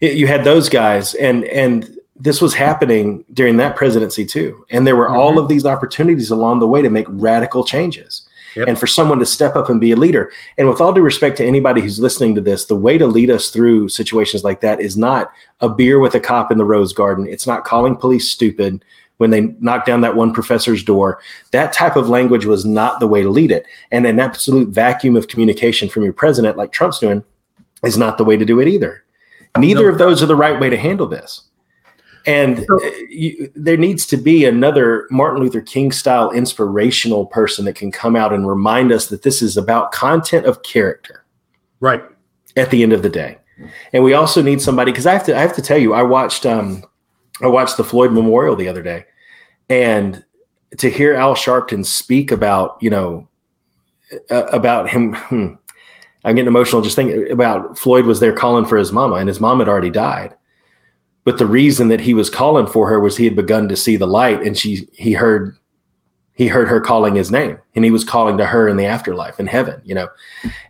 It- 0.00 0.14
you 0.16 0.26
had 0.26 0.44
those 0.44 0.68
guys, 0.68 1.14
and 1.14 1.44
and 1.44 1.98
this 2.16 2.40
was 2.40 2.54
happening 2.54 3.24
during 3.32 3.56
that 3.56 3.74
presidency 3.74 4.24
too. 4.24 4.64
And 4.70 4.86
there 4.86 4.94
were 4.94 5.08
all 5.08 5.38
of 5.38 5.48
these 5.48 5.66
opportunities 5.66 6.30
along 6.30 6.60
the 6.60 6.68
way 6.68 6.80
to 6.80 6.88
make 6.90 7.06
radical 7.08 7.64
changes. 7.64 8.22
Yep. 8.56 8.68
And 8.68 8.78
for 8.78 8.86
someone 8.86 9.18
to 9.18 9.26
step 9.26 9.56
up 9.56 9.68
and 9.68 9.80
be 9.80 9.92
a 9.92 9.96
leader. 9.96 10.30
And 10.58 10.68
with 10.68 10.80
all 10.80 10.92
due 10.92 11.02
respect 11.02 11.36
to 11.38 11.44
anybody 11.44 11.80
who's 11.80 11.98
listening 11.98 12.34
to 12.36 12.40
this, 12.40 12.66
the 12.66 12.76
way 12.76 12.98
to 12.98 13.06
lead 13.06 13.30
us 13.30 13.50
through 13.50 13.88
situations 13.88 14.44
like 14.44 14.60
that 14.60 14.80
is 14.80 14.96
not 14.96 15.32
a 15.60 15.68
beer 15.68 15.98
with 15.98 16.14
a 16.14 16.20
cop 16.20 16.52
in 16.52 16.58
the 16.58 16.64
rose 16.64 16.92
garden. 16.92 17.26
It's 17.26 17.46
not 17.46 17.64
calling 17.64 17.96
police 17.96 18.30
stupid 18.30 18.84
when 19.18 19.30
they 19.30 19.42
knock 19.60 19.86
down 19.86 20.00
that 20.00 20.16
one 20.16 20.32
professor's 20.32 20.82
door. 20.82 21.20
That 21.52 21.72
type 21.72 21.96
of 21.96 22.08
language 22.08 22.46
was 22.46 22.64
not 22.64 23.00
the 23.00 23.06
way 23.06 23.22
to 23.22 23.30
lead 23.30 23.50
it. 23.52 23.66
And 23.92 24.06
an 24.06 24.18
absolute 24.18 24.68
vacuum 24.70 25.16
of 25.16 25.28
communication 25.28 25.88
from 25.88 26.02
your 26.02 26.12
president, 26.12 26.56
like 26.56 26.72
Trump's 26.72 26.98
doing, 26.98 27.22
is 27.84 27.96
not 27.96 28.18
the 28.18 28.24
way 28.24 28.36
to 28.36 28.44
do 28.44 28.60
it 28.60 28.68
either. 28.68 29.04
Neither 29.56 29.84
No. 29.84 29.88
of 29.90 29.98
those 29.98 30.22
are 30.22 30.26
the 30.26 30.34
right 30.34 30.58
way 30.58 30.68
to 30.68 30.76
handle 30.76 31.06
this. 31.06 31.42
And 32.26 32.64
So- 32.66 32.76
uh, 32.84 32.90
you, 33.08 33.50
there 33.54 33.76
needs 33.76 34.06
to 34.06 34.16
be 34.16 34.44
another 34.44 35.06
Martin 35.10 35.42
Luther 35.42 35.60
King 35.60 35.92
style 35.92 36.30
inspirational 36.30 37.26
person 37.26 37.64
that 37.66 37.74
can 37.76 37.92
come 37.92 38.16
out 38.16 38.32
and 38.32 38.48
remind 38.48 38.92
us 38.92 39.08
that 39.08 39.22
this 39.22 39.42
is 39.42 39.56
about 39.56 39.92
content 39.92 40.46
of 40.46 40.62
character 40.62 41.24
Right. 41.80 42.02
at 42.56 42.70
the 42.70 42.82
end 42.82 42.92
of 42.92 43.02
the 43.02 43.10
day. 43.10 43.38
And 43.92 44.02
we 44.02 44.14
also 44.14 44.42
need 44.42 44.60
somebody 44.62 44.90
because 44.90 45.06
I 45.06 45.12
have 45.12 45.24
to 45.26 45.36
I 45.36 45.40
have 45.40 45.54
to 45.54 45.62
tell 45.62 45.78
you, 45.78 45.94
I 45.94 46.02
watched 46.02 46.44
um 46.46 46.82
I 47.42 47.46
watched 47.46 47.76
the 47.76 47.84
Floyd 47.84 48.12
Memorial 48.12 48.56
the 48.56 48.68
other 48.68 48.82
day, 48.82 49.04
and 49.68 50.24
to 50.78 50.90
hear 50.90 51.14
Al 51.14 51.34
Sharpton 51.36 51.84
speak 51.86 52.32
about 52.32 52.78
you 52.80 52.90
know 52.90 53.28
uh, 54.30 54.44
about 54.46 54.88
him, 54.88 55.14
hmm, 55.14 55.54
I'm 56.24 56.34
getting 56.34 56.48
emotional 56.48 56.82
just 56.82 56.96
thinking 56.96 57.30
about 57.30 57.78
Floyd 57.78 58.06
was 58.06 58.18
there 58.18 58.32
calling 58.32 58.64
for 58.66 58.76
his 58.76 58.90
mama, 58.92 59.16
and 59.16 59.28
his 59.28 59.40
mom 59.40 59.58
had 59.60 59.68
already 59.68 59.90
died. 59.90 60.34
But 61.24 61.38
the 61.38 61.46
reason 61.46 61.88
that 61.88 62.00
he 62.00 62.14
was 62.14 62.28
calling 62.28 62.66
for 62.66 62.88
her 62.88 63.00
was 63.00 63.16
he 63.16 63.24
had 63.24 63.36
begun 63.36 63.68
to 63.68 63.76
see 63.76 63.96
the 63.96 64.06
light, 64.06 64.42
and 64.42 64.56
she 64.56 64.88
he 64.92 65.12
heard 65.12 65.56
he 66.36 66.48
heard 66.48 66.66
her 66.68 66.80
calling 66.80 67.14
his 67.14 67.30
name, 67.30 67.58
and 67.76 67.84
he 67.84 67.92
was 67.92 68.02
calling 68.02 68.36
to 68.38 68.46
her 68.46 68.66
in 68.66 68.76
the 68.76 68.86
afterlife 68.86 69.38
in 69.38 69.46
heaven, 69.46 69.80
you 69.84 69.94
know? 69.94 70.08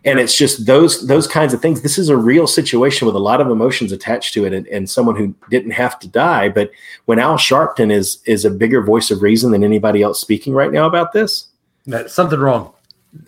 And 0.03 0.19
it's 0.19 0.37
just 0.37 0.67
those 0.67 1.07
those 1.07 1.27
kinds 1.27 1.53
of 1.53 1.61
things. 1.61 1.81
This 1.81 1.97
is 1.97 2.09
a 2.09 2.15
real 2.15 2.45
situation 2.45 3.07
with 3.07 3.15
a 3.15 3.19
lot 3.19 3.41
of 3.41 3.49
emotions 3.49 3.91
attached 3.91 4.33
to 4.35 4.45
it 4.45 4.53
and, 4.53 4.67
and 4.67 4.87
someone 4.87 5.15
who 5.15 5.33
didn't 5.49 5.71
have 5.71 5.97
to 5.99 6.07
die. 6.07 6.49
But 6.49 6.69
when 7.05 7.19
al 7.19 7.37
sharpton 7.37 7.91
is 7.91 8.19
is 8.25 8.45
a 8.45 8.51
bigger 8.51 8.81
voice 8.81 9.09
of 9.09 9.23
reason 9.23 9.51
than 9.51 9.63
anybody 9.63 10.03
else 10.03 10.21
speaking 10.21 10.53
right 10.53 10.71
now 10.71 10.85
about 10.85 11.13
this 11.13 11.47
That's 11.87 12.13
something 12.13 12.39
wrong. 12.39 12.74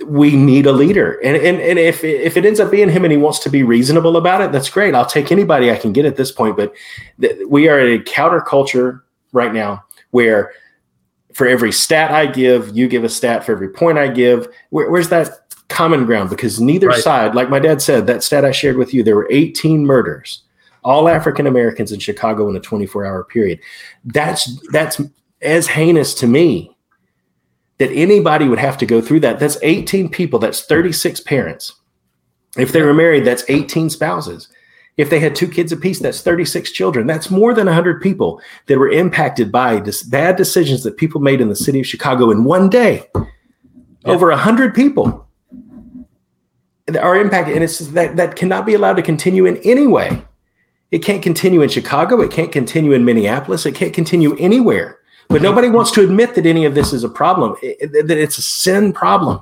We 0.06 0.36
need 0.36 0.66
a 0.66 0.72
leader. 0.72 1.20
And 1.24 1.38
and, 1.38 1.60
and 1.62 1.80
if 1.80 2.04
if 2.04 2.38
it 2.38 2.46
ends 2.46 2.60
up 2.60 2.72
being 2.72 2.90
him 2.90 3.04
and 3.06 3.12
he 3.12 3.18
wants 3.18 3.40
to 3.40 3.50
be 3.50 3.64
reasonable 3.64 4.18
about 4.18 4.42
it 4.42 4.52
that's 4.52 4.70
great. 4.70 4.94
I'll 4.96 5.06
take 5.06 5.32
anybody 5.32 5.72
i 5.72 5.78
can 5.78 5.94
get 5.94 6.06
at 6.06 6.16
this 6.16 6.32
point 6.32 6.58
but 6.58 6.74
th- 7.22 7.38
we 7.48 7.68
are 7.70 7.80
in 7.80 8.00
a 8.00 8.04
counterculture 8.04 9.02
right 9.32 9.54
now 9.54 9.84
where 10.12 10.52
for 11.34 11.48
every 11.48 11.72
stat 11.72 12.12
i 12.12 12.26
give 12.26 12.76
you 12.76 12.88
give 12.88 13.04
a 13.04 13.10
stat. 13.10 13.46
For 13.46 13.52
every 13.52 13.70
point 13.70 13.98
i 13.98 14.08
give 14.08 14.48
where, 14.70 14.90
where's 14.90 15.10
that 15.10 15.30
common 15.70 16.06
ground? 16.06 16.30
Because 16.30 16.60
neither 16.62 16.88
Right. 16.88 17.04
side 17.04 17.36
like 17.36 17.50
my 17.50 17.60
dad 17.60 17.82
said 17.82 18.08
that 18.08 18.24
stat 18.24 18.46
i 18.46 18.52
shared 18.52 18.78
with 18.78 18.94
you 18.94 19.04
there 19.04 19.16
were 19.16 19.28
18 19.32 19.86
murders 19.86 20.44
all 20.84 21.10
african 21.10 21.48
americans 21.48 21.92
in 21.92 22.00
chicago 22.00 22.50
in 22.50 22.56
a 22.56 22.60
24 22.60 23.06
hour 23.06 23.24
period. 23.24 23.60
That's 24.06 24.60
that's 24.72 25.02
as 25.42 25.68
heinous 25.68 26.14
to 26.16 26.28
me 26.28 26.77
that 27.78 27.92
anybody 27.92 28.48
would 28.48 28.60
have 28.60 28.78
to 28.80 28.86
go 28.86 29.02
through 29.02 29.20
that. 29.22 29.40
That's 29.40 29.58
18 29.62 30.10
people. 30.10 30.40
That's 30.40 30.66
36 30.66 31.20
parents. 31.22 31.74
If 32.58 32.72
they 32.72 32.82
were 32.82 32.94
married, 32.94 33.26
that's 33.26 33.44
18 33.48 33.90
spouses. 33.90 34.50
If 34.98 35.12
they 35.12 35.20
had 35.20 35.36
two 35.36 35.48
kids 35.48 35.72
apiece, 35.72 36.00
that's 36.00 36.22
36 36.22 36.72
children. 36.72 37.06
That's 37.06 37.30
more 37.30 37.54
than 37.54 37.68
100 37.68 38.02
people 38.02 38.42
that 38.66 38.80
were 38.80 38.90
impacted 38.90 39.52
by 39.52 39.80
this 39.80 40.02
bad 40.02 40.38
decisions 40.38 40.84
that 40.84 40.98
people 40.98 41.22
made 41.22 41.40
in 41.40 41.50
the 41.50 41.56
city 41.56 41.80
of 41.80 41.86
Chicago 41.86 42.32
in 42.32 42.44
one 42.44 42.68
day. 42.68 43.08
Over 44.06 44.30
100 44.30 44.74
people 44.74 45.28
that 46.88 47.04
are 47.04 47.16
impacted. 47.16 47.54
And 47.54 47.64
it's 47.64 47.80
that, 47.90 48.16
that 48.16 48.36
cannot 48.36 48.66
be 48.66 48.74
allowed 48.74 48.96
to 48.96 49.02
continue 49.04 49.46
in 49.46 49.58
any 49.58 49.86
way. 49.86 50.24
It 50.90 51.00
can't 51.00 51.22
continue 51.22 51.62
in 51.62 51.70
Chicago. 51.70 52.22
It 52.22 52.32
can't 52.32 52.52
continue 52.52 52.94
in 52.94 53.06
Minneapolis. 53.06 53.66
It 53.66 53.76
can't 53.76 53.94
continue 53.94 54.36
anywhere. 54.38 55.00
But 55.30 55.42
nobody 55.42 55.70
wants 55.70 55.92
to 55.92 56.04
admit 56.04 56.36
that 56.36 56.46
any 56.46 56.66
of 56.66 56.74
this 56.74 56.94
is 56.94 57.04
a 57.04 57.10
problem, 57.10 57.56
that 57.62 58.10
it's 58.10 58.38
a 58.38 58.42
sin 58.42 58.94
problem. 58.94 59.42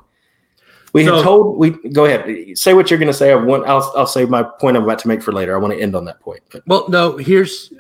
We 0.94 1.04
have 1.06 1.24
told 1.24 1.58
we 1.58 1.72
go 1.90 2.06
ahead 2.06 2.58
say 2.58 2.74
what 2.74 2.90
you're 2.90 2.98
going 2.98 3.12
to 3.12 3.14
say. 3.14 3.32
I 3.32 3.36
want 3.36 3.68
I'll 3.68 3.92
I'll 3.98 4.08
save 4.08 4.30
my 4.30 4.44
point 4.44 4.78
I'm 4.78 4.84
about 4.84 5.00
to 5.00 5.10
make 5.10 5.22
for 5.22 5.34
later. 5.34 5.54
I 5.54 5.60
want 5.60 5.74
to 5.74 5.80
end 5.80 5.94
on 5.94 6.06
that 6.06 6.22
point. 6.22 6.42
But 6.50 6.64
Well, 6.66 6.88
no, 6.88 7.18
here's 7.18 7.74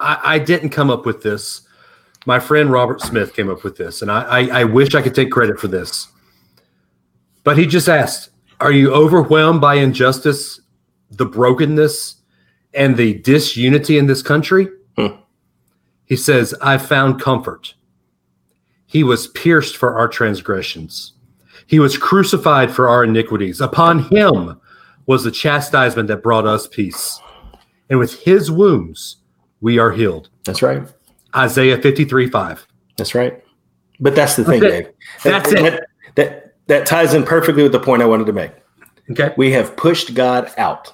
I, 0.00 0.18
I 0.22 0.38
didn't 0.38 0.70
come 0.70 0.90
up 0.90 1.06
with 1.06 1.22
this. 1.22 1.62
My 2.26 2.38
friend 2.38 2.70
Robert 2.70 3.00
Smith 3.00 3.34
came 3.34 3.48
up 3.48 3.64
with 3.64 3.76
this, 3.76 4.02
and 4.02 4.10
I, 4.10 4.22
I, 4.22 4.60
I 4.60 4.64
wish 4.64 4.94
I 4.94 5.02
could 5.02 5.14
take 5.14 5.30
credit 5.30 5.58
for 5.58 5.68
this. 5.68 6.08
But 7.44 7.56
he 7.56 7.66
just 7.66 7.88
asked, 7.88 8.30
Are 8.60 8.72
you 8.72 8.92
overwhelmed 8.92 9.60
by 9.60 9.76
injustice, 9.76 10.60
the 11.10 11.24
brokenness, 11.24 12.16
and 12.74 12.96
the 12.96 13.14
disunity 13.14 13.98
in 13.98 14.06
this 14.06 14.22
country? 14.22 14.68
Hmm. 14.96 15.16
He 16.08 16.16
says, 16.16 16.54
I 16.62 16.78
found 16.78 17.20
comfort. 17.20 17.74
He 18.86 19.04
was 19.04 19.28
pierced 19.28 19.76
for 19.76 19.98
our 19.98 20.08
transgressions. 20.08 21.12
He 21.66 21.78
was 21.78 21.98
crucified 21.98 22.70
for 22.70 22.88
our 22.88 23.04
iniquities. 23.04 23.60
Upon 23.60 23.98
him 23.98 24.58
was 25.06 25.24
the 25.24 25.30
chastisement 25.30 26.08
that 26.08 26.22
brought 26.22 26.46
us 26.46 26.66
peace. 26.66 27.20
And 27.90 27.98
with 27.98 28.20
his 28.22 28.50
wounds, 28.50 29.16
we 29.60 29.78
are 29.78 29.90
healed. 29.90 30.30
that's 30.44 30.62
right. 30.62 30.82
Isaiah 31.36 31.80
53 31.80 32.30
5. 32.30 32.66
That's 32.96 33.14
right. 33.14 33.44
But 34.00 34.14
that's 34.14 34.36
the 34.36 34.44
thing, 34.44 34.60
Dave. 34.60 34.88
That's 35.22 35.52
it. 35.52 35.62
That, 35.62 35.86
that 36.14 36.54
that 36.68 36.86
ties 36.86 37.14
in 37.14 37.24
perfectly 37.24 37.62
with 37.62 37.72
the 37.72 37.80
point 37.80 38.02
I 38.02 38.06
wanted 38.06 38.26
to 38.26 38.32
make. 38.32 38.52
Okay. 39.10 39.34
We 39.36 39.52
have 39.52 39.76
pushed 39.76 40.14
God 40.14 40.50
out. 40.56 40.92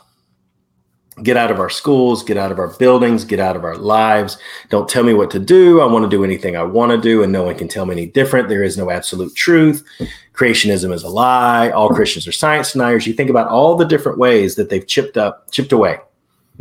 Get 1.23 1.37
out 1.37 1.53
of 1.53 1.61
our 1.61 1.71
schools, 1.71 2.25
get 2.25 2.37
out 2.37 2.51
of 2.51 2.59
our 2.59 2.69
buildings, 2.77 3.25
get 3.25 3.39
out 3.39 3.55
of 3.55 3.62
our 3.65 3.77
lives. 3.77 4.37
Don't 4.69 4.89
tell 4.89 5.05
me 5.05 5.15
what 5.15 5.31
to 5.31 5.39
do. 5.39 5.81
I 5.81 5.87
want 5.87 6.05
to 6.05 6.09
do 6.09 6.25
anything 6.25 6.57
I 6.57 6.65
want 6.65 6.91
to 6.91 6.99
do, 6.99 7.23
and 7.23 7.31
no 7.31 7.45
one 7.45 7.55
can 7.57 7.69
tell 7.69 7.87
me 7.87 7.93
any 7.93 8.07
different. 8.07 8.49
There 8.49 8.65
is 8.65 8.77
no 8.77 8.91
absolute 8.91 9.35
truth. 9.37 9.85
Creationism 10.35 10.93
is 10.93 11.05
a 11.05 11.09
lie. 11.09 11.71
All 11.71 11.89
Christians 11.91 12.27
are 12.27 12.33
science 12.33 12.73
deniers. 12.73 13.07
You 13.07 13.12
think 13.12 13.31
about 13.31 13.47
all 13.47 13.77
the 13.77 13.85
different 13.85 14.19
ways 14.19 14.57
that 14.57 14.71
they've 14.71 14.85
chipped 14.87 15.17
up, 15.17 15.51
chipped 15.53 15.71
away 15.71 15.99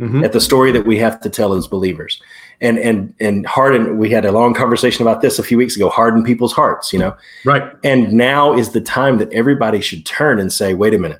Mhm. 0.00 0.24
at 0.24 0.32
the 0.32 0.40
story 0.40 0.70
that 0.72 0.86
we 0.86 0.98
have 0.98 1.20
to 1.22 1.28
tell 1.28 1.54
as 1.54 1.66
believers. 1.66 2.20
And 2.60 2.78
and 2.78 3.12
and 3.18 3.44
harden. 3.46 3.98
We 3.98 4.10
had 4.10 4.24
a 4.24 4.30
long 4.30 4.54
conversation 4.54 5.02
about 5.02 5.20
this 5.20 5.40
a 5.40 5.42
few 5.42 5.58
weeks 5.58 5.74
ago. 5.74 5.88
Harden 5.88 6.22
people's 6.22 6.52
hearts, 6.52 6.92
you 6.92 7.00
know. 7.00 7.14
Right. 7.44 7.64
And 7.82 8.12
now 8.12 8.54
is 8.56 8.70
the 8.70 8.80
time 8.80 9.18
that 9.18 9.32
everybody 9.32 9.80
should 9.80 10.06
turn 10.06 10.38
and 10.38 10.52
say, 10.52 10.72
wait 10.74 10.94
a 10.94 10.98
minute. 10.98 11.18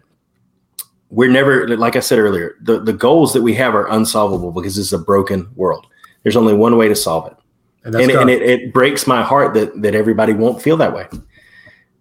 We're 1.14 1.30
never, 1.30 1.68
like 1.76 1.94
I 1.94 2.00
said 2.00 2.18
earlier, 2.18 2.56
the, 2.60 2.80
the 2.80 2.92
goals 2.92 3.32
that 3.34 3.42
we 3.42 3.54
have 3.54 3.74
are 3.74 3.86
unsolvable 3.86 4.50
because 4.50 4.74
this 4.74 4.86
is 4.86 4.92
a 4.92 4.98
broken 4.98 5.48
world. 5.54 5.86
There's 6.24 6.36
only 6.36 6.54
one 6.54 6.76
way 6.76 6.88
to 6.88 6.96
solve 6.96 7.26
it. 7.28 7.36
And 7.84 7.94
and, 7.94 8.10
and 8.10 8.30
it, 8.30 8.42
it 8.42 8.72
breaks 8.72 9.06
my 9.06 9.22
heart 9.22 9.54
that 9.54 9.82
that 9.82 9.94
everybody 9.94 10.32
won't 10.32 10.62
feel 10.62 10.76
that 10.78 10.94
way 10.94 11.06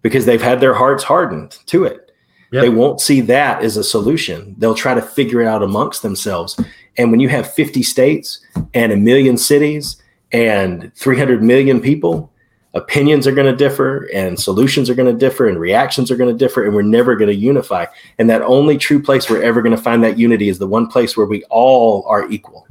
because 0.02 0.24
they've 0.24 0.42
had 0.42 0.60
their 0.60 0.74
hearts 0.74 1.04
hardened 1.04 1.58
to 1.66 1.84
it. 1.84 2.10
Yep. 2.52 2.62
They 2.62 2.68
won't 2.68 3.00
see 3.00 3.20
that 3.22 3.62
as 3.62 3.76
a 3.76 3.84
solution. 3.84 4.54
They'll 4.58 4.74
try 4.74 4.94
to 4.94 5.02
figure 5.02 5.42
it 5.42 5.46
out 5.46 5.62
amongst 5.62 6.02
themselves. 6.02 6.58
And 6.96 7.10
when 7.10 7.20
you 7.20 7.28
have 7.28 7.52
50 7.52 7.82
states 7.82 8.40
and 8.72 8.92
a 8.92 8.96
million 8.96 9.36
cities 9.36 10.00
and 10.32 10.92
300 10.94 11.42
million 11.42 11.80
people, 11.80 12.32
opinions 12.74 13.26
are 13.26 13.32
going 13.32 13.50
to 13.50 13.56
differ 13.56 14.08
and 14.12 14.38
solutions 14.38 14.90
are 14.90 14.94
going 14.94 15.10
to 15.10 15.18
differ 15.18 15.48
and 15.48 15.58
reactions 15.60 16.10
are 16.10 16.16
going 16.16 16.30
to 16.30 16.36
differ 16.36 16.64
and 16.64 16.74
we're 16.74 16.82
never 16.82 17.14
going 17.14 17.28
to 17.28 17.34
unify. 17.34 17.86
And 18.18 18.28
that 18.30 18.42
only 18.42 18.76
true 18.76 19.00
place 19.00 19.30
we're 19.30 19.42
ever 19.42 19.62
going 19.62 19.76
to 19.76 19.80
find 19.80 20.02
that 20.04 20.18
unity 20.18 20.48
is 20.48 20.58
the 20.58 20.66
one 20.66 20.88
place 20.88 21.16
where 21.16 21.26
we 21.26 21.44
all 21.44 22.04
are 22.06 22.28
equal. 22.30 22.66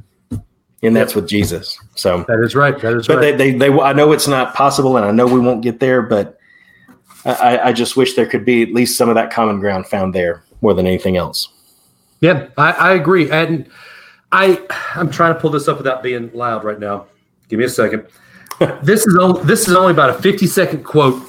And 0.82 0.94
that's 0.94 1.14
with 1.14 1.26
Jesus. 1.26 1.78
So 1.94 2.24
that 2.28 2.40
is 2.40 2.54
right. 2.54 2.78
That 2.82 2.92
is 2.92 3.06
but 3.06 3.16
right. 3.16 3.38
they, 3.38 3.52
they, 3.52 3.70
they, 3.70 3.80
I 3.80 3.94
know 3.94 4.12
it's 4.12 4.28
not 4.28 4.54
possible, 4.54 4.98
and 4.98 5.06
I 5.06 5.12
know 5.12 5.24
we 5.26 5.40
won't 5.40 5.62
get 5.62 5.80
there. 5.80 6.02
But 6.02 6.38
I, 7.24 7.58
I 7.58 7.72
just 7.72 7.96
wish 7.96 8.12
there 8.12 8.26
could 8.26 8.44
be 8.44 8.62
at 8.62 8.72
least 8.72 8.98
some 8.98 9.08
of 9.08 9.14
that 9.14 9.30
common 9.30 9.60
ground 9.60 9.86
found 9.86 10.14
there 10.14 10.44
more 10.60 10.74
than 10.74 10.86
anything 10.86 11.16
else. 11.16 11.48
Yeah, 12.20 12.48
I, 12.58 12.72
I 12.72 12.92
agree. 12.92 13.30
And 13.30 13.66
I 14.30 14.60
I'm 14.94 15.10
trying 15.10 15.32
to 15.32 15.40
pull 15.40 15.48
this 15.48 15.68
up 15.68 15.78
without 15.78 16.02
being 16.02 16.30
loud 16.34 16.64
right 16.64 16.78
now. 16.78 17.06
Give 17.48 17.58
me 17.58 17.64
a 17.64 17.70
second. 17.70 18.06
this 18.82 19.06
is 19.06 19.16
only 19.20 19.42
this 19.44 19.68
is 19.68 19.74
only 19.74 19.92
about 19.92 20.10
a 20.10 20.14
50 20.14 20.46
second 20.46 20.84
quote 20.84 21.20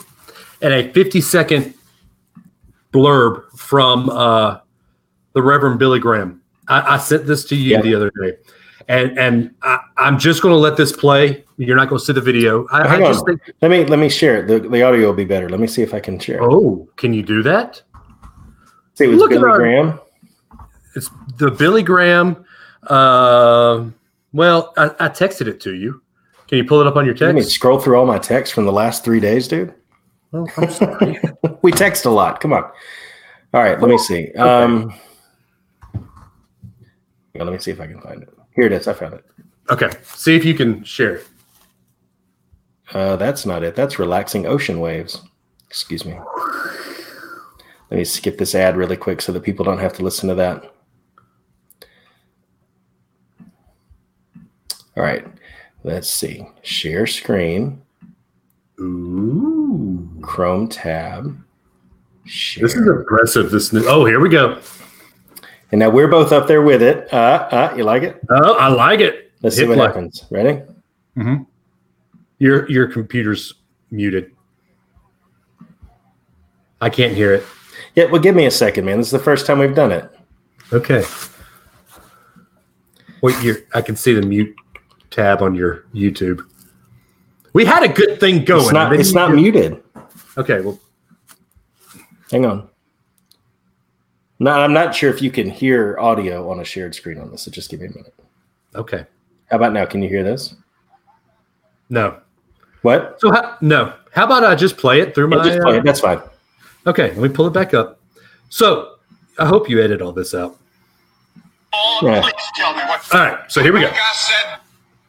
and 0.61 0.73
a 0.73 0.91
50 0.93 1.21
second 1.21 1.73
blurb 2.93 3.43
from 3.57 4.09
uh, 4.09 4.59
the 5.33 5.41
Reverend 5.41 5.79
Billy 5.79 5.99
Graham. 5.99 6.41
I, 6.67 6.95
I 6.95 6.97
sent 6.97 7.25
this 7.27 7.45
to 7.45 7.55
you 7.55 7.71
Yeah. 7.75 7.81
the 7.81 7.95
other 7.95 8.11
day, 8.21 8.37
and 8.87 9.17
and 9.19 9.55
I, 9.61 9.79
I'm 9.97 10.17
just 10.17 10.41
going 10.41 10.53
to 10.53 10.57
let 10.59 10.77
this 10.77 10.91
play. 10.91 11.43
You're 11.57 11.77
not 11.77 11.89
going 11.89 11.99
to 11.99 12.05
see 12.05 12.13
the 12.13 12.21
video. 12.21 12.67
I, 12.71 12.81
I 12.83 12.87
Hang 12.87 12.99
just 13.01 13.19
on. 13.21 13.25
think. 13.37 13.41
Let 13.61 13.71
me 13.71 13.85
let 13.85 13.99
me 13.99 14.09
share 14.09 14.43
it. 14.43 14.47
The, 14.47 14.67
the 14.67 14.81
audio 14.83 15.07
will 15.07 15.13
be 15.13 15.25
better. 15.25 15.47
Let 15.49 15.59
me 15.59 15.67
see 15.67 15.81
if 15.81 15.93
I 15.93 15.99
can 15.99 16.19
share. 16.19 16.37
it. 16.37 16.43
Oh, 16.43 16.87
can 16.97 17.13
you 17.13 17.21
do 17.23 17.43
that? 17.43 17.81
see, 18.95 19.05
it 19.05 19.07
was 19.07 19.17
look 19.19 19.31
at 19.31 19.39
Billy 19.39 19.49
our- 19.51 19.57
Graham. 19.57 19.99
It's 20.95 21.09
the 21.37 21.51
Billy 21.51 21.83
Graham. 21.83 22.45
Uh, 22.83 23.85
well, 24.31 24.73
I, 24.77 24.85
I 24.99 25.09
texted 25.09 25.47
it 25.47 25.59
to 25.61 25.73
you. 25.75 26.01
Can 26.47 26.57
you 26.59 26.65
pull 26.65 26.81
it 26.81 26.87
up 26.87 26.95
on 26.95 27.05
your 27.05 27.13
text? 27.13 27.25
Let 27.25 27.35
me 27.35 27.41
scroll 27.41 27.79
through 27.79 27.97
all 27.97 28.05
my 28.05 28.19
texts 28.19 28.53
from 28.53 28.65
the 28.65 28.71
last 28.71 29.03
three 29.03 29.19
days, 29.19 29.47
dude. 29.47 29.73
Oh, 30.33 30.47
I'm 30.57 30.69
sorry. 30.69 31.19
we 31.61 31.71
text 31.71 32.05
a 32.05 32.09
lot. 32.09 32.39
Come 32.39 32.53
on. 32.53 32.63
All 33.53 33.63
right, 33.63 33.79
let 33.79 33.89
me 33.89 33.97
see. 33.97 34.31
Um, 34.33 34.93
yeah, 37.33 37.43
let 37.43 37.53
me 37.53 37.59
see 37.59 37.71
if 37.71 37.79
I 37.79 37.87
can 37.87 38.01
find 38.01 38.21
it. 38.21 38.29
Here 38.55 38.65
it 38.65 38.71
is. 38.73 38.87
I 38.87 38.93
found 38.93 39.13
it. 39.15 39.25
okay, 39.69 39.89
see 40.03 40.35
if 40.35 40.45
you 40.45 40.53
can 40.53 40.83
share 40.83 41.15
it. 41.15 41.27
Uh, 42.93 43.15
that's 43.15 43.45
not 43.45 43.63
it. 43.63 43.75
That's 43.75 43.97
relaxing 43.97 44.45
ocean 44.45 44.79
waves. 44.79 45.21
Excuse 45.67 46.05
me. 46.05 46.19
Let 47.89 47.97
me 47.97 48.03
skip 48.03 48.37
this 48.37 48.55
ad 48.55 48.77
really 48.77 48.97
quick 48.97 49.21
so 49.21 49.31
that 49.31 49.43
people 49.43 49.65
don't 49.65 49.79
have 49.79 49.93
to 49.93 50.03
listen 50.03 50.29
to 50.29 50.35
that. 50.35 50.73
All 54.97 55.03
right. 55.03 55.25
Let's 55.85 56.09
see. 56.09 56.43
Share 56.63 57.05
screen, 57.05 57.79
Ooh, 58.79 60.09
Chrome 60.21 60.67
tab. 60.67 61.37
Share. 62.25 62.63
this 62.63 62.73
is 62.75 62.87
impressive. 62.87 63.51
This 63.51 63.71
new. 63.71 63.83
Oh, 63.85 64.03
here 64.03 64.19
we 64.19 64.29
go. 64.29 64.59
and 65.71 65.77
now 65.79 65.91
we're 65.91 66.07
both 66.07 66.31
up 66.31 66.47
there 66.47 66.63
with 66.63 66.81
it. 66.81 67.07
Uh, 67.13 67.47
uh, 67.51 67.73
you 67.77 67.83
like 67.83 68.01
it? 68.01 68.19
Oh, 68.31 68.55
I 68.55 68.67
like 68.69 68.99
it. 68.99 69.31
Let's 69.43 69.55
Hit 69.57 69.65
see 69.65 69.67
what 69.69 69.77
play. 69.77 69.85
happens. 69.85 70.25
Ready? 70.31 70.63
Mm-hmm. 71.17 71.43
Your 72.39 72.67
your 72.67 72.87
computer's 72.87 73.53
muted. 73.91 74.31
I 76.81 76.89
can't 76.89 77.13
hear 77.13 77.31
it. 77.31 77.43
Yeah, 77.93 78.05
well, 78.05 78.19
give 78.21 78.35
me 78.35 78.47
a 78.47 78.51
second, 78.51 78.85
man. 78.85 78.97
This 78.97 79.07
is 79.07 79.11
the 79.11 79.19
first 79.19 79.45
time 79.45 79.59
we've 79.59 79.75
done 79.75 79.91
it. 79.91 80.09
Okay. 80.73 81.03
Wait, 83.21 83.39
you 83.43 83.57
I 83.75 83.81
can 83.83 83.95
see 83.95 84.13
the 84.15 84.23
mute 84.23 84.55
tab 85.15 85.41
on 85.41 85.55
your 85.55 85.85
YouTube. 85.93 86.41
We 87.53 87.65
had 87.65 87.83
a 87.83 87.87
good 87.87 88.19
thing 88.19 88.43
going. 88.43 88.63
It's 88.63 88.71
not. 88.73 88.93
It's 88.93 89.13
not 89.13 89.33
muted. 89.33 89.81
Okay, 90.37 90.59
well, 90.59 90.77
Hang 92.31 92.45
on. 92.45 92.67
No, 94.39 94.51
I'm 94.51 94.73
not 94.73 94.93
sure 94.93 95.09
if 95.09 95.21
you 95.21 95.31
can 95.31 95.49
hear 95.49 95.97
audio 95.99 96.49
on 96.49 96.59
a 96.59 96.65
shared 96.65 96.93
screen 96.93 97.19
on 97.19 97.31
this. 97.31 97.43
So 97.43 97.51
just 97.51 97.69
give 97.69 97.79
me 97.79 97.87
a 97.87 97.89
minute. 97.89 98.13
okay. 98.75 99.05
How 99.49 99.57
about 99.57 99.73
now? 99.73 99.85
Can 99.85 100.01
you 100.01 100.09
hear 100.09 100.23
this? 100.23 100.55
No. 101.89 102.19
What? 102.81 103.17
So 103.19 103.31
how, 103.31 103.57
no. 103.61 103.93
How 104.11 104.25
about 104.25 104.43
I 104.43 104.55
just 104.55 104.75
play 104.75 104.99
it 105.01 105.13
through 105.13 105.29
Yeah, 105.31 105.37
my? 105.37 105.43
just 105.45 105.61
play 105.61 105.75
uh, 105.75 105.79
it. 105.79 105.85
That's 105.85 105.99
fine. 105.99 106.19
okay, 106.87 107.09
let 107.13 107.17
me 107.17 107.29
pull 107.29 107.47
it 107.47 107.53
back 107.53 107.73
up. 107.73 107.99
So 108.49 108.95
I 109.37 109.45
hope 109.45 109.69
you 109.69 109.81
edit 109.81 110.01
all 110.01 110.11
this 110.11 110.33
out. 110.33 110.57
Yeah. 112.01 112.21
Please 112.21 112.33
tell 112.55 112.73
me 112.73 112.81
what. 112.81 113.13
All 113.13 113.19
right, 113.21 113.51
so 113.51 113.61
here 113.61 113.71
we 113.71 113.81
go. 113.81 113.91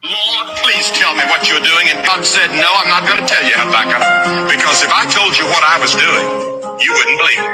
Lord, 0.07 0.47
please 0.63 0.87
tell 0.95 1.11
me 1.15 1.23
what 1.27 1.43
you're 1.51 1.63
doing. 1.63 1.91
And 1.91 1.99
God 2.07 2.23
said, 2.23 2.47
No, 2.55 2.69
I'm 2.79 2.87
not 2.87 3.03
going 3.03 3.19
to 3.19 3.27
tell 3.27 3.43
you, 3.43 3.55
Habakkuk, 3.59 3.99
because 4.47 4.79
if 4.83 4.91
I 4.91 5.03
told 5.11 5.35
you 5.35 5.43
what 5.51 5.63
I 5.67 5.75
was 5.83 5.91
doing, 5.91 6.27
you 6.79 6.91
wouldn't 6.95 7.19
believe 7.19 7.41
it. 7.43 7.53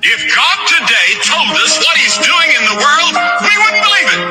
If 0.00 0.20
God 0.32 0.58
today 0.64 1.08
told 1.28 1.52
us 1.60 1.76
what 1.76 1.96
He's 2.00 2.16
doing 2.24 2.48
in 2.56 2.62
the 2.72 2.76
world, 2.80 3.14
we 3.44 3.52
wouldn't 3.52 3.84
believe 3.84 4.08
it. 4.16 4.22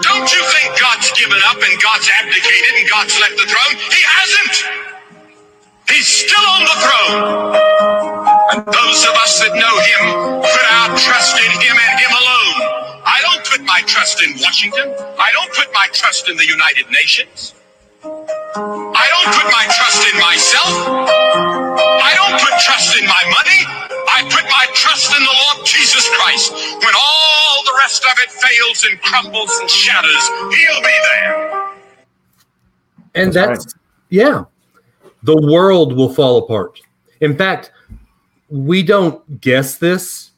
Don't 0.00 0.28
you 0.32 0.42
think 0.48 0.66
God's 0.80 1.12
given 1.12 1.40
up 1.52 1.60
and 1.60 1.74
God's 1.82 2.08
abdicated 2.16 2.72
and 2.80 2.86
God's 2.88 3.14
left 3.20 3.36
the 3.36 3.48
throne? 3.48 3.74
He 3.76 4.00
hasn't. 4.00 4.56
He's 5.92 6.08
still 6.08 6.46
on 6.56 6.62
the 6.64 6.76
throne. 6.80 7.14
And 8.54 8.60
those 8.64 9.00
of 9.04 9.14
us 9.20 9.40
that 9.44 9.52
know 9.52 9.74
him 9.76 10.04
put 10.40 10.64
our 10.80 10.96
trust 10.96 11.36
in 11.36 11.52
him 11.60 11.76
and 11.76 11.94
him 12.00 12.12
alone. 12.16 12.35
I 13.56 13.58
don't 13.58 13.64
put 13.64 13.72
my 13.72 13.80
trust 13.86 14.22
in 14.22 14.34
Washington. 14.42 14.94
I 15.18 15.30
don't 15.32 15.52
put 15.54 15.72
my 15.72 15.88
trust 15.92 16.28
in 16.28 16.36
the 16.36 16.46
United 16.46 16.90
Nations. 16.90 17.54
I 18.04 19.06
don't 19.08 19.34
put 19.34 19.50
my 19.50 19.64
trust 19.64 20.06
in 20.12 20.20
myself. 20.20 20.72
I 22.04 22.12
don't 22.16 22.38
put 22.38 22.52
trust 22.60 23.00
in 23.00 23.06
my 23.06 23.24
money. 23.30 23.64
I 24.08 24.22
put 24.24 24.44
my 24.44 24.66
trust 24.74 25.16
in 25.16 25.22
the 25.24 25.30
Lord 25.30 25.66
Jesus 25.66 26.06
Christ. 26.16 26.52
When 26.52 26.94
all 26.94 27.64
the 27.64 27.74
rest 27.78 28.04
of 28.04 28.12
it 28.18 28.30
fails 28.30 28.84
and 28.90 29.00
crumbles 29.00 29.58
and 29.60 29.70
shatters, 29.70 30.28
he'll 30.28 30.82
be 30.82 30.98
there. 31.14 31.72
And 33.14 33.32
That's 33.32 33.64
that's, 33.64 33.74
yeah, 34.10 34.44
the 35.22 35.36
world 35.36 35.96
will 35.96 36.12
fall 36.12 36.38
apart. 36.38 36.78
In 37.22 37.34
fact, 37.36 37.72
we 38.50 38.82
don't 38.82 39.40
guess 39.40 39.76
this. 39.78 40.32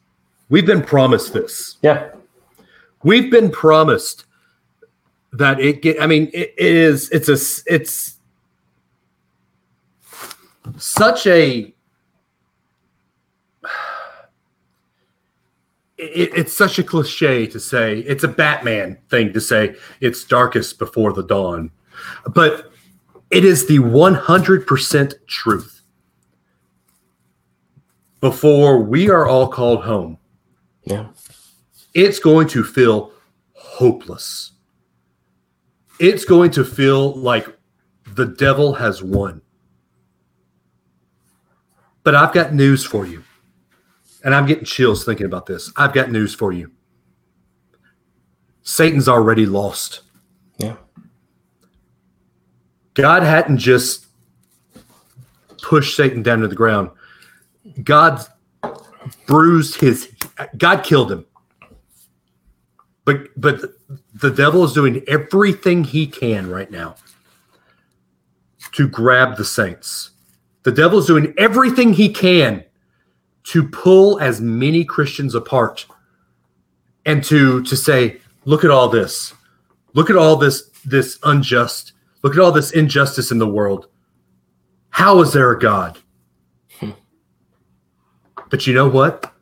We've 0.50 0.66
been 0.66 0.82
promised 0.82 1.32
this. 1.32 1.78
Yeah. 1.82 2.10
We've 3.02 3.30
been 3.30 3.50
promised 3.50 4.24
that 5.32 5.60
it 5.60 5.82
get. 5.82 6.00
I 6.00 6.06
mean, 6.06 6.30
it, 6.32 6.54
it 6.56 6.76
is. 6.76 7.08
It's 7.10 7.28
a. 7.28 7.72
It's 7.72 8.18
such 10.76 11.26
a. 11.26 11.72
It, 15.96 16.30
it's 16.36 16.56
such 16.56 16.78
a 16.78 16.84
cliche 16.84 17.46
to 17.48 17.58
say. 17.60 18.00
It's 18.00 18.24
a 18.24 18.28
Batman 18.28 18.98
thing 19.10 19.32
to 19.32 19.40
say. 19.40 19.74
It's 20.00 20.24
darkest 20.24 20.78
before 20.78 21.12
the 21.12 21.24
dawn, 21.24 21.70
but 22.34 22.72
it 23.30 23.44
is 23.44 23.66
the 23.66 23.80
one 23.80 24.14
hundred 24.14 24.66
percent 24.66 25.14
truth. 25.26 25.82
Before 28.20 28.82
we 28.82 29.08
are 29.10 29.26
all 29.26 29.46
called 29.48 29.84
home, 29.84 30.18
Yeah. 30.84 31.06
It's 31.94 32.18
going 32.18 32.48
to 32.48 32.64
feel 32.64 33.12
hopeless. 33.52 34.52
It's 35.98 36.24
going 36.24 36.50
to 36.52 36.64
feel 36.64 37.14
like 37.14 37.46
the 38.14 38.26
devil 38.26 38.74
has 38.74 39.02
won. 39.02 39.42
But 42.04 42.14
I've 42.14 42.32
got 42.32 42.54
news 42.54 42.84
for 42.84 43.04
you. 43.04 43.24
And 44.24 44.34
I'm 44.34 44.46
getting 44.46 44.64
chills 44.64 45.04
thinking 45.04 45.26
about 45.26 45.46
this. 45.46 45.72
I've 45.76 45.92
got 45.92 46.10
news 46.10 46.34
for 46.34 46.52
you. 46.52 46.70
Satan's 48.62 49.08
already 49.08 49.46
lost. 49.46 50.02
Yeah. 50.58 50.76
God 52.94 53.22
hadn't 53.22 53.58
just 53.58 54.06
pushed 55.62 55.96
Satan 55.96 56.22
down 56.22 56.40
to 56.40 56.48
the 56.48 56.56
ground. 56.56 56.90
God 57.84 58.24
bruised 59.26 59.80
his 59.80 60.12
God 60.56 60.82
killed 60.82 61.12
him. 61.12 61.24
But 63.08 63.40
but 63.40 63.62
the 64.12 64.28
devil 64.28 64.64
is 64.64 64.74
doing 64.74 65.02
everything 65.08 65.82
he 65.82 66.06
can 66.06 66.50
right 66.50 66.70
now 66.70 66.96
to 68.72 68.86
grab 68.86 69.38
the 69.38 69.46
saints. 69.46 70.10
The 70.64 70.72
devil 70.72 70.98
is 70.98 71.06
doing 71.06 71.32
everything 71.38 71.94
he 71.94 72.10
can 72.10 72.64
to 73.44 73.66
pull 73.66 74.20
as 74.20 74.42
many 74.42 74.84
Christians 74.84 75.34
apart 75.34 75.86
and 77.06 77.24
to 77.24 77.62
to 77.62 77.76
say, 77.78 78.20
look 78.44 78.62
at 78.62 78.70
all 78.70 78.90
this. 78.90 79.32
Look 79.94 80.10
at 80.10 80.16
all 80.16 80.36
this 80.36 80.68
this 80.84 81.18
unjust. 81.22 81.94
Look 82.22 82.34
at 82.34 82.40
all 82.40 82.52
this 82.52 82.72
injustice 82.72 83.30
in 83.30 83.38
the 83.38 83.48
world. 83.48 83.88
How 84.90 85.22
is 85.22 85.32
there 85.32 85.50
a 85.50 85.58
God? 85.58 85.96
Hmm. 86.78 86.90
But 88.50 88.66
you 88.66 88.74
know 88.74 88.90
what? 88.90 89.32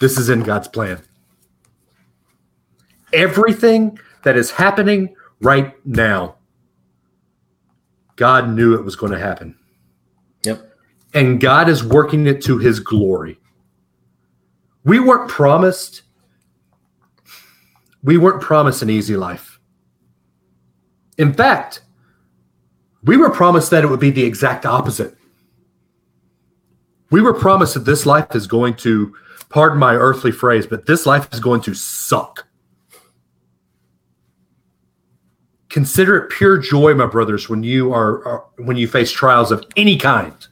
This 0.00 0.16
is 0.16 0.30
in 0.30 0.40
God's 0.42 0.68
plan. 0.68 1.02
Everything 3.12 3.98
that 4.22 4.36
is 4.36 4.50
happening 4.50 5.14
right 5.40 5.74
now, 5.86 6.36
God 8.16 8.50
knew 8.50 8.74
it 8.74 8.84
was 8.84 8.96
going 8.96 9.12
to 9.12 9.18
happen. 9.18 9.56
Yep. 10.44 10.72
And 11.14 11.40
God 11.40 11.68
is 11.68 11.84
working 11.84 12.26
it 12.26 12.42
to 12.44 12.58
his 12.58 12.80
glory. 12.80 13.38
We 14.84 15.00
weren't 15.00 15.30
promised 15.30 16.02
we 18.02 18.16
weren't 18.16 18.40
promised 18.40 18.82
an 18.82 18.90
easy 18.90 19.16
life. 19.16 19.58
In 21.18 21.32
fact, 21.32 21.82
we 23.02 23.16
were 23.16 23.30
promised 23.30 23.70
that 23.70 23.84
it 23.84 23.88
would 23.88 24.00
be 24.00 24.10
the 24.10 24.24
exact 24.24 24.64
opposite. 24.64 25.16
We 27.10 27.20
were 27.20 27.34
promised 27.34 27.74
that 27.74 27.84
this 27.84 28.06
life 28.06 28.34
is 28.34 28.46
going 28.46 28.74
to, 28.76 29.14
pardon 29.48 29.78
my 29.78 29.94
earthly 29.94 30.30
phrase, 30.30 30.66
but 30.66 30.86
this 30.86 31.06
life 31.06 31.28
is 31.32 31.40
going 31.40 31.60
to 31.62 31.74
suck. 31.74 32.47
Consider 35.68 36.16
it 36.16 36.30
pure 36.30 36.58
joy, 36.58 36.94
my 36.94 37.06
brothers, 37.06 37.48
when 37.48 37.62
you 37.62 37.92
are, 37.92 38.26
are 38.26 38.44
when 38.56 38.76
you 38.76 38.88
face 38.88 39.10
trials 39.10 39.52
of 39.52 39.64
any 39.76 39.96
kind. 39.96 40.46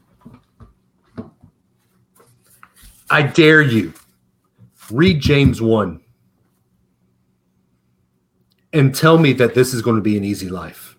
I 3.09 3.23
dare 3.23 3.62
you, 3.62 3.95
read 4.91 5.21
James 5.21 5.62
1 5.62 6.01
and 8.73 8.95
tell 8.95 9.17
me 9.17 9.33
that 9.35 9.55
this 9.55 9.73
is 9.73 9.81
going 9.81 9.97
to 9.97 10.03
be 10.03 10.17
an 10.17 10.25
easy 10.25 10.49
life. 10.49 10.97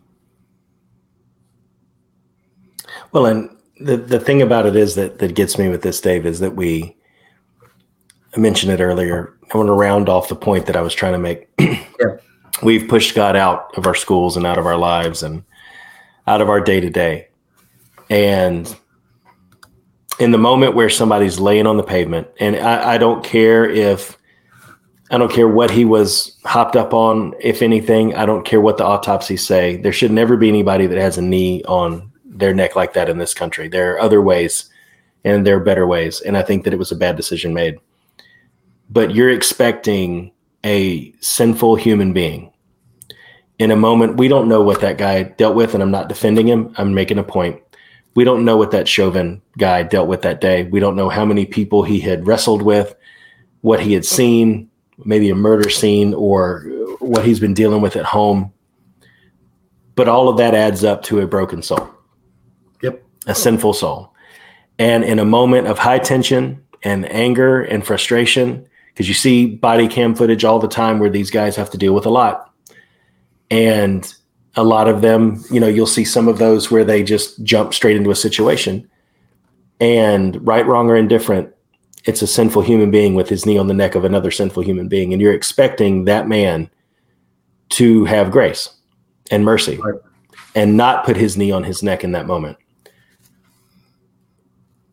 Well, 3.11 3.26
and 3.26 3.55
the, 3.80 3.97
the 3.97 4.20
thing 4.20 4.41
about 4.41 4.65
it 4.65 4.76
is 4.76 4.95
that 4.95 5.20
that 5.20 5.36
gets 5.36 5.57
me 5.57 5.70
with 5.70 5.82
this, 5.82 6.01
Dave, 6.01 6.26
is 6.26 6.39
that 6.39 6.55
we 6.55 6.97
I 8.36 8.39
mentioned 8.39 8.72
it 8.72 8.82
earlier. 8.82 9.34
I 9.53 9.57
want 9.57 9.68
to 9.68 9.74
round 9.74 10.09
off 10.09 10.30
the 10.30 10.36
point 10.36 10.65
that 10.68 10.76
I 10.76 10.82
was 10.82 10.93
trying 10.93 11.13
to 11.13 11.20
make. 11.20 11.49
Yeah. 11.59 12.18
We've 12.64 12.88
pushed 12.88 13.16
God 13.16 13.36
out 13.36 13.78
of 13.78 13.86
our 13.86 13.95
schools 13.95 14.38
and 14.38 14.45
out 14.45 14.58
of 14.58 14.66
our 14.66 14.78
lives 14.78 15.24
and 15.24 15.43
out 16.26 16.41
of 16.41 16.49
our 16.49 16.60
day 16.60 16.80
to 16.80 16.89
day. 16.89 17.28
And 18.10 18.76
in 20.20 20.32
the 20.32 20.38
moment 20.38 20.76
where 20.76 20.89
somebody's 20.89 21.39
laying 21.39 21.68
on 21.68 21.78
the 21.78 21.84
pavement, 21.84 22.28
and 22.39 22.55
I, 22.55 22.95
I 22.95 22.97
don't 22.97 23.24
care 23.24 23.70
if 23.70 24.18
I 25.10 25.18
don't 25.18 25.32
care 25.32 25.47
what 25.47 25.72
he 25.72 25.86
was 25.86 26.36
hopped 26.43 26.76
up 26.76 26.93
on, 26.93 27.34
if 27.39 27.62
anything. 27.62 28.14
I 28.16 28.26
don't 28.26 28.45
care 28.45 28.60
what 28.60 28.78
the 28.78 28.86
autopsies 28.86 29.45
say. 29.45 29.78
There 29.78 29.93
should 29.93 30.12
never 30.12 30.36
be 30.36 30.49
anybody 30.49 30.86
that 30.86 30.97
has 30.97 31.18
a 31.18 31.22
knee 31.22 31.64
on 31.64 32.12
their 32.26 32.53
neck 32.53 32.76
like 32.76 32.93
that 32.93 33.08
in 33.08 33.18
this 33.18 33.34
country. 33.34 33.70
There 33.70 33.93
are 33.93 34.01
other 34.01 34.22
ways, 34.22 34.70
and 35.24 35.47
there 35.47 35.55
are 35.55 35.62
better 35.62 35.88
ways. 35.88 36.20
And 36.22 36.36
I 36.36 36.41
think 36.41 36.66
that 36.66 36.74
it 36.74 36.80
was 36.80 36.91
a 36.91 36.95
bad 36.95 37.16
decision 37.16 37.53
made. 37.53 37.78
But 38.89 39.16
you're 39.16 39.30
expecting 39.30 40.32
a 40.64 41.14
sinful 41.20 41.76
human 41.76 42.14
being 42.14 42.51
in 43.60 43.72
a 43.72 43.76
moment. 43.76 44.18
We 44.18 44.28
don't 44.28 44.47
know 44.47 44.62
what 44.62 44.82
that 44.82 44.97
guy 44.97 45.24
dealt 45.24 45.55
with, 45.55 45.74
and 45.74 45.84
I'm 45.84 45.91
not 45.91 46.10
defending 46.10 46.47
him. 46.47 46.74
I'm 46.78 46.93
making 46.93 47.18
a 47.18 47.24
point. 47.24 47.62
We 48.16 48.24
don't 48.24 48.45
know 48.45 48.58
what 48.58 48.72
that 48.72 48.88
Chauvin 48.88 49.41
guy 49.58 49.84
dealt 49.84 50.08
with 50.08 50.24
that 50.24 50.41
day. 50.41 50.64
We 50.64 50.80
don't 50.80 50.95
know 50.95 51.10
how 51.10 51.26
many 51.26 51.45
people 51.45 51.84
he 51.84 51.99
had 51.99 52.26
wrestled 52.26 52.64
with, 52.64 52.95
what 53.62 53.80
he 53.80 53.93
had 53.93 54.05
seen, 54.05 54.70
maybe 55.05 55.30
a 55.30 55.36
murder 55.36 55.70
scene 55.70 56.14
or 56.14 56.62
what 56.99 57.26
he's 57.26 57.39
been 57.39 57.53
dealing 57.53 57.82
with 57.82 57.95
at 57.95 58.05
home. 58.05 58.51
But 59.95 60.08
all 60.08 60.30
of 60.30 60.38
that 60.38 60.55
adds 60.55 60.84
up 60.84 61.03
to 61.03 61.20
a 61.20 61.28
broken 61.28 61.62
soul. 61.62 61.89
Yep. 62.82 63.03
A 63.28 63.36
sinful 63.36 63.74
soul. 63.74 64.14
And 64.80 65.03
in 65.03 65.20
a 65.20 65.26
moment 65.26 65.68
of 65.68 65.80
high 65.80 65.99
tension 65.99 66.64
and 66.84 67.12
anger 67.12 67.62
and 67.62 67.86
frustration, 67.86 68.68
because 68.98 69.08
you 69.08 69.14
see 69.14 69.45
body 69.45 69.88
cam 69.88 70.16
footage 70.16 70.43
all 70.43 70.58
the 70.58 70.68
time 70.68 70.98
where 70.98 71.12
these 71.12 71.30
guys 71.30 71.56
have 71.56 71.70
to 71.70 71.78
deal 71.78 71.93
with 71.93 72.08
a 72.08 72.10
lot. 72.10 72.52
And 73.52 74.12
a 74.56 74.64
lot 74.64 74.88
of 74.88 75.02
them, 75.02 75.43
you 75.52 75.60
know, 75.60 75.68
you'll 75.68 75.86
see 75.86 76.04
some 76.04 76.28
of 76.28 76.39
those 76.39 76.72
where 76.72 76.84
they 76.84 77.04
just 77.04 77.43
jump 77.43 77.76
straight 77.76 77.95
into 77.95 78.10
a 78.10 78.16
situation. 78.16 78.89
And 79.80 80.43
right, 80.48 80.66
wrong, 80.66 80.89
or 80.89 80.95
indifferent, 80.95 81.54
it's 82.06 82.24
a 82.24 82.28
sinful 82.28 82.64
human 82.64 82.89
being 82.89 83.14
with 83.14 83.30
his 83.30 83.45
knee 83.45 83.60
on 83.60 83.68
the 83.68 83.74
neck 83.76 83.93
of 83.93 84.04
another 84.04 84.32
sinful 84.32 84.64
human 84.64 84.88
being 84.88 85.14
and 85.14 85.22
you're 85.22 85.32
expecting 85.32 86.06
that 86.06 86.28
man 86.28 86.68
to 87.70 88.04
have 88.06 88.32
grace 88.32 88.70
and 89.30 89.45
mercy 89.45 89.78
right. 89.78 90.00
and 90.56 90.76
not 90.76 91.06
put 91.06 91.18
his 91.18 91.38
knee 91.38 91.52
on 91.52 91.64
his 91.64 91.84
neck 91.84 92.04
in 92.04 92.14
that 92.14 92.26
moment 92.26 92.58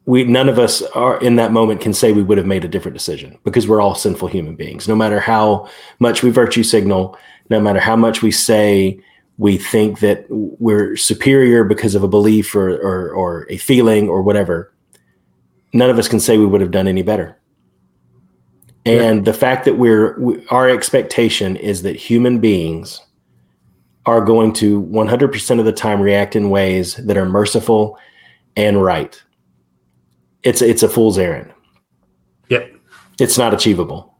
we 0.06 0.24
none 0.24 0.48
of 0.48 0.58
us 0.58 0.82
are 0.82 1.18
in 1.20 1.36
that 1.36 1.52
moment 1.52 1.80
can 1.80 1.94
say 1.94 2.12
we 2.12 2.22
would 2.22 2.38
have 2.38 2.46
made 2.46 2.64
a 2.64 2.68
different 2.68 2.96
decision 2.96 3.38
because 3.44 3.66
we're 3.66 3.80
all 3.80 3.94
sinful 3.94 4.28
human 4.28 4.54
beings 4.54 4.86
no 4.86 4.96
matter 4.96 5.20
how 5.20 5.68
much 5.98 6.22
we 6.22 6.30
virtue 6.30 6.62
signal 6.62 7.16
no 7.50 7.60
matter 7.60 7.80
how 7.80 7.96
much 7.96 8.22
we 8.22 8.30
say 8.30 8.98
we 9.38 9.58
think 9.58 10.00
that 10.00 10.26
we're 10.28 10.96
superior 10.96 11.64
because 11.64 11.96
of 11.96 12.04
a 12.04 12.08
belief 12.08 12.54
or, 12.54 12.76
or, 12.76 13.10
or 13.10 13.46
a 13.50 13.56
feeling 13.56 14.08
or 14.08 14.22
whatever 14.22 14.74
none 15.74 15.90
of 15.90 15.98
us 15.98 16.08
can 16.08 16.20
say 16.20 16.38
we 16.38 16.46
would 16.46 16.62
have 16.62 16.70
done 16.70 16.88
any 16.88 17.02
better. 17.02 17.36
And 18.86 19.18
yeah. 19.18 19.24
the 19.24 19.34
fact 19.34 19.64
that 19.66 19.76
we're 19.76 20.18
we, 20.18 20.46
our 20.48 20.70
expectation 20.70 21.56
is 21.56 21.82
that 21.82 21.96
human 21.96 22.38
beings 22.38 23.00
are 24.06 24.20
going 24.20 24.52
to 24.52 24.82
100% 24.82 25.58
of 25.58 25.64
the 25.64 25.72
time 25.72 26.00
react 26.00 26.36
in 26.36 26.50
ways 26.50 26.94
that 26.94 27.16
are 27.16 27.24
merciful 27.24 27.98
and 28.56 28.82
right. 28.82 29.20
It's 30.44 30.62
it's 30.62 30.82
a 30.82 30.88
fool's 30.88 31.18
errand. 31.18 31.52
Yep. 32.48 32.72
It's 33.18 33.38
not 33.38 33.54
achievable. 33.54 34.18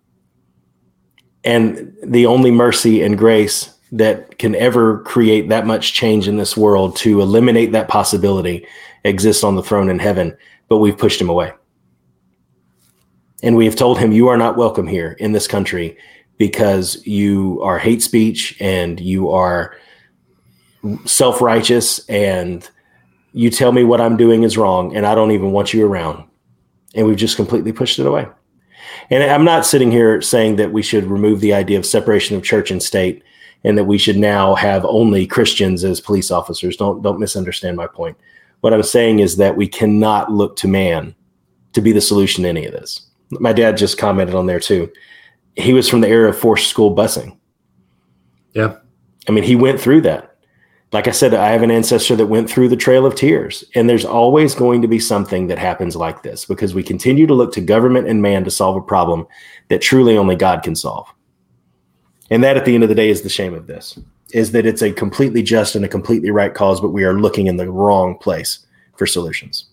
And 1.45 1.95
the 2.03 2.27
only 2.27 2.51
mercy 2.51 3.03
and 3.03 3.19
grace 3.19 3.71
that 3.93 4.39
can 4.39 4.55
ever 4.55 5.01
create 5.01 5.51
that 5.51 5.67
much 5.67 5.93
change 5.93 6.27
in 6.27 6.39
this 6.39 6.57
world 6.57 6.97
to 6.97 7.21
eliminate 7.21 7.73
that 7.73 7.89
possibility 7.89 8.67
exists 9.05 9.45
on 9.45 9.55
the 9.55 9.63
throne 9.63 9.91
in 9.91 9.99
heaven 9.99 10.37
but 10.69 10.79
we've 10.79 10.99
pushed 10.99 11.21
him 11.21 11.29
away. 11.29 11.53
And 13.43 13.57
we 13.57 13.65
have 13.67 13.77
told 13.77 13.99
him, 13.99 14.13
You 14.13 14.29
are 14.29 14.37
not 14.37 14.57
welcome 14.57 14.87
here 14.87 15.13
in 15.19 15.33
this 15.33 15.47
country 15.47 15.97
because 16.39 17.05
you 17.07 17.61
are 17.63 17.79
hate 17.79 18.03
speech 18.03 18.57
and 18.61 18.99
you 18.99 19.31
are 19.31 19.77
self 21.05 21.41
righteous 21.41 22.05
and 22.09 22.69
you 23.35 23.51
tell 23.51 23.73
me 23.73 23.83
what 23.83 24.01
I'm 24.01 24.17
doing 24.17 24.45
is 24.45 24.57
wrong 24.57 24.97
and 24.97 25.05
I 25.05 25.15
don't 25.15 25.33
even 25.33 25.51
want 25.51 25.75
you 25.75 25.85
around. 25.85 26.25
And 26.95 27.07
we've 27.07 27.17
just 27.17 27.37
completely 27.37 27.73
pushed 27.73 27.99
it 27.99 28.07
away. 28.07 28.27
And 29.11 29.25
I'm 29.25 29.45
not 29.45 29.67
sitting 29.67 29.91
here 29.91 30.23
saying 30.23 30.57
that 30.57 30.73
we 30.73 30.83
should 30.83 31.05
remove 31.05 31.41
the 31.41 31.53
idea 31.53 31.77
of 31.77 31.85
separation 31.85 32.37
of 32.37 32.45
church 32.45 32.71
and 32.71 32.83
state 32.83 33.25
and 33.65 33.77
that 33.77 33.85
we 33.85 33.99
should 33.99 34.17
now 34.17 34.55
have 34.55 34.85
only 34.85 35.27
Christians 35.27 35.83
as 35.83 36.01
police 36.01 36.31
officers. 36.31 36.77
Don't 36.77 37.03
don't 37.03 37.19
misunderstand 37.19 37.77
my 37.77 37.89
point. 37.89 38.17
What 38.61 38.73
I'm 38.73 38.83
saying 38.85 39.19
is 39.19 39.37
that 39.37 39.57
we 39.57 39.67
cannot 39.67 40.31
look 40.31 40.55
to 40.57 40.69
man 40.69 41.15
to 41.73 41.81
be 41.81 41.91
the 41.91 42.01
solution 42.01 42.45
to 42.45 42.49
any 42.49 42.65
of 42.65 42.73
this. 42.73 43.09
My 43.31 43.53
dad 43.53 43.77
just 43.77 43.99
commented 43.99 44.37
on 44.37 44.47
there 44.47 44.61
too. 44.61 44.91
He 45.57 45.73
was 45.73 45.89
from 45.89 46.03
the 46.03 46.09
era 46.09 46.29
of 46.29 46.39
forced 46.39 46.69
school 46.69 46.95
busing. 46.95 47.37
Yeah. 48.53 48.77
I 49.29 49.33
mean, 49.33 49.45
he 49.45 49.57
went 49.57 49.81
through 49.81 50.03
that. 50.03 50.34
Like 50.95 51.09
I 51.09 51.11
said, 51.11 51.35
I 51.35 51.51
have 51.51 51.63
an 51.63 51.73
ancestor 51.73 52.15
that 52.15 52.27
went 52.27 52.49
through 52.49 52.69
the 52.69 52.77
trail 52.77 53.05
of 53.05 53.17
tears. 53.17 53.65
And 53.75 53.91
there's 53.91 54.05
always 54.05 54.55
going 54.55 54.81
to 54.81 54.87
be 54.87 55.01
something 55.01 55.49
that 55.49 55.59
happens 55.59 55.97
like 55.97 56.23
this 56.23 56.45
because 56.45 56.73
we 56.73 56.85
continue 56.85 57.27
to 57.27 57.35
look 57.35 57.53
to 57.55 57.61
government 57.61 58.07
and 58.07 58.23
man 58.23 58.45
to 58.45 58.51
solve 58.53 58.77
a 58.77 58.81
problem 58.81 59.27
that 59.71 59.83
truly 59.83 60.17
only 60.17 60.37
God 60.37 60.63
can 60.63 60.77
solve. 60.77 61.13
And 62.31 62.45
that 62.45 62.57
at 62.57 62.65
the 62.65 62.77
end 62.77 62.85
of 62.85 62.89
the 62.89 62.95
day 62.95 63.11
is 63.11 63.23
the 63.23 63.29
shame 63.29 63.55
of 63.55 63.67
this 63.67 63.99
is 64.33 64.53
that 64.53 64.67
it's 64.67 64.83
a 64.83 64.93
completely 64.93 65.43
just 65.43 65.75
and 65.75 65.85
a 65.85 65.89
completely 65.89 66.31
right 66.31 66.55
cause, 66.55 66.81
but 66.81 66.91
we 66.91 67.03
are 67.03 67.19
looking 67.19 67.49
in 67.49 67.57
the 67.57 67.69
wrong 67.69 68.17
place 68.17 68.65
for 68.97 69.05
solutions. 69.05 69.67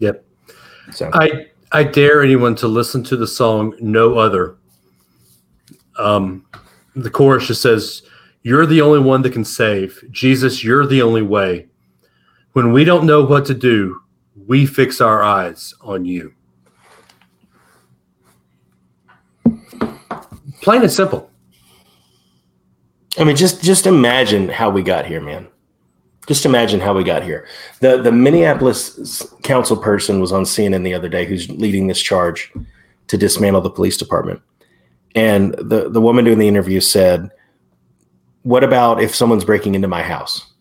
Yep. 0.00 0.24
So 0.92 1.10
I 1.14 1.46
I 1.70 1.84
dare 1.84 2.22
anyone 2.22 2.56
to 2.56 2.66
listen 2.66 3.04
to 3.04 3.16
the 3.16 3.26
song 3.26 3.74
"No 3.80 4.18
Other." 4.18 4.56
Um, 5.96 6.44
the 6.94 7.10
chorus 7.10 7.46
just 7.46 7.62
says, 7.62 8.02
"You're 8.46 8.64
the 8.64 8.80
only 8.80 9.00
one 9.00 9.22
that 9.22 9.32
can 9.32 9.44
save, 9.44 10.04
Jesus. 10.12 10.62
You're 10.62 10.86
the 10.86 11.02
only 11.02 11.22
way. 11.22 11.66
When 12.52 12.70
we 12.70 12.84
don't 12.84 13.04
know 13.04 13.24
what 13.24 13.44
to 13.46 13.54
do, 13.54 14.00
we 14.46 14.66
fix 14.66 15.00
our 15.00 15.20
eyes 15.20 15.74
on 15.80 16.04
you." 16.04 16.32
Plain 20.62 20.82
and 20.82 20.92
simple. 20.92 21.28
I 23.18 23.24
mean, 23.24 23.34
just 23.34 23.64
just 23.64 23.84
imagine 23.84 24.48
how 24.48 24.70
we 24.70 24.84
got 24.84 25.06
here, 25.06 25.20
man. 25.20 25.48
Just 26.28 26.46
imagine 26.46 26.78
how 26.78 26.94
we 26.94 27.02
got 27.02 27.24
here. 27.24 27.48
The 27.80 28.00
the 28.00 28.12
Minneapolis 28.12 29.26
council 29.42 29.76
person 29.76 30.20
was 30.20 30.30
on 30.30 30.44
CNN 30.44 30.84
the 30.84 30.94
other 30.94 31.08
day 31.08 31.24
who's 31.24 31.50
leading 31.50 31.88
this 31.88 32.00
charge 32.00 32.52
to 33.08 33.18
dismantle 33.18 33.62
the 33.62 33.70
police 33.70 33.96
department. 33.96 34.40
And 35.16 35.54
the, 35.54 35.88
the 35.90 36.00
woman 36.00 36.24
doing 36.24 36.38
the 36.38 36.46
interview 36.46 36.78
said, 36.78 37.30
what 38.46 38.62
about 38.62 39.02
if 39.02 39.12
someone's 39.12 39.44
breaking 39.44 39.74
into 39.74 39.88
my 39.88 40.04
house 40.04 40.52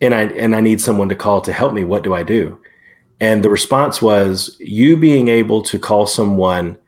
and 0.00 0.14
I 0.14 0.22
and 0.22 0.56
I 0.56 0.62
need 0.62 0.80
someone 0.80 1.10
to 1.10 1.14
call 1.14 1.42
to 1.42 1.52
help 1.52 1.74
me? 1.74 1.84
What 1.84 2.02
do 2.02 2.14
I 2.14 2.22
do? 2.22 2.58
And 3.20 3.44
the 3.44 3.50
response 3.50 4.00
was 4.00 4.56
you 4.58 4.96
being 4.96 5.28
able 5.28 5.60
to 5.64 5.78
call 5.78 6.06
someone 6.06 6.78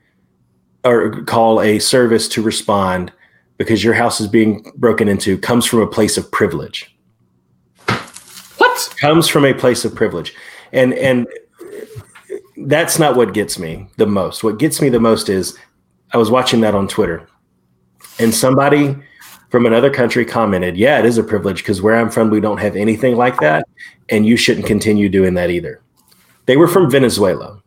or 0.85 1.23
call 1.25 1.61
a 1.61 1.81
service 1.81 2.29
to 2.29 2.41
respond 2.41 3.13
because 3.59 3.85
your 3.85 3.93
house 3.93 4.23
is 4.23 4.27
being 4.27 4.73
broken 4.77 5.07
into 5.07 5.37
comes 5.37 5.67
from 5.67 5.81
a 5.81 5.87
place 5.87 6.17
of 6.17 6.33
privilege. 6.33 6.97
What? 8.57 8.95
Comes 8.99 9.29
from 9.29 9.45
a 9.45 9.53
place 9.53 9.85
of 9.85 9.95
privilege. 9.95 10.35
And 10.73 10.95
and 10.95 11.27
that's 12.57 12.99
not 12.99 13.17
what 13.17 13.35
gets 13.35 13.59
me 13.59 13.87
the 13.99 14.07
most. 14.07 14.43
What 14.43 14.59
gets 14.59 14.81
me 14.81 14.89
the 14.89 14.99
most 14.99 15.29
is 15.29 15.59
I 16.15 16.17
was 16.17 16.31
watching 16.31 16.63
that 16.63 16.75
on 16.75 16.89
Twitter 16.89 17.29
and 18.19 18.35
somebody 18.35 18.97
from 19.51 19.67
another 19.67 19.91
country 19.91 20.25
commented, 20.25 20.77
"Yeah, 20.77 20.99
it 20.99 21.07
is 21.07 21.19
a 21.19 21.23
privilege 21.23 21.59
because 21.59 21.83
where 21.83 21.97
I'm 21.97 22.11
from 22.11 22.31
we 22.31 22.41
don't 22.41 22.59
have 22.59 22.77
anything 22.77 23.17
like 23.17 23.41
that 23.41 23.67
and 24.09 24.27
you 24.27 24.37
shouldn't 24.37 24.67
continue 24.67 25.09
doing 25.09 25.35
that 25.35 25.51
either." 25.51 25.81
They 26.47 26.57
were 26.57 26.69
from 26.69 26.91
Venezuela. 26.91 27.61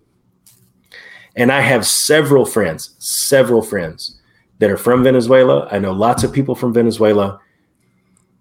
And 1.36 1.52
I 1.52 1.62
have 1.62 1.88
several 1.88 2.46
friends, 2.46 2.96
several 3.00 3.62
friends 3.62 4.20
that 4.60 4.70
are 4.70 4.78
from 4.78 5.04
Venezuela. 5.04 5.68
I 5.72 5.80
know 5.80 5.92
lots 5.92 6.24
of 6.24 6.34
people 6.34 6.56
from 6.56 6.74
Venezuela. 6.74 7.40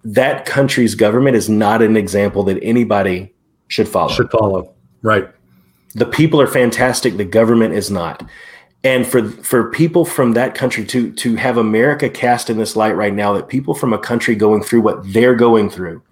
That 0.03 0.47
country's 0.47 0.95
government 0.95 1.37
is 1.37 1.49
not 1.49 1.83
an 1.83 1.97
example 1.97 2.43
that 2.45 2.59
anybody 2.63 3.33
should 3.69 3.89
follow. 3.89 4.13
Should 4.13 4.31
follow. 4.31 4.73
Right. 5.03 5.29
The 5.95 6.07
people 6.07 6.41
are 6.41 6.47
fantastic. 6.47 7.17
The 7.17 7.25
government 7.25 7.75
is 7.75 7.91
not. 7.91 8.25
And 8.83 9.07
for 9.07 9.29
for 9.29 9.71
people 9.71 10.05
from 10.05 10.33
that 10.33 10.55
country 10.55 10.85
to 10.87 11.13
to 11.13 11.37
have 11.37 11.59
America 11.59 12.09
cast 12.09 12.49
in 12.49 12.57
this 12.57 12.77
light 12.77 12.97
right 12.97 13.13
now, 13.13 13.35
that 13.35 13.49
people 13.49 13.75
from 13.75 13.93
a 13.93 13.99
country 13.99 14.35
going 14.35 14.63
through 14.63 14.81
what 14.81 15.13
they're 15.13 15.35
going 15.35 15.69
through 15.69 16.03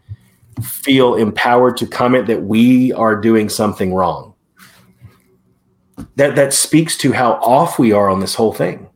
feel 0.62 1.14
empowered 1.14 1.76
to 1.78 1.86
comment 1.86 2.26
that 2.26 2.42
we 2.42 2.92
are 2.92 3.16
doing 3.16 3.48
something 3.48 3.94
wrong. 3.94 4.34
That 6.16 6.36
that 6.36 6.52
speaks 6.52 6.96
to 6.98 7.12
how 7.12 7.34
off 7.34 7.78
we 7.78 7.92
are 7.92 8.10
on 8.10 8.20
this 8.20 8.34
whole 8.34 8.52
thing. 8.52 8.88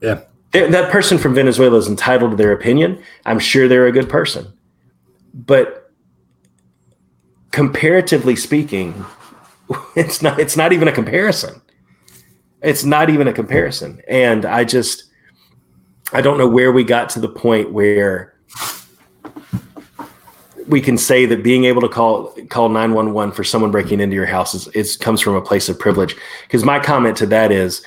Yeah. 0.00 0.22
That, 0.52 0.70
that 0.72 0.90
person 0.90 1.18
from 1.18 1.34
Venezuela 1.34 1.76
is 1.76 1.88
entitled 1.88 2.32
to 2.32 2.36
their 2.36 2.52
opinion. 2.52 3.02
I'm 3.24 3.38
sure 3.38 3.68
they're 3.68 3.86
a 3.86 3.92
good 3.92 4.08
person. 4.08 4.52
But 5.34 5.92
comparatively 7.52 8.36
speaking, 8.36 9.04
it's 9.96 10.22
not 10.22 10.40
it's 10.40 10.56
not 10.56 10.72
even 10.72 10.88
a 10.88 10.92
comparison. 10.92 11.60
It's 12.66 12.84
not 12.84 13.10
even 13.10 13.28
a 13.28 13.32
comparison. 13.32 14.02
And 14.08 14.44
I 14.44 14.64
just 14.64 15.04
I 16.12 16.20
don't 16.20 16.36
know 16.36 16.48
where 16.48 16.72
we 16.72 16.82
got 16.84 17.08
to 17.10 17.20
the 17.20 17.28
point 17.28 17.72
where 17.72 18.34
we 20.66 20.80
can 20.80 20.98
say 20.98 21.26
that 21.26 21.44
being 21.44 21.64
able 21.64 21.80
to 21.80 21.88
call 21.88 22.34
call 22.50 22.68
911 22.68 23.34
for 23.34 23.44
someone 23.44 23.70
breaking 23.70 24.00
into 24.00 24.16
your 24.16 24.26
house 24.26 24.52
is, 24.52 24.66
is 24.68 24.96
comes 24.96 25.20
from 25.20 25.36
a 25.36 25.40
place 25.40 25.68
of 25.68 25.78
privilege 25.78 26.16
because 26.42 26.64
my 26.64 26.80
comment 26.80 27.16
to 27.18 27.26
that 27.26 27.52
is 27.52 27.84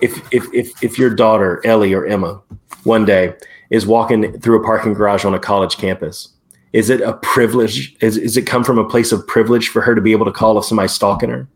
if, 0.00 0.16
if 0.32 0.46
if 0.54 0.82
if 0.82 0.98
your 0.98 1.10
daughter 1.10 1.60
Ellie 1.66 1.92
or 1.92 2.06
Emma 2.06 2.40
one 2.84 3.04
day 3.04 3.34
is 3.70 3.84
walking 3.84 4.38
through 4.40 4.60
a 4.60 4.64
parking 4.64 4.94
garage 4.94 5.24
on 5.24 5.34
a 5.34 5.40
college 5.40 5.76
campus 5.76 6.28
is 6.72 6.88
it 6.88 7.00
a 7.00 7.14
privilege 7.14 7.96
is, 8.00 8.16
is 8.16 8.36
it 8.36 8.42
come 8.42 8.62
from 8.62 8.78
a 8.78 8.88
place 8.88 9.10
of 9.10 9.26
privilege 9.26 9.68
for 9.68 9.82
her 9.82 9.94
to 9.94 10.00
be 10.00 10.12
able 10.12 10.26
to 10.26 10.32
call 10.32 10.56
if 10.56 10.64
somebody's 10.64 10.92
stalking 10.92 11.30
her 11.30 11.48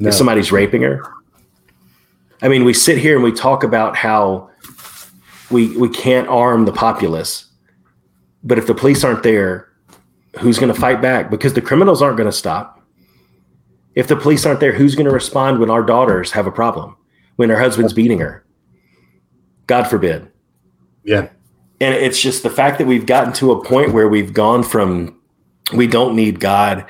No. 0.00 0.08
if 0.08 0.14
somebody's 0.14 0.50
raping 0.50 0.82
her 0.82 1.02
i 2.44 2.48
mean 2.48 2.64
we 2.64 2.72
sit 2.72 2.98
here 2.98 3.16
and 3.16 3.24
we 3.24 3.32
talk 3.32 3.64
about 3.64 3.96
how 3.96 4.48
we 5.50 5.76
we 5.76 5.88
can't 5.88 6.28
arm 6.28 6.64
the 6.64 6.72
populace 6.72 7.50
but 8.44 8.58
if 8.58 8.66
the 8.66 8.74
police 8.74 9.02
aren't 9.02 9.22
there, 9.22 9.68
who's 10.38 10.58
going 10.58 10.72
to 10.72 10.78
fight 10.78 11.00
back? 11.00 11.30
Because 11.30 11.54
the 11.54 11.62
criminals 11.62 12.02
aren't 12.02 12.18
going 12.18 12.30
to 12.30 12.36
stop. 12.36 12.82
If 13.94 14.06
the 14.06 14.16
police 14.16 14.44
aren't 14.44 14.60
there, 14.60 14.72
who's 14.72 14.94
going 14.94 15.06
to 15.06 15.12
respond 15.12 15.58
when 15.58 15.70
our 15.70 15.82
daughters 15.82 16.30
have 16.32 16.46
a 16.46 16.52
problem, 16.52 16.96
when 17.36 17.48
her 17.48 17.58
husband's 17.58 17.94
beating 17.94 18.18
her? 18.18 18.44
God 19.66 19.84
forbid. 19.84 20.30
Yeah. 21.04 21.28
And 21.80 21.94
it's 21.94 22.20
just 22.20 22.42
the 22.42 22.50
fact 22.50 22.78
that 22.78 22.86
we've 22.86 23.06
gotten 23.06 23.32
to 23.34 23.52
a 23.52 23.64
point 23.64 23.92
where 23.92 24.08
we've 24.08 24.32
gone 24.32 24.62
from 24.62 25.18
we 25.72 25.86
don't 25.86 26.14
need 26.14 26.40
God. 26.40 26.84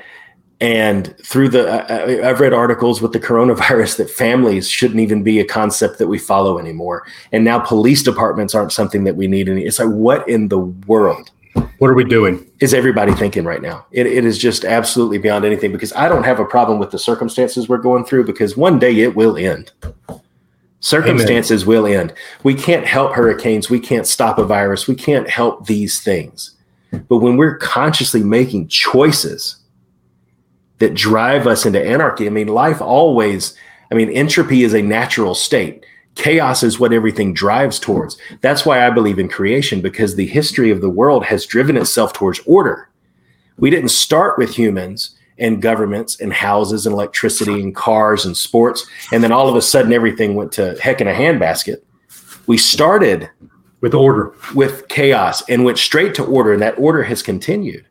And 0.61 1.15
through 1.19 1.49
the, 1.49 1.69
I- 1.69 2.29
I've 2.29 2.39
read 2.39 2.53
articles 2.53 3.01
with 3.01 3.11
the 3.11 3.19
coronavirus 3.19 3.97
that 3.97 4.09
families 4.09 4.69
shouldn't 4.69 4.99
even 4.99 5.21
be 5.23 5.39
a 5.39 5.45
concept 5.45 5.97
that 5.99 6.07
we 6.07 6.17
follow 6.17 6.57
anymore. 6.57 7.05
And 7.31 7.43
now 7.43 7.59
police 7.59 8.03
departments 8.03 8.55
aren't 8.55 8.71
something 8.71 9.03
that 9.03 9.15
we 9.15 9.27
need. 9.27 9.49
And 9.49 9.59
it's 9.59 9.79
like, 9.79 9.89
what 9.89 10.27
in 10.29 10.47
the 10.47 10.59
world? 10.59 11.31
What 11.79 11.89
are 11.89 11.93
we 11.95 12.03
doing? 12.05 12.45
is 12.61 12.73
everybody 12.73 13.13
thinking 13.13 13.43
right 13.43 13.61
now? 13.61 13.85
It, 13.91 14.07
it 14.07 14.25
is 14.25 14.37
just 14.37 14.63
absolutely 14.63 15.17
beyond 15.17 15.43
anything 15.45 15.71
because 15.71 15.91
I 15.93 16.07
don't 16.07 16.23
have 16.23 16.39
a 16.39 16.45
problem 16.45 16.79
with 16.79 16.91
the 16.91 16.99
circumstances 16.99 17.67
we're 17.67 17.77
going 17.77 18.05
through 18.05 18.25
because 18.25 18.55
one 18.55 18.79
day 18.79 18.99
it 19.01 19.15
will 19.15 19.37
end. 19.37 19.71
Circumstances 20.79 21.65
will 21.65 21.85
end. 21.85 22.13
We 22.43 22.55
can't 22.55 22.85
help 22.85 23.13
hurricanes. 23.13 23.69
We 23.69 23.79
can't 23.79 24.07
stop 24.07 24.37
a 24.37 24.45
virus. 24.45 24.87
We 24.87 24.95
can't 24.95 25.29
help 25.29 25.65
these 25.65 25.99
things. 26.01 26.55
But 27.09 27.17
when 27.17 27.37
we're 27.37 27.57
consciously 27.57 28.23
making 28.23 28.67
choices 28.69 29.57
that 30.79 30.93
drive 30.93 31.47
us 31.47 31.65
into 31.65 31.83
anarchy, 31.83 32.27
I 32.27 32.29
mean, 32.29 32.47
life 32.47 32.81
always, 32.81 33.55
I 33.91 33.95
mean, 33.95 34.09
entropy 34.09 34.63
is 34.63 34.73
a 34.73 34.81
natural 34.81 35.35
state. 35.35 35.85
Chaos 36.15 36.63
is 36.63 36.79
what 36.79 36.93
everything 36.93 37.33
drives 37.33 37.79
towards. 37.79 38.17
That's 38.41 38.65
why 38.65 38.85
I 38.85 38.89
believe 38.89 39.19
in 39.19 39.27
creation 39.27 39.81
because 39.81 40.15
the 40.15 40.27
history 40.27 40.71
of 40.71 40.81
the 40.81 40.89
world 40.89 41.25
has 41.25 41.45
driven 41.45 41.75
itself 41.77 42.13
towards 42.13 42.39
order. 42.45 42.89
We 43.57 43.69
didn't 43.69 43.89
start 43.89 44.37
with 44.37 44.55
humans 44.55 45.17
and 45.37 45.61
governments 45.61 46.19
and 46.21 46.31
houses 46.31 46.85
and 46.85 46.93
electricity 46.93 47.61
and 47.61 47.75
cars 47.75 48.25
and 48.25 48.35
sports, 48.37 48.87
and 49.11 49.21
then 49.23 49.33
all 49.33 49.49
of 49.49 49.55
a 49.55 49.61
sudden 49.61 49.91
everything 49.91 50.35
went 50.35 50.53
to 50.53 50.77
heck 50.79 51.01
in 51.01 51.07
a 51.07 51.13
handbasket. 51.13 51.81
We 52.47 52.57
started 52.57 53.29
With 53.81 53.93
order. 53.93 54.33
with 54.53 54.87
chaos 54.87 55.41
and 55.49 55.65
went 55.65 55.77
straight 55.77 56.15
to 56.15 56.23
order, 56.25 56.53
and 56.53 56.61
that 56.61 56.79
order 56.79 57.03
has 57.03 57.21
continued. 57.21 57.85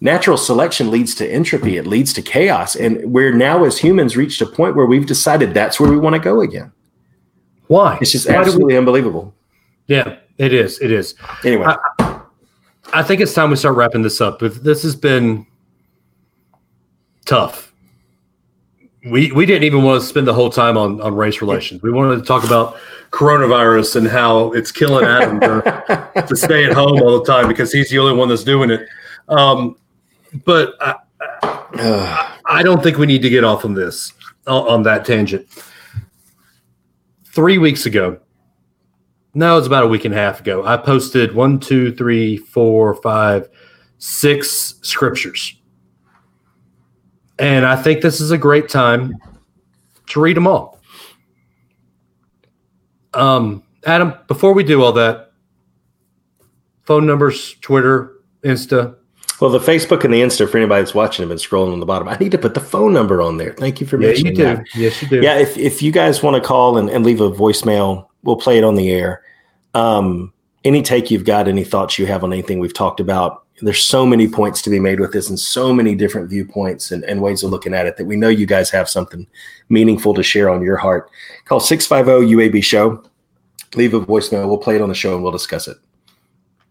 Natural 0.00 0.36
selection 0.36 0.90
leads 0.92 1.14
to 1.16 1.28
entropy, 1.28 1.76
it 1.76 1.86
leads 1.86 2.12
to 2.12 2.22
chaos. 2.22 2.76
And 2.76 3.12
we're 3.12 3.32
now, 3.34 3.64
as 3.64 3.78
humans, 3.78 4.16
reached 4.16 4.40
a 4.40 4.46
point 4.46 4.76
where 4.76 4.86
we've 4.86 5.06
decided 5.06 5.54
that's 5.54 5.80
where 5.80 5.90
we 5.90 5.98
want 5.98 6.14
to 6.14 6.20
go 6.20 6.40
again. 6.40 6.70
Why? 7.66 7.98
It's 8.00 8.12
just 8.12 8.26
Why 8.26 8.34
do 8.34 8.38
we- 8.38 8.46
absolutely 8.46 8.76
unbelievable. 8.76 9.34
yeah, 9.88 10.16
it 10.38 10.52
is. 10.52 10.80
It 10.80 10.92
is. 10.92 11.14
Anyway, 11.44 11.66
I 12.92 13.02
think 13.02 13.20
it's 13.20 13.34
time 13.34 13.50
we 13.50 13.56
start 13.56 13.74
wrapping 13.76 14.02
this 14.02 14.20
up. 14.20 14.38
But 14.38 14.62
this 14.62 14.82
has 14.84 14.94
been 14.94 15.44
tough. 17.26 17.72
We 19.04 19.32
we 19.32 19.46
didn't 19.46 19.64
even 19.64 19.82
want 19.82 20.00
to 20.00 20.06
spend 20.06 20.26
the 20.26 20.34
whole 20.34 20.50
time 20.50 20.76
on, 20.76 21.00
on 21.00 21.14
race 21.14 21.40
relations. 21.40 21.82
We 21.82 21.90
wanted 21.90 22.16
to 22.16 22.22
talk 22.24 22.44
about 22.44 22.76
coronavirus 23.10 23.96
and 23.96 24.06
how 24.08 24.52
it's 24.52 24.70
killing 24.72 25.04
Adam 25.04 25.40
to, 25.40 26.24
to 26.28 26.36
stay 26.36 26.64
at 26.64 26.72
home 26.72 27.00
all 27.02 27.18
the 27.18 27.24
time 27.24 27.48
because 27.48 27.72
he's 27.72 27.90
the 27.90 27.98
only 27.98 28.12
one 28.16 28.28
that's 28.28 28.44
doing 28.44 28.70
it. 28.70 28.86
Um, 29.28 29.76
but 30.44 30.74
I. 30.80 30.94
I 32.50 32.62
don't 32.62 32.82
think 32.82 32.96
we 32.96 33.06
need 33.06 33.22
to 33.22 33.30
get 33.30 33.44
off 33.44 33.64
on 33.64 33.74
this 33.74 34.12
on, 34.46 34.66
on 34.68 34.82
that 34.84 35.04
tangent. 35.04 35.46
Three 37.26 37.58
weeks 37.58 37.86
ago, 37.86 38.20
no, 39.34 39.58
it's 39.58 39.66
about 39.66 39.84
a 39.84 39.86
week 39.86 40.04
and 40.04 40.14
a 40.14 40.16
half 40.16 40.40
ago. 40.40 40.64
I 40.64 40.76
posted 40.76 41.34
one, 41.34 41.60
two, 41.60 41.94
three, 41.94 42.38
four, 42.38 42.94
five, 42.94 43.48
six 43.98 44.74
scriptures, 44.82 45.60
and 47.38 47.66
I 47.66 47.76
think 47.76 48.00
this 48.00 48.20
is 48.20 48.30
a 48.30 48.38
great 48.38 48.68
time 48.68 49.14
to 50.08 50.20
read 50.20 50.36
them 50.36 50.46
all. 50.46 50.80
Um, 53.14 53.62
Adam, 53.84 54.14
before 54.26 54.54
we 54.54 54.64
do 54.64 54.82
all 54.82 54.92
that, 54.92 55.32
phone 56.84 57.06
numbers, 57.06 57.54
Twitter, 57.60 58.22
Insta, 58.42 58.96
well, 59.40 59.50
the 59.50 59.58
Facebook 59.58 60.04
and 60.04 60.12
the 60.12 60.20
Insta 60.20 60.50
for 60.50 60.58
anybody 60.58 60.82
that's 60.82 60.94
watching 60.94 61.22
have 61.22 61.28
been 61.28 61.38
scrolling 61.38 61.72
on 61.72 61.80
the 61.80 61.86
bottom. 61.86 62.08
I 62.08 62.16
need 62.16 62.32
to 62.32 62.38
put 62.38 62.54
the 62.54 62.60
phone 62.60 62.92
number 62.92 63.22
on 63.22 63.36
there. 63.36 63.52
Thank 63.52 63.80
you 63.80 63.86
for 63.86 64.00
yeah, 64.00 64.08
you 64.08 64.24
mentioning 64.24 64.34
do, 64.34 64.42
that. 64.42 64.66
yes, 64.74 65.02
you 65.02 65.08
do, 65.08 65.20
Yeah, 65.22 65.38
if, 65.38 65.56
if 65.56 65.82
you 65.82 65.92
guys 65.92 66.22
want 66.22 66.42
to 66.42 66.46
call 66.46 66.76
and, 66.76 66.90
and 66.90 67.04
leave 67.04 67.20
a 67.20 67.30
voicemail, 67.30 68.08
we'll 68.24 68.36
play 68.36 68.58
it 68.58 68.64
on 68.64 68.74
the 68.74 68.90
air. 68.90 69.22
Um, 69.74 70.32
any 70.64 70.82
take 70.82 71.10
you've 71.10 71.24
got, 71.24 71.46
any 71.46 71.64
thoughts 71.64 71.98
you 71.98 72.06
have 72.06 72.24
on 72.24 72.32
anything 72.32 72.58
we've 72.58 72.74
talked 72.74 73.00
about, 73.00 73.44
there's 73.60 73.82
so 73.82 74.06
many 74.06 74.28
points 74.28 74.62
to 74.62 74.70
be 74.70 74.78
made 74.78 75.00
with 75.00 75.12
this 75.12 75.28
and 75.28 75.38
so 75.38 75.72
many 75.72 75.94
different 75.94 76.30
viewpoints 76.30 76.90
and, 76.90 77.04
and 77.04 77.20
ways 77.20 77.42
of 77.42 77.50
looking 77.50 77.74
at 77.74 77.86
it 77.86 77.96
that 77.96 78.06
we 78.06 78.16
know 78.16 78.28
you 78.28 78.46
guys 78.46 78.70
have 78.70 78.88
something 78.88 79.26
meaningful 79.68 80.14
to 80.14 80.22
share 80.22 80.48
on 80.48 80.62
your 80.62 80.76
heart. 80.76 81.10
Call 81.44 81.60
650 81.60 82.34
UAB 82.34 82.62
show. 82.62 83.02
Leave 83.74 83.94
a 83.94 84.00
voicemail. 84.00 84.46
We'll 84.46 84.58
play 84.58 84.76
it 84.76 84.82
on 84.82 84.88
the 84.88 84.94
show 84.94 85.14
and 85.14 85.22
we'll 85.22 85.32
discuss 85.32 85.68
it. 85.68 85.76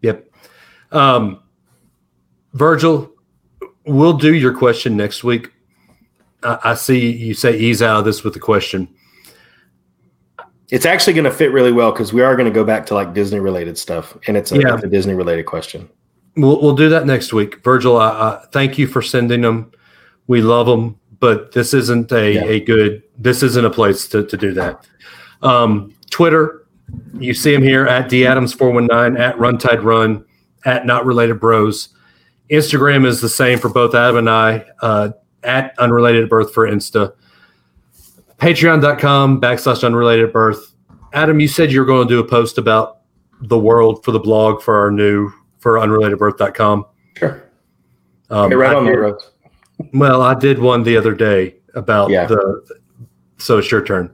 Yep. 0.02 0.28
Um, 0.92 1.42
Virgil, 2.54 3.12
we'll 3.86 4.16
do 4.16 4.34
your 4.34 4.54
question 4.54 4.96
next 4.96 5.24
week. 5.24 5.52
I, 6.42 6.58
I 6.64 6.74
see 6.74 7.10
you 7.10 7.34
say 7.34 7.58
ease 7.58 7.82
out 7.82 7.98
of 7.98 8.04
this 8.04 8.24
with 8.24 8.34
the 8.34 8.40
question. 8.40 8.88
It's 10.70 10.84
actually 10.84 11.14
going 11.14 11.24
to 11.24 11.30
fit 11.30 11.50
really 11.52 11.72
well 11.72 11.92
because 11.92 12.12
we 12.12 12.22
are 12.22 12.36
going 12.36 12.44
to 12.50 12.54
go 12.54 12.64
back 12.64 12.84
to 12.86 12.94
like 12.94 13.14
Disney 13.14 13.40
related 13.40 13.78
stuff, 13.78 14.16
and 14.26 14.36
it's 14.36 14.52
a, 14.52 14.58
Yeah. 14.58 14.74
it's 14.74 14.84
a 14.84 14.88
Disney 14.88 15.14
related 15.14 15.46
question. 15.46 15.88
We'll, 16.36 16.60
we'll 16.60 16.74
do 16.76 16.88
that 16.90 17.06
next 17.06 17.32
week. 17.32 17.64
Virgil, 17.64 17.96
I, 17.96 18.08
I, 18.08 18.44
thank 18.52 18.78
you 18.78 18.86
for 18.86 19.00
sending 19.02 19.40
them. 19.40 19.72
We 20.26 20.42
love 20.42 20.66
them, 20.66 20.98
but 21.20 21.52
this 21.52 21.72
isn't 21.72 22.12
a, 22.12 22.32
Yeah. 22.34 22.44
a 22.44 22.60
good, 22.60 23.02
this 23.18 23.42
isn't 23.42 23.64
a 23.64 23.70
place 23.70 24.06
to, 24.08 24.24
to 24.26 24.36
do 24.36 24.52
that. 24.54 24.86
Um, 25.42 25.94
Twitter, 26.10 26.66
you 27.18 27.32
see 27.32 27.54
him 27.54 27.62
here 27.62 27.86
at 27.86 28.08
d 28.08 28.26
adams 28.26 28.52
four 28.52 28.70
one 28.70 28.86
nine 28.86 29.16
at 29.16 29.36
runtide 29.36 29.82
run, 29.82 30.24
at 30.64 30.84
not 30.86 31.06
related 31.06 31.40
bros. 31.40 31.88
Instagram 32.50 33.06
is 33.06 33.20
the 33.20 33.28
same 33.28 33.58
for 33.58 33.68
both 33.68 33.94
Adam 33.94 34.16
and 34.16 34.30
I, 34.30 34.64
uh, 34.80 35.10
at 35.42 35.78
unrelated 35.78 36.28
birth 36.28 36.52
for 36.52 36.66
Insta. 36.68 37.12
Patreon.com 38.38 39.40
backslash 39.40 39.84
unrelated 39.84 40.32
birth. 40.32 40.74
Adam, 41.12 41.40
you 41.40 41.48
said 41.48 41.72
you 41.72 41.80
were 41.80 41.86
going 41.86 42.06
to 42.06 42.14
do 42.14 42.20
a 42.20 42.24
post 42.26 42.58
about 42.58 42.98
the 43.42 43.58
world 43.58 44.04
for 44.04 44.12
the 44.12 44.18
blog 44.18 44.62
for 44.62 44.76
our 44.78 44.90
new 44.90 45.30
for 45.58 45.74
unrelatedbirth.com. 45.74 46.86
Sure. 47.16 47.42
Um, 48.30 48.50
Hey, 48.50 48.56
right 48.56 48.70
I 48.72 48.74
on 48.76 48.84
did- 48.84 48.94
that 48.94 48.98
road. 48.98 49.18
Well, 49.94 50.22
I 50.22 50.34
did 50.34 50.58
one 50.58 50.82
the 50.82 50.96
other 50.96 51.14
day 51.14 51.54
about 51.74 52.10
Yeah. 52.10 52.26
the 52.26 52.62
so 53.38 53.58
it's 53.58 53.70
your 53.70 53.84
turn. 53.84 54.10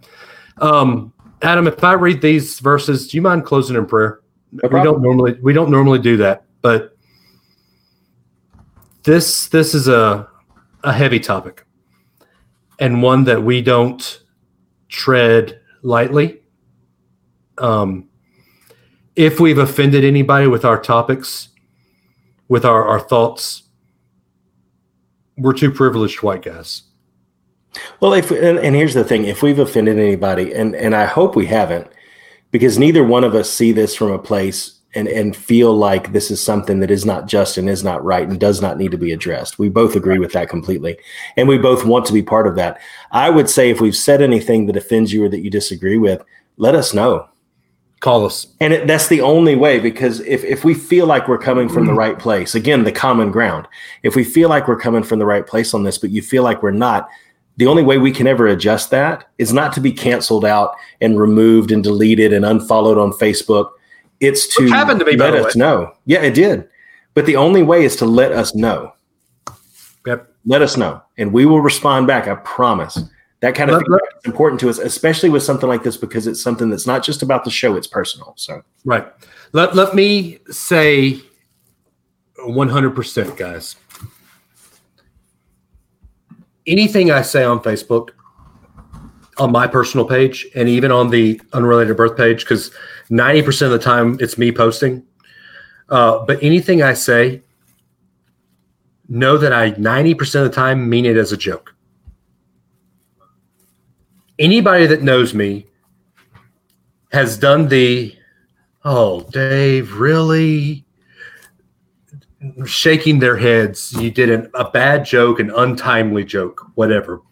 Um, 0.58 1.12
Adam, 1.40 1.66
if 1.66 1.82
I 1.82 1.94
read 1.94 2.20
these 2.20 2.60
verses, 2.60 3.08
do 3.08 3.16
you 3.16 3.22
mind 3.22 3.44
closing 3.46 3.76
in 3.76 3.86
prayer? 3.86 4.20
we 4.52 4.68
don't 4.82 5.00
normally 5.02 5.36
we 5.42 5.52
don't 5.52 5.70
normally 5.70 5.98
do 5.98 6.16
that, 6.18 6.44
but 6.62 6.93
this 9.04 9.48
this 9.48 9.74
is 9.74 9.88
a 9.88 10.28
a 10.82 10.92
heavy 10.92 11.20
topic 11.20 11.66
and 12.78 13.02
one 13.02 13.24
that 13.24 13.42
we 13.42 13.62
don't 13.62 14.22
tread 14.88 15.60
lightly. 15.82 16.40
Um, 17.58 18.08
if 19.16 19.38
we've 19.38 19.58
offended 19.58 20.04
anybody 20.04 20.46
with 20.46 20.64
our 20.64 20.80
topics, 20.80 21.50
with 22.48 22.64
our, 22.64 22.84
our 22.84 23.00
thoughts, 23.00 23.62
we're 25.36 25.52
two 25.52 25.70
privileged 25.70 26.22
white 26.22 26.42
guys. 26.42 26.82
Well, 28.00 28.12
if 28.12 28.30
and, 28.30 28.58
and 28.58 28.74
here's 28.74 28.94
the 28.94 29.04
thing: 29.04 29.24
if 29.24 29.42
we've 29.42 29.58
offended 29.58 29.98
anybody, 29.98 30.52
and 30.52 30.74
and 30.74 30.94
I 30.94 31.06
hope 31.06 31.36
we 31.36 31.46
haven't, 31.46 31.88
because 32.50 32.78
neither 32.78 33.04
one 33.04 33.24
of 33.24 33.34
us 33.34 33.50
see 33.50 33.72
this 33.72 33.94
from 33.94 34.10
a 34.10 34.18
place 34.18 34.73
and 34.94 35.08
and 35.08 35.36
feel 35.36 35.74
like 35.76 36.12
this 36.12 36.30
is 36.30 36.42
something 36.42 36.80
that 36.80 36.90
is 36.90 37.04
not 37.04 37.26
just 37.26 37.56
and 37.56 37.68
is 37.68 37.84
not 37.84 38.04
right 38.04 38.28
and 38.28 38.38
does 38.38 38.60
not 38.60 38.78
need 38.78 38.90
to 38.90 38.98
be 38.98 39.12
addressed. 39.12 39.58
We 39.58 39.68
both 39.68 39.96
agree 39.96 40.18
with 40.18 40.32
that 40.32 40.48
completely, 40.48 40.96
and 41.36 41.48
we 41.48 41.58
both 41.58 41.84
want 41.84 42.06
to 42.06 42.12
be 42.12 42.22
part 42.22 42.46
of 42.46 42.56
that. 42.56 42.80
I 43.12 43.30
would 43.30 43.50
say 43.50 43.70
if 43.70 43.80
we've 43.80 43.96
said 43.96 44.22
anything 44.22 44.66
that 44.66 44.76
offends 44.76 45.12
you 45.12 45.24
or 45.24 45.28
that 45.28 45.40
you 45.40 45.50
disagree 45.50 45.98
with, 45.98 46.22
let 46.56 46.74
us 46.74 46.94
know. 46.94 47.28
Call 48.00 48.26
us. 48.26 48.48
And 48.60 48.74
it, 48.74 48.86
that's 48.86 49.08
the 49.08 49.22
only 49.22 49.56
way 49.56 49.80
because 49.80 50.20
if, 50.20 50.44
if 50.44 50.62
we 50.62 50.74
feel 50.74 51.06
like 51.06 51.26
we're 51.26 51.38
coming 51.38 51.70
from 51.70 51.86
the 51.86 51.92
mm. 51.92 51.96
right 51.96 52.18
place, 52.18 52.54
again, 52.54 52.84
the 52.84 52.92
common 52.92 53.30
ground, 53.30 53.66
if 54.02 54.14
we 54.14 54.24
feel 54.24 54.50
like 54.50 54.68
we're 54.68 54.78
coming 54.78 55.02
from 55.02 55.20
the 55.20 55.24
right 55.24 55.46
place 55.46 55.72
on 55.72 55.84
this, 55.84 55.96
but 55.96 56.10
you 56.10 56.20
feel 56.20 56.42
like 56.42 56.62
we're 56.62 56.70
not, 56.70 57.08
the 57.56 57.66
only 57.66 57.82
way 57.82 57.96
we 57.96 58.10
can 58.10 58.26
ever 58.26 58.46
adjust 58.46 58.90
that 58.90 59.30
is 59.38 59.54
not 59.54 59.72
to 59.74 59.80
be 59.80 59.92
canceled 59.92 60.44
out 60.44 60.74
and 61.00 61.18
removed 61.18 61.70
and 61.70 61.82
deleted 61.82 62.32
and 62.32 62.44
unfollowed 62.44 62.98
on 62.98 63.12
Facebook. 63.12 63.70
It's 64.20 64.54
to 64.56 64.68
happened 64.68 65.00
to 65.00 65.06
me, 65.06 65.16
let 65.16 65.34
us 65.34 65.56
know. 65.56 65.92
Yeah, 66.06 66.22
it 66.22 66.34
did. 66.34 66.68
But 67.14 67.26
the 67.26 67.36
only 67.36 67.62
way 67.62 67.84
is 67.84 67.96
to 67.96 68.06
let 68.06 68.32
us 68.32 68.54
know. 68.54 68.92
Yep. 70.06 70.32
Let 70.46 70.62
us 70.62 70.76
know. 70.76 71.02
And 71.16 71.32
we 71.32 71.46
will 71.46 71.60
respond 71.60 72.06
back. 72.06 72.28
I 72.28 72.34
promise. 72.36 72.98
That 73.40 73.54
kind 73.54 73.70
of 73.70 73.82
Let- 73.86 74.00
is 74.02 74.24
important 74.24 74.60
to 74.60 74.70
us, 74.70 74.78
especially 74.78 75.28
with 75.28 75.42
something 75.42 75.68
like 75.68 75.82
this, 75.82 75.96
because 75.96 76.26
it's 76.26 76.42
something 76.42 76.70
that's 76.70 76.86
not 76.86 77.02
just 77.02 77.22
about 77.22 77.44
the 77.44 77.50
show, 77.50 77.76
it's 77.76 77.86
personal. 77.86 78.32
So 78.36 78.62
Right. 78.84 79.06
Let 79.52 79.76
let 79.76 79.94
me 79.94 80.38
say 80.50 81.20
100% 82.38 83.36
guys. 83.36 83.76
Anything 86.66 87.10
I 87.10 87.22
say 87.22 87.44
on 87.44 87.60
Facebook 87.60 88.10
on 89.38 89.52
my 89.52 89.66
personal 89.66 90.06
page 90.06 90.46
and 90.54 90.68
even 90.68 90.90
on 90.90 91.10
the 91.10 91.40
unrelated 91.52 91.96
birth 91.96 92.16
page 92.16 92.46
cuz 92.46 92.70
90% 93.10 93.62
of 93.62 93.70
the 93.70 93.78
time 93.78 94.16
it's 94.20 94.38
me 94.38 94.50
posting. 94.52 95.04
Uh, 95.88 96.24
but 96.24 96.42
anything 96.42 96.82
I 96.82 96.94
say 96.94 97.42
know 99.08 99.36
that 99.36 99.52
I 99.52 99.72
90% 99.72 100.34
of 100.36 100.44
the 100.44 100.54
time 100.54 100.88
mean 100.88 101.04
it 101.04 101.16
as 101.16 101.32
a 101.32 101.36
joke. 101.36 101.74
Anybody 104.38 104.86
that 104.86 105.02
knows 105.02 105.34
me 105.34 105.66
has 107.12 107.38
done 107.38 107.68
the 107.68 108.16
Oh, 108.84 109.22
Dave, 109.30 109.94
really? 109.94 110.84
Shaking 112.66 113.18
their 113.18 113.36
heads. 113.36 113.94
You 113.94 114.10
did 114.10 114.28
an, 114.28 114.50
a 114.52 114.68
bad 114.70 115.06
joke, 115.06 115.40
an 115.40 115.50
untimely 115.50 116.22
joke, 116.22 116.66
whatever. 116.74 117.22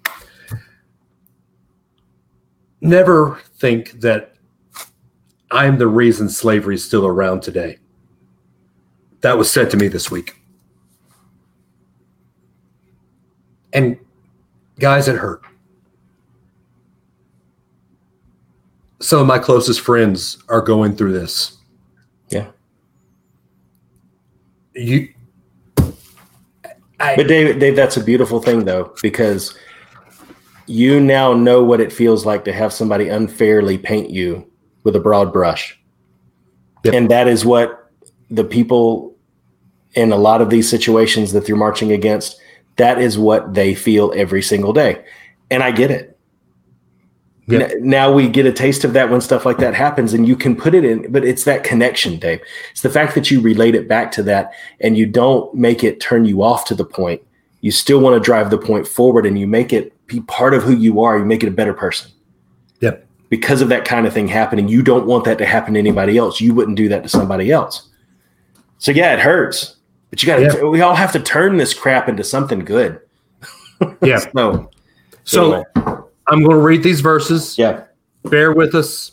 Never 2.80 3.38
think 3.58 4.00
that 4.00 4.31
I'm 5.52 5.76
the 5.76 5.86
reason 5.86 6.30
slavery 6.30 6.76
is 6.76 6.84
still 6.84 7.06
around 7.06 7.42
today. 7.42 7.78
That 9.20 9.36
was 9.36 9.50
said 9.50 9.70
to 9.70 9.76
me 9.76 9.86
this 9.86 10.10
week. 10.10 10.34
And 13.72 13.98
guys, 14.80 15.08
it 15.08 15.16
hurt. 15.16 15.42
Some 19.00 19.20
of 19.20 19.26
my 19.26 19.38
closest 19.38 19.80
friends 19.80 20.42
are 20.48 20.62
going 20.62 20.96
through 20.96 21.12
this. 21.12 21.58
Yeah. 22.30 22.46
You 24.74 25.12
I, 26.98 27.16
But 27.16 27.26
Dave, 27.26 27.58
Dave, 27.58 27.76
that's 27.76 27.96
a 27.96 28.04
beautiful 28.04 28.40
thing 28.40 28.64
though, 28.64 28.94
because 29.02 29.58
you 30.66 31.00
now 31.00 31.34
know 31.34 31.62
what 31.62 31.80
it 31.80 31.92
feels 31.92 32.24
like 32.24 32.44
to 32.44 32.52
have 32.52 32.72
somebody 32.72 33.08
unfairly 33.08 33.76
paint 33.76 34.08
you 34.08 34.51
with 34.84 34.96
a 34.96 35.00
broad 35.00 35.32
brush. 35.32 35.78
Yep. 36.84 36.94
And 36.94 37.10
that 37.10 37.28
is 37.28 37.44
what 37.44 37.90
the 38.30 38.44
people 38.44 39.14
in 39.94 40.12
a 40.12 40.16
lot 40.16 40.40
of 40.40 40.50
these 40.50 40.68
situations 40.68 41.32
that 41.32 41.48
you're 41.48 41.56
marching 41.56 41.92
against, 41.92 42.40
that 42.76 42.98
is 43.00 43.18
what 43.18 43.54
they 43.54 43.74
feel 43.74 44.12
every 44.16 44.42
single 44.42 44.72
day. 44.72 45.04
And 45.50 45.62
I 45.62 45.70
get 45.70 45.90
it. 45.90 46.18
Yep. 47.48 47.70
N- 47.70 47.88
Now 47.88 48.12
we 48.12 48.28
get 48.28 48.46
a 48.46 48.52
taste 48.52 48.84
of 48.84 48.94
that 48.94 49.10
when 49.10 49.20
stuff 49.20 49.44
like 49.44 49.58
that 49.58 49.74
happens, 49.74 50.14
and 50.14 50.26
you 50.26 50.36
can 50.36 50.56
put 50.56 50.74
it 50.74 50.84
in, 50.84 51.10
but 51.12 51.24
it's 51.24 51.44
that 51.44 51.64
connection, 51.64 52.18
Dave. 52.18 52.40
It's 52.70 52.80
the 52.80 52.90
fact 52.90 53.14
that 53.14 53.30
you 53.30 53.40
relate 53.40 53.74
it 53.74 53.88
back 53.88 54.12
to 54.12 54.22
that 54.24 54.52
and 54.80 54.96
you 54.96 55.06
don't 55.06 55.52
make 55.54 55.84
it 55.84 56.00
turn 56.00 56.24
you 56.24 56.42
off 56.42 56.64
to 56.66 56.74
the 56.74 56.84
point. 56.84 57.20
You 57.60 57.70
still 57.70 58.00
want 58.00 58.14
to 58.14 58.20
drive 58.20 58.50
the 58.50 58.58
point 58.58 58.88
forward 58.88 59.26
and 59.26 59.38
you 59.38 59.46
make 59.46 59.72
it 59.72 59.94
be 60.06 60.20
part 60.22 60.54
of 60.54 60.62
who 60.62 60.74
you 60.74 61.00
are. 61.02 61.18
You 61.18 61.24
make 61.24 61.42
it 61.42 61.48
a 61.48 61.52
better 61.52 61.74
person. 61.74 62.10
Because 63.32 63.62
of 63.62 63.70
that 63.70 63.86
kind 63.86 64.06
of 64.06 64.12
thing 64.12 64.28
happening. 64.28 64.68
You 64.68 64.82
don't 64.82 65.06
want 65.06 65.24
that 65.24 65.38
to 65.38 65.46
happen 65.46 65.72
to 65.72 65.80
anybody 65.80 66.18
else. 66.18 66.38
You 66.38 66.52
wouldn't 66.52 66.76
do 66.76 66.90
that 66.90 67.02
to 67.02 67.08
somebody 67.08 67.50
else. 67.50 67.88
So 68.76 68.92
yeah, 68.92 69.14
it 69.14 69.20
hurts, 69.20 69.76
but 70.10 70.22
you 70.22 70.26
got 70.26 70.36
to. 70.36 70.42
Yeah. 70.42 70.68
We 70.68 70.82
all 70.82 70.94
have 70.94 71.12
to 71.12 71.18
turn 71.18 71.56
this 71.56 71.72
crap 71.72 72.10
into 72.10 72.24
something 72.24 72.60
good. 72.60 73.00
Yeah. 74.02 74.18
So 75.24 75.54
Anyway. 75.54 75.64
I'm 76.28 76.44
going 76.44 76.50
to 76.50 76.62
read 76.62 76.84
these 76.84 77.00
verses. 77.00 77.58
Yeah. 77.58 77.84
Bear 78.24 78.52
with 78.52 78.76
us. 78.76 79.10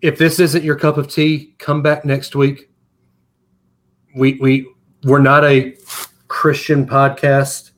If 0.00 0.16
this 0.16 0.38
isn't 0.38 0.62
your 0.62 0.76
cup 0.76 0.96
of 0.96 1.08
tea, 1.08 1.54
come 1.58 1.82
back 1.82 2.04
next 2.04 2.36
week. 2.36 2.70
We 4.14 4.34
we 4.34 4.68
we're 5.02 5.18
not 5.18 5.44
a 5.44 5.76
Christian 6.28 6.86
podcast. 6.86 7.70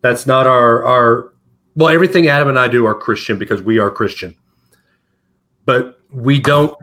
That's 0.00 0.26
not 0.26 0.48
our 0.48 0.82
our 0.82 1.32
well 1.76 1.90
everything 1.90 2.26
Adam 2.26 2.48
and 2.48 2.58
I 2.58 2.66
do 2.66 2.84
are 2.86 2.94
Christian 2.94 3.38
because 3.38 3.62
we 3.62 3.78
are 3.78 3.90
Christian. 3.90 4.34
But 5.64 6.00
we 6.10 6.40
don't 6.40 6.76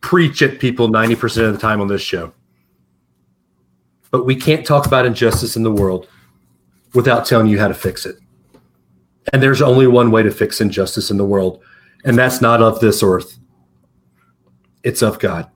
preach 0.00 0.42
at 0.42 0.58
people 0.58 0.88
90% 0.88 1.46
of 1.46 1.52
the 1.52 1.58
time 1.58 1.80
on 1.80 1.88
this 1.88 2.02
show. 2.02 2.32
But 4.10 4.26
we 4.26 4.34
can't 4.34 4.66
talk 4.66 4.86
about 4.86 5.06
injustice 5.06 5.56
in 5.56 5.62
the 5.62 5.70
world 5.70 6.08
without 6.94 7.26
telling 7.26 7.46
you 7.46 7.58
how 7.58 7.68
to 7.68 7.74
fix 7.74 8.06
it. 8.06 8.16
And 9.32 9.42
there's 9.42 9.62
only 9.62 9.86
one 9.86 10.10
way 10.10 10.22
to 10.22 10.30
fix 10.30 10.60
injustice 10.60 11.10
in 11.10 11.16
the 11.16 11.24
world, 11.24 11.62
and 12.04 12.18
that's 12.18 12.40
not 12.40 12.62
of 12.62 12.80
this 12.80 13.02
earth. 13.02 13.38
It's 14.82 15.02
of 15.02 15.18
God. 15.18 15.48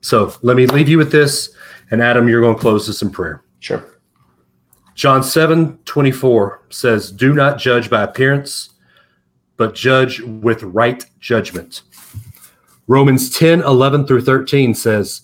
So 0.00 0.32
let 0.42 0.56
me 0.56 0.66
leave 0.66 0.88
you 0.88 0.98
with 0.98 1.10
this. 1.10 1.54
And 1.90 2.00
Adam, 2.00 2.28
you're 2.28 2.40
going 2.40 2.54
to 2.54 2.60
close 2.60 2.86
this 2.86 3.02
in 3.02 3.10
prayer. 3.10 3.42
Sure. 3.60 3.84
John 4.94 5.22
7 5.22 5.78
24 5.84 6.62
says, 6.70 7.10
Do 7.12 7.34
not 7.34 7.58
judge 7.58 7.90
by 7.90 8.02
appearance, 8.02 8.70
but 9.56 9.74
judge 9.74 10.20
with 10.20 10.62
right 10.62 11.04
judgment. 11.20 11.82
Romans 12.86 13.30
10 13.36 13.62
11 13.62 14.06
through 14.06 14.22
13 14.22 14.74
says, 14.74 15.22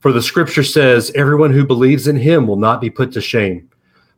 For 0.00 0.12
the 0.12 0.22
scripture 0.22 0.62
says, 0.62 1.12
Everyone 1.14 1.52
who 1.52 1.66
believes 1.66 2.08
in 2.08 2.16
him 2.16 2.46
will 2.46 2.56
not 2.56 2.80
be 2.80 2.90
put 2.90 3.12
to 3.12 3.20
shame. 3.20 3.68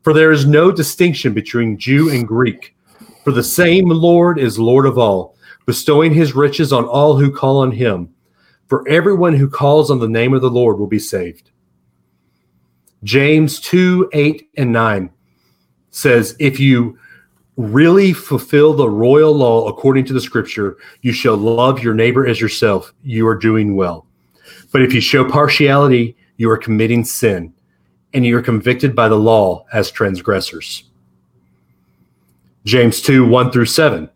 For 0.02 0.12
there 0.12 0.32
is 0.32 0.46
no 0.46 0.70
distinction 0.70 1.32
between 1.32 1.78
Jew 1.78 2.10
and 2.10 2.28
Greek, 2.28 2.76
for 3.24 3.32
the 3.32 3.42
same 3.42 3.88
Lord 3.88 4.38
is 4.38 4.58
Lord 4.58 4.86
of 4.86 4.98
all, 4.98 5.36
bestowing 5.66 6.12
his 6.12 6.34
riches 6.34 6.72
on 6.72 6.84
all 6.84 7.16
who 7.16 7.32
call 7.32 7.58
on 7.58 7.72
him. 7.72 8.14
For 8.68 8.86
everyone 8.88 9.34
who 9.34 9.48
calls 9.48 9.90
on 9.90 9.98
the 9.98 10.08
name 10.08 10.34
of 10.34 10.42
the 10.42 10.50
Lord 10.50 10.78
will 10.78 10.86
be 10.86 10.98
saved. 10.98 11.50
James 13.02 13.60
2 13.60 14.10
8 14.12 14.50
and 14.56 14.72
9 14.72 15.10
says, 15.90 16.36
If 16.38 16.60
you 16.60 16.98
really 17.56 18.12
fulfill 18.12 18.74
the 18.74 18.88
royal 18.88 19.32
law 19.32 19.68
according 19.68 20.04
to 20.06 20.12
the 20.12 20.20
scripture, 20.20 20.76
you 21.02 21.12
shall 21.12 21.36
love 21.36 21.82
your 21.82 21.94
neighbor 21.94 22.26
as 22.26 22.40
yourself. 22.40 22.92
You 23.02 23.26
are 23.26 23.36
doing 23.36 23.76
well. 23.76 24.06
But 24.72 24.82
if 24.82 24.92
you 24.92 25.00
show 25.00 25.28
partiality, 25.28 26.16
you 26.36 26.50
are 26.50 26.58
committing 26.58 27.04
sin, 27.04 27.54
and 28.12 28.26
you 28.26 28.36
are 28.36 28.42
convicted 28.42 28.94
by 28.94 29.08
the 29.08 29.18
law 29.18 29.64
as 29.72 29.90
transgressors. 29.90 30.84
James 32.64 33.00
2 33.02 33.26
1 33.26 33.52
through 33.52 33.66
7. 33.66 34.10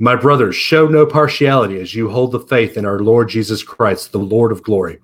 My 0.00 0.16
brothers, 0.16 0.56
show 0.56 0.88
no 0.88 1.06
partiality 1.06 1.80
as 1.80 1.94
you 1.94 2.10
hold 2.10 2.32
the 2.32 2.40
faith 2.40 2.76
in 2.76 2.84
our 2.84 2.98
Lord 2.98 3.28
Jesus 3.28 3.62
Christ, 3.62 4.10
the 4.10 4.18
Lord 4.18 4.50
of 4.50 4.62
glory. 4.64 4.98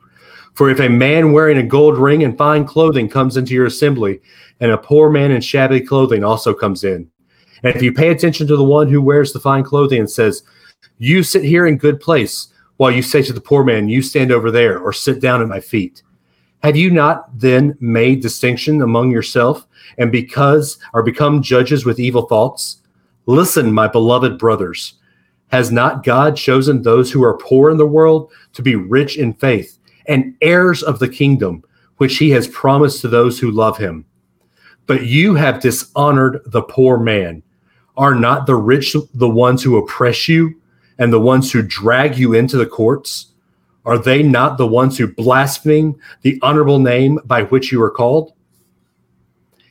For 0.54 0.68
if 0.68 0.80
a 0.80 0.88
man 0.88 1.32
wearing 1.32 1.58
a 1.58 1.62
gold 1.62 1.96
ring 1.96 2.24
and 2.24 2.36
fine 2.36 2.64
clothing 2.64 3.08
comes 3.08 3.36
into 3.36 3.54
your 3.54 3.66
assembly, 3.66 4.20
and 4.58 4.72
a 4.72 4.78
poor 4.78 5.08
man 5.08 5.30
in 5.30 5.40
shabby 5.40 5.80
clothing 5.80 6.24
also 6.24 6.52
comes 6.52 6.82
in, 6.82 7.08
and 7.62 7.74
if 7.74 7.82
you 7.82 7.92
pay 7.92 8.10
attention 8.10 8.46
to 8.46 8.56
the 8.56 8.64
one 8.64 8.88
who 8.88 9.02
wears 9.02 9.32
the 9.32 9.40
fine 9.40 9.64
clothing 9.64 10.00
and 10.00 10.10
says, 10.10 10.42
You 10.98 11.22
sit 11.22 11.44
here 11.44 11.66
in 11.66 11.78
good 11.78 12.00
place, 12.00 12.48
while 12.76 12.90
you 12.90 13.02
say 13.02 13.22
to 13.22 13.32
the 13.32 13.40
poor 13.40 13.64
man, 13.64 13.88
You 13.88 14.02
stand 14.02 14.32
over 14.32 14.50
there, 14.50 14.78
or 14.78 14.92
sit 14.92 15.20
down 15.20 15.42
at 15.42 15.48
my 15.48 15.60
feet. 15.60 16.02
Have 16.62 16.76
you 16.76 16.90
not 16.90 17.38
then 17.38 17.76
made 17.80 18.20
distinction 18.20 18.82
among 18.82 19.10
yourself, 19.10 19.66
and 19.96 20.12
because 20.12 20.78
are 20.92 21.02
become 21.02 21.42
judges 21.42 21.84
with 21.84 21.98
evil 21.98 22.22
thoughts? 22.22 22.82
Listen, 23.26 23.72
my 23.72 23.88
beloved 23.88 24.38
brothers. 24.38 24.94
Has 25.48 25.72
not 25.72 26.04
God 26.04 26.36
chosen 26.36 26.82
those 26.82 27.10
who 27.10 27.24
are 27.24 27.36
poor 27.36 27.70
in 27.70 27.76
the 27.76 27.86
world 27.86 28.30
to 28.52 28.62
be 28.62 28.76
rich 28.76 29.18
in 29.18 29.32
faith 29.34 29.78
and 30.06 30.36
heirs 30.40 30.82
of 30.82 30.98
the 30.98 31.08
kingdom, 31.08 31.64
which 31.96 32.18
he 32.18 32.30
has 32.30 32.46
promised 32.48 33.00
to 33.00 33.08
those 33.08 33.38
who 33.38 33.50
love 33.50 33.76
him? 33.76 34.04
But 34.86 35.06
you 35.06 35.34
have 35.34 35.60
dishonored 35.60 36.40
the 36.46 36.62
poor 36.62 36.98
man. 36.98 37.42
Are 38.00 38.14
not 38.14 38.46
the 38.46 38.56
rich 38.56 38.96
the 39.12 39.28
ones 39.28 39.62
who 39.62 39.76
oppress 39.76 40.26
you 40.26 40.58
and 40.98 41.12
the 41.12 41.20
ones 41.20 41.52
who 41.52 41.60
drag 41.60 42.16
you 42.16 42.32
into 42.32 42.56
the 42.56 42.64
courts? 42.64 43.26
Are 43.84 43.98
they 43.98 44.22
not 44.22 44.56
the 44.56 44.66
ones 44.66 44.96
who 44.96 45.06
blaspheme 45.06 46.00
the 46.22 46.38
honorable 46.40 46.78
name 46.78 47.18
by 47.26 47.42
which 47.42 47.70
you 47.70 47.82
are 47.82 47.90
called? 47.90 48.32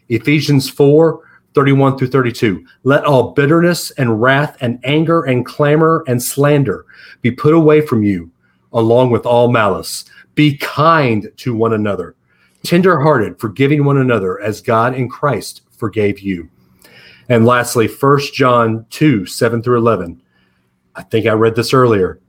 Ephesians 0.09 0.69
4 0.69 1.21
31 1.55 1.97
through 1.97 2.09
32. 2.09 2.63
Let 2.84 3.03
all 3.03 3.32
bitterness 3.32 3.89
and 3.97 4.21
wrath 4.21 4.55
and 4.61 4.80
anger 4.84 5.23
and 5.23 5.43
clamor 5.43 6.03
and 6.07 6.21
slander 6.21 6.86
be 7.23 7.32
put 7.32 7.55
away 7.55 7.82
from 7.82 8.03
you, 8.03 8.30
along 8.73 9.09
with 9.09 9.25
all 9.25 9.51
malice. 9.51 10.05
Be 10.36 10.55
kind 10.57 11.32
to 11.38 11.55
one 11.55 11.73
another, 11.73 12.15
tenderhearted, 12.61 13.39
forgiving 13.39 13.86
one 13.86 13.97
another 13.97 14.39
as 14.39 14.61
God 14.61 14.93
in 14.93 15.09
Christ 15.09 15.63
forgave 15.71 16.19
you. 16.19 16.47
And 17.30 17.45
lastly, 17.45 17.88
1 17.88 18.19
John 18.34 18.86
2 18.89 19.27
7 19.27 19.61
through 19.61 19.77
11. 19.77 20.21
I 20.95 21.03
think 21.03 21.27
I 21.27 21.34
read 21.34 21.55
this 21.55 21.73
earlier. 21.73 22.19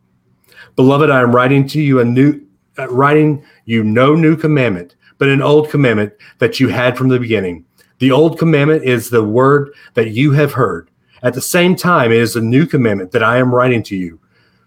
Beloved, 0.76 1.10
I 1.10 1.22
am 1.22 1.34
writing 1.34 1.66
to 1.68 1.80
you 1.80 2.00
a 2.00 2.04
new, 2.04 2.40
uh, 2.78 2.88
writing 2.88 3.42
you 3.64 3.82
no 3.82 4.14
new 4.14 4.36
commandment, 4.36 4.94
but 5.18 5.28
an 5.28 5.42
old 5.42 5.70
commandment 5.70 6.12
that 6.38 6.60
you 6.60 6.68
had 6.68 6.96
from 6.96 7.08
the 7.08 7.18
beginning. 7.18 7.64
The 7.98 8.10
old 8.10 8.38
commandment 8.38 8.84
is 8.84 9.10
the 9.10 9.24
word 9.24 9.70
that 9.94 10.10
you 10.10 10.32
have 10.32 10.52
heard. 10.52 10.90
At 11.22 11.34
the 11.34 11.40
same 11.40 11.76
time, 11.76 12.12
it 12.12 12.18
is 12.18 12.36
a 12.36 12.40
new 12.40 12.66
commandment 12.66 13.12
that 13.12 13.22
I 13.22 13.38
am 13.38 13.54
writing 13.54 13.82
to 13.84 13.96
you, 13.96 14.20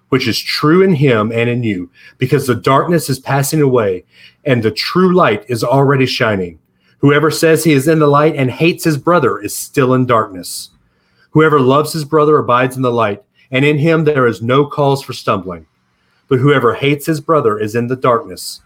which 0.10 0.28
is 0.28 0.40
true 0.40 0.84
in 0.84 0.94
him 0.94 1.32
and 1.32 1.50
in 1.50 1.64
you, 1.64 1.90
because 2.18 2.46
the 2.46 2.56
darkness 2.56 3.10
is 3.10 3.20
passing 3.20 3.62
away 3.62 4.06
and 4.46 4.62
the 4.62 4.72
true 4.72 5.16
light 5.16 5.46
is 5.48 5.64
already 5.64 6.06
shining. 6.06 6.60
Whoever 7.04 7.30
says 7.32 7.66
he 7.66 7.74
is 7.74 7.90
in 7.90 8.00
the 8.00 8.08
light 8.08 8.38
and 8.38 8.50
hates 8.50 8.86
his 8.86 8.98
brother 8.98 9.38
is 9.38 9.56
still 9.56 9.94
in 9.94 10.06
darkness. 10.06 10.70
Whoever 11.32 11.60
loves 11.60 11.92
his 11.92 12.06
brother 12.06 12.38
abides 12.38 12.78
in 12.78 12.82
the 12.82 12.94
light, 12.94 13.22
and 13.52 13.66
in 13.66 13.78
him 13.78 14.06
there 14.06 14.26
is 14.26 14.42
no 14.42 14.66
cause 14.66 15.04
for 15.04 15.12
stumbling. 15.12 15.68
But 16.30 16.40
whoever 16.40 16.74
hates 16.74 17.06
his 17.06 17.20
brother 17.20 17.60
is 17.60 17.76
in 17.76 17.88
the 17.88 17.98
darkness 17.98 18.62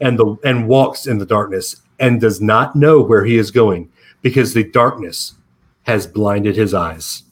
and 0.00 0.18
the 0.18 0.38
and 0.44 0.66
walks 0.66 1.06
in 1.06 1.18
the 1.18 1.26
darkness 1.26 1.82
and 1.98 2.22
does 2.22 2.40
not 2.40 2.74
know 2.74 3.02
where 3.02 3.26
he 3.26 3.36
is 3.36 3.50
going 3.50 3.92
because 4.22 4.54
the 4.54 4.64
darkness 4.64 5.34
has 5.82 6.06
blinded 6.06 6.56
his 6.56 6.72
eyes. 6.72 7.22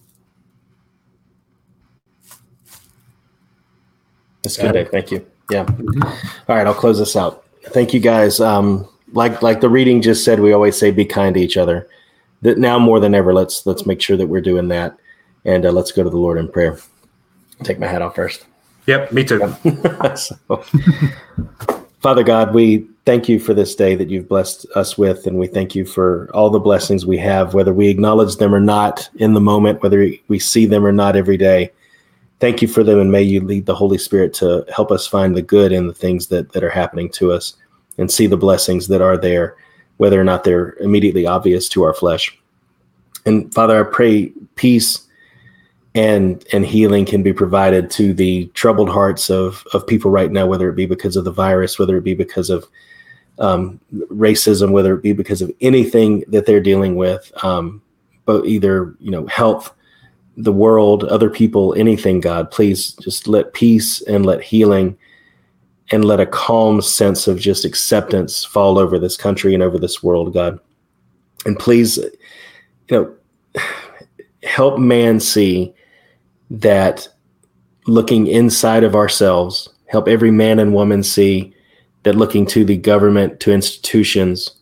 That's 4.43 4.59
good. 4.59 4.91
Thank 4.91 5.12
you. 5.12 5.26
Yeah. 5.51 5.64
All 5.66 6.57
right, 6.57 6.66
I'll 6.66 6.74
close 6.74 6.99
this 6.99 7.16
out. 7.16 7.47
Thank 7.68 7.95
you, 7.95 8.01
guys. 8.01 8.39
Um, 8.39 8.87
like 9.12 9.42
like 9.42 9.61
the 9.61 9.68
reading 9.68 10.02
just 10.02 10.24
said, 10.24 10.40
we 10.40 10.52
always 10.52 10.76
say, 10.76 10.90
be 10.90 11.04
kind 11.04 11.34
to 11.34 11.40
each 11.40 11.57
other. 11.57 11.88
That 12.42 12.59
now 12.59 12.78
more 12.78 13.00
than 13.00 13.14
ever, 13.14 13.32
let's 13.32 13.66
let's 13.66 13.86
make 13.86 14.00
sure 14.00 14.16
that 14.16 14.26
we're 14.26 14.40
doing 14.40 14.68
that, 14.68 14.96
and 15.44 15.64
uh, 15.64 15.72
let's 15.72 15.92
go 15.92 16.02
to 16.02 16.11
the 16.11 16.16
Lord 16.16 16.38
in 16.38 16.48
prayer. 16.48 16.78
Take 17.62 17.78
my 17.78 17.86
hat 17.86 18.02
off 18.02 18.14
first. 18.14 18.44
Yep, 18.86 19.12
me 19.12 19.24
too. 19.24 19.40
so, 20.16 20.64
Father 22.00 22.22
God, 22.22 22.54
we 22.54 22.86
thank 23.04 23.28
you 23.28 23.40
for 23.40 23.54
this 23.54 23.74
day 23.74 23.94
that 23.94 24.11
you've 24.11 24.28
blessed 24.28 24.66
us 24.74 24.98
with, 24.98 25.26
and 25.26 25.38
we 25.38 25.46
thank 25.46 25.74
you 25.74 25.84
for 25.84 26.30
all 26.34 26.50
the 26.50 26.61
blessings 26.61 27.07
we 27.07 27.18
have, 27.18 27.54
whether 27.54 27.72
we 27.72 27.88
acknowledge 27.88 28.36
them 28.36 28.54
or 28.54 28.61
not 28.61 29.09
in 29.16 29.34
the 29.34 29.40
moment, 29.40 29.82
whether 29.82 30.11
we 30.28 30.38
see 30.38 30.66
them 30.66 30.84
or 30.84 30.92
not 30.92 31.16
every 31.16 31.36
day. 31.36 31.72
Thank 32.38 32.61
you 32.61 32.68
for 32.68 32.84
them, 32.84 33.00
and 33.00 33.11
may 33.11 33.22
you 33.22 33.40
lead 33.40 33.64
the 33.64 33.74
Holy 33.74 33.98
Spirit 33.98 34.34
to 34.34 34.64
help 34.74 34.92
us 34.92 35.07
find 35.07 35.34
the 35.34 35.42
good 35.42 35.72
in 35.72 35.86
the 35.86 35.94
things 35.94 36.26
that, 36.28 36.52
that 36.52 36.62
are 36.62 36.70
happening 36.70 37.09
to 37.12 37.32
us 37.32 37.57
and 37.99 38.11
see 38.11 38.26
the 38.26 38.36
blessings 38.36 38.88
that 38.88 39.03
are 39.03 39.16
there, 39.16 39.57
whether 39.97 40.20
or 40.20 40.24
not 40.24 40.44
they're 40.44 40.74
immediately 40.80 41.26
obvious 41.26 41.68
to 41.70 41.82
our 41.82 41.94
flesh. 41.94 42.38
And 43.24 43.53
Father, 43.53 43.80
I 43.80 43.90
pray 43.90 44.32
peace 44.55 45.07
and 45.97 46.44
and 46.53 46.64
healing 46.66 47.07
can 47.07 47.22
be 47.22 47.32
provided 47.32 47.90
to 47.92 48.12
the 48.12 48.47
troubled 48.49 48.90
hearts 48.90 49.30
of 49.30 49.64
of 49.72 49.86
people 49.86 50.11
right 50.11 50.30
now, 50.30 50.47
whether 50.47 50.68
it 50.68 50.76
be 50.76 50.86
because 50.86 51.16
of 51.16 51.24
the 51.24 51.32
virus, 51.32 51.78
whether 51.78 51.97
it 51.97 52.05
be 52.05 52.14
because 52.14 52.51
of 52.51 52.66
um, 53.38 53.80
racism, 53.92 54.72
whether 54.72 54.94
it 54.94 55.03
be 55.03 55.12
because 55.12 55.42
of 55.42 55.51
anything 55.61 56.22
that 56.28 56.47
they're 56.47 56.61
dealing 56.61 56.97
with, 56.97 57.32
um, 57.44 57.82
but 58.26 58.44
either 58.44 58.94
you 59.01 59.11
know 59.11 59.26
health, 59.26 59.74
the 60.36 60.53
world, 60.53 61.05
other 61.05 61.30
people, 61.30 61.74
anything. 61.74 62.20
God, 62.20 62.51
please 62.51 62.92
just 62.94 63.26
let 63.26 63.55
peace 63.55 64.03
and 64.03 64.26
let 64.26 64.42
healing 64.42 64.99
and 65.91 66.05
let 66.05 66.20
a 66.20 66.26
calm 66.26 66.80
sense 66.82 67.28
of 67.28 67.39
just 67.39 67.64
acceptance 67.64 68.45
fall 68.45 68.78
over 68.78 68.99
this 68.99 69.16
country 69.16 69.55
and 69.55 69.62
over 69.62 69.78
this 69.78 70.03
world, 70.03 70.34
God. 70.34 70.59
And 71.45 71.59
please, 71.59 71.97
you 71.97 72.11
know, 72.91 73.14
help 74.43 74.78
man 74.78 75.20
see 75.20 75.72
that 76.51 77.09
looking 77.87 78.26
inside 78.26 78.82
of 78.84 78.97
ourselves, 78.97 79.68
help 79.87 80.09
every 80.09 80.30
man 80.30 80.59
and 80.59 80.74
woman 80.74 81.03
see 81.03 81.55
that 82.03 82.16
looking 82.16 82.47
to 82.47 82.64
the 82.64 82.76
government, 82.76 83.41
to 83.41 83.53
institutions, 83.53 84.57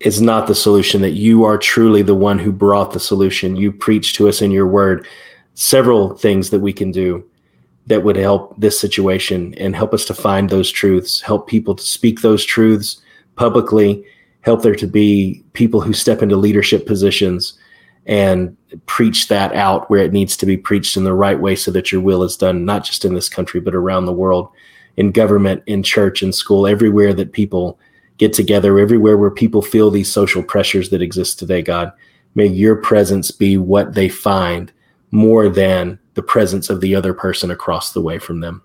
is 0.00 0.22
not 0.22 0.46
the 0.46 0.54
solution, 0.54 1.02
that 1.02 1.10
you 1.10 1.44
are 1.44 1.58
truly 1.58 2.00
the 2.00 2.14
one 2.14 2.38
who 2.38 2.50
brought 2.50 2.92
the 2.92 3.00
solution. 3.00 3.56
You 3.56 3.70
preach 3.70 4.14
to 4.14 4.28
us 4.28 4.40
in 4.40 4.50
your 4.50 4.66
word 4.66 5.06
several 5.54 6.16
things 6.16 6.48
that 6.50 6.60
we 6.60 6.72
can 6.72 6.90
do 6.90 7.29
that 7.90 8.04
would 8.04 8.14
help 8.14 8.54
this 8.56 8.78
situation 8.78 9.52
and 9.58 9.74
help 9.74 9.92
us 9.92 10.04
to 10.04 10.14
find 10.14 10.48
those 10.48 10.70
truths, 10.70 11.20
help 11.20 11.48
people 11.48 11.74
to 11.74 11.82
speak 11.82 12.20
those 12.20 12.44
truths 12.44 13.02
publicly, 13.34 14.04
help 14.42 14.62
there 14.62 14.76
to 14.76 14.86
be 14.86 15.44
people 15.54 15.80
who 15.80 15.92
step 15.92 16.22
into 16.22 16.36
leadership 16.36 16.86
positions 16.86 17.58
and 18.06 18.56
preach 18.86 19.26
that 19.26 19.52
out 19.54 19.90
where 19.90 20.04
it 20.04 20.12
needs 20.12 20.36
to 20.36 20.46
be 20.46 20.56
preached 20.56 20.96
in 20.96 21.04
the 21.04 21.12
right 21.12 21.40
way 21.40 21.56
so 21.56 21.70
that 21.72 21.90
your 21.90 22.00
will 22.00 22.22
is 22.22 22.36
done, 22.36 22.64
not 22.64 22.84
just 22.84 23.04
in 23.04 23.14
this 23.14 23.28
country, 23.28 23.60
but 23.60 23.74
around 23.74 24.06
the 24.06 24.12
world, 24.12 24.48
in 24.96 25.10
government, 25.10 25.62
in 25.66 25.82
church, 25.82 26.22
in 26.22 26.32
school, 26.32 26.68
everywhere 26.68 27.12
that 27.12 27.32
people 27.32 27.78
get 28.18 28.32
together, 28.32 28.78
everywhere 28.78 29.18
where 29.18 29.32
people 29.32 29.62
feel 29.62 29.90
these 29.90 30.10
social 30.10 30.44
pressures 30.44 30.90
that 30.90 31.02
exist 31.02 31.40
today, 31.40 31.60
God. 31.60 31.92
May 32.36 32.46
your 32.46 32.76
presence 32.76 33.32
be 33.32 33.56
what 33.56 33.94
they 33.94 34.08
find 34.08 34.72
more 35.10 35.48
than 35.48 35.98
the 36.14 36.22
presence 36.22 36.70
of 36.70 36.80
the 36.80 36.94
other 36.94 37.14
person 37.14 37.50
across 37.50 37.92
the 37.92 38.00
way 38.00 38.18
from 38.18 38.40
them. 38.40 38.62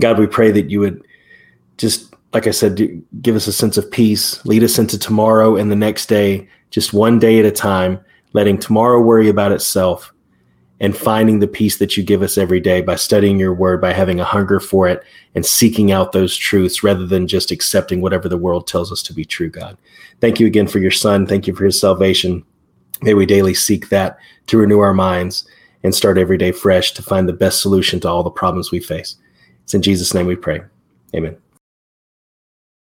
God, 0.00 0.18
we 0.18 0.26
pray 0.26 0.50
that 0.50 0.70
you 0.70 0.80
would 0.80 1.04
just, 1.78 2.14
like 2.32 2.46
I 2.46 2.50
said, 2.50 3.02
give 3.22 3.36
us 3.36 3.46
a 3.46 3.52
sense 3.52 3.76
of 3.76 3.90
peace, 3.90 4.44
lead 4.44 4.64
us 4.64 4.78
into 4.78 4.98
tomorrow 4.98 5.56
and 5.56 5.70
the 5.70 5.76
next 5.76 6.06
day 6.06 6.48
just 6.70 6.92
one 6.92 7.18
day 7.18 7.38
at 7.38 7.44
a 7.44 7.52
time, 7.52 8.00
letting 8.32 8.58
tomorrow 8.58 9.00
worry 9.00 9.28
about 9.28 9.52
itself 9.52 10.12
and 10.80 10.96
finding 10.96 11.38
the 11.38 11.46
peace 11.46 11.78
that 11.78 11.96
you 11.96 12.02
give 12.02 12.20
us 12.20 12.36
every 12.36 12.58
day 12.58 12.80
by 12.80 12.96
studying 12.96 13.38
your 13.38 13.54
word, 13.54 13.80
by 13.80 13.92
having 13.92 14.18
a 14.18 14.24
hunger 14.24 14.58
for 14.58 14.88
it 14.88 15.04
and 15.36 15.46
seeking 15.46 15.92
out 15.92 16.10
those 16.10 16.36
truths 16.36 16.82
rather 16.82 17.06
than 17.06 17.28
just 17.28 17.52
accepting 17.52 18.00
whatever 18.00 18.28
the 18.28 18.36
world 18.36 18.66
tells 18.66 18.90
us 18.90 19.02
to 19.02 19.14
be 19.14 19.24
true, 19.24 19.48
God. 19.48 19.78
Thank 20.20 20.40
you 20.40 20.48
again 20.48 20.66
for 20.66 20.80
your 20.80 20.90
son. 20.90 21.26
Thank 21.26 21.46
you 21.46 21.54
for 21.54 21.64
his 21.64 21.78
salvation. 21.78 22.44
May 23.02 23.14
we 23.14 23.24
daily 23.24 23.54
seek 23.54 23.88
that 23.90 24.18
to 24.48 24.58
renew 24.58 24.80
our 24.80 24.94
minds 24.94 25.46
and 25.84 25.94
start 25.94 26.18
every 26.18 26.38
day 26.38 26.50
fresh 26.50 26.92
to 26.94 27.02
find 27.02 27.28
the 27.28 27.32
best 27.32 27.60
solution 27.60 28.00
to 28.00 28.08
all 28.08 28.22
the 28.22 28.30
problems 28.30 28.72
we 28.72 28.80
face. 28.80 29.16
It's 29.62 29.74
in 29.74 29.82
Jesus' 29.82 30.14
name 30.14 30.26
we 30.26 30.36
pray. 30.36 30.62
Amen. 31.14 31.36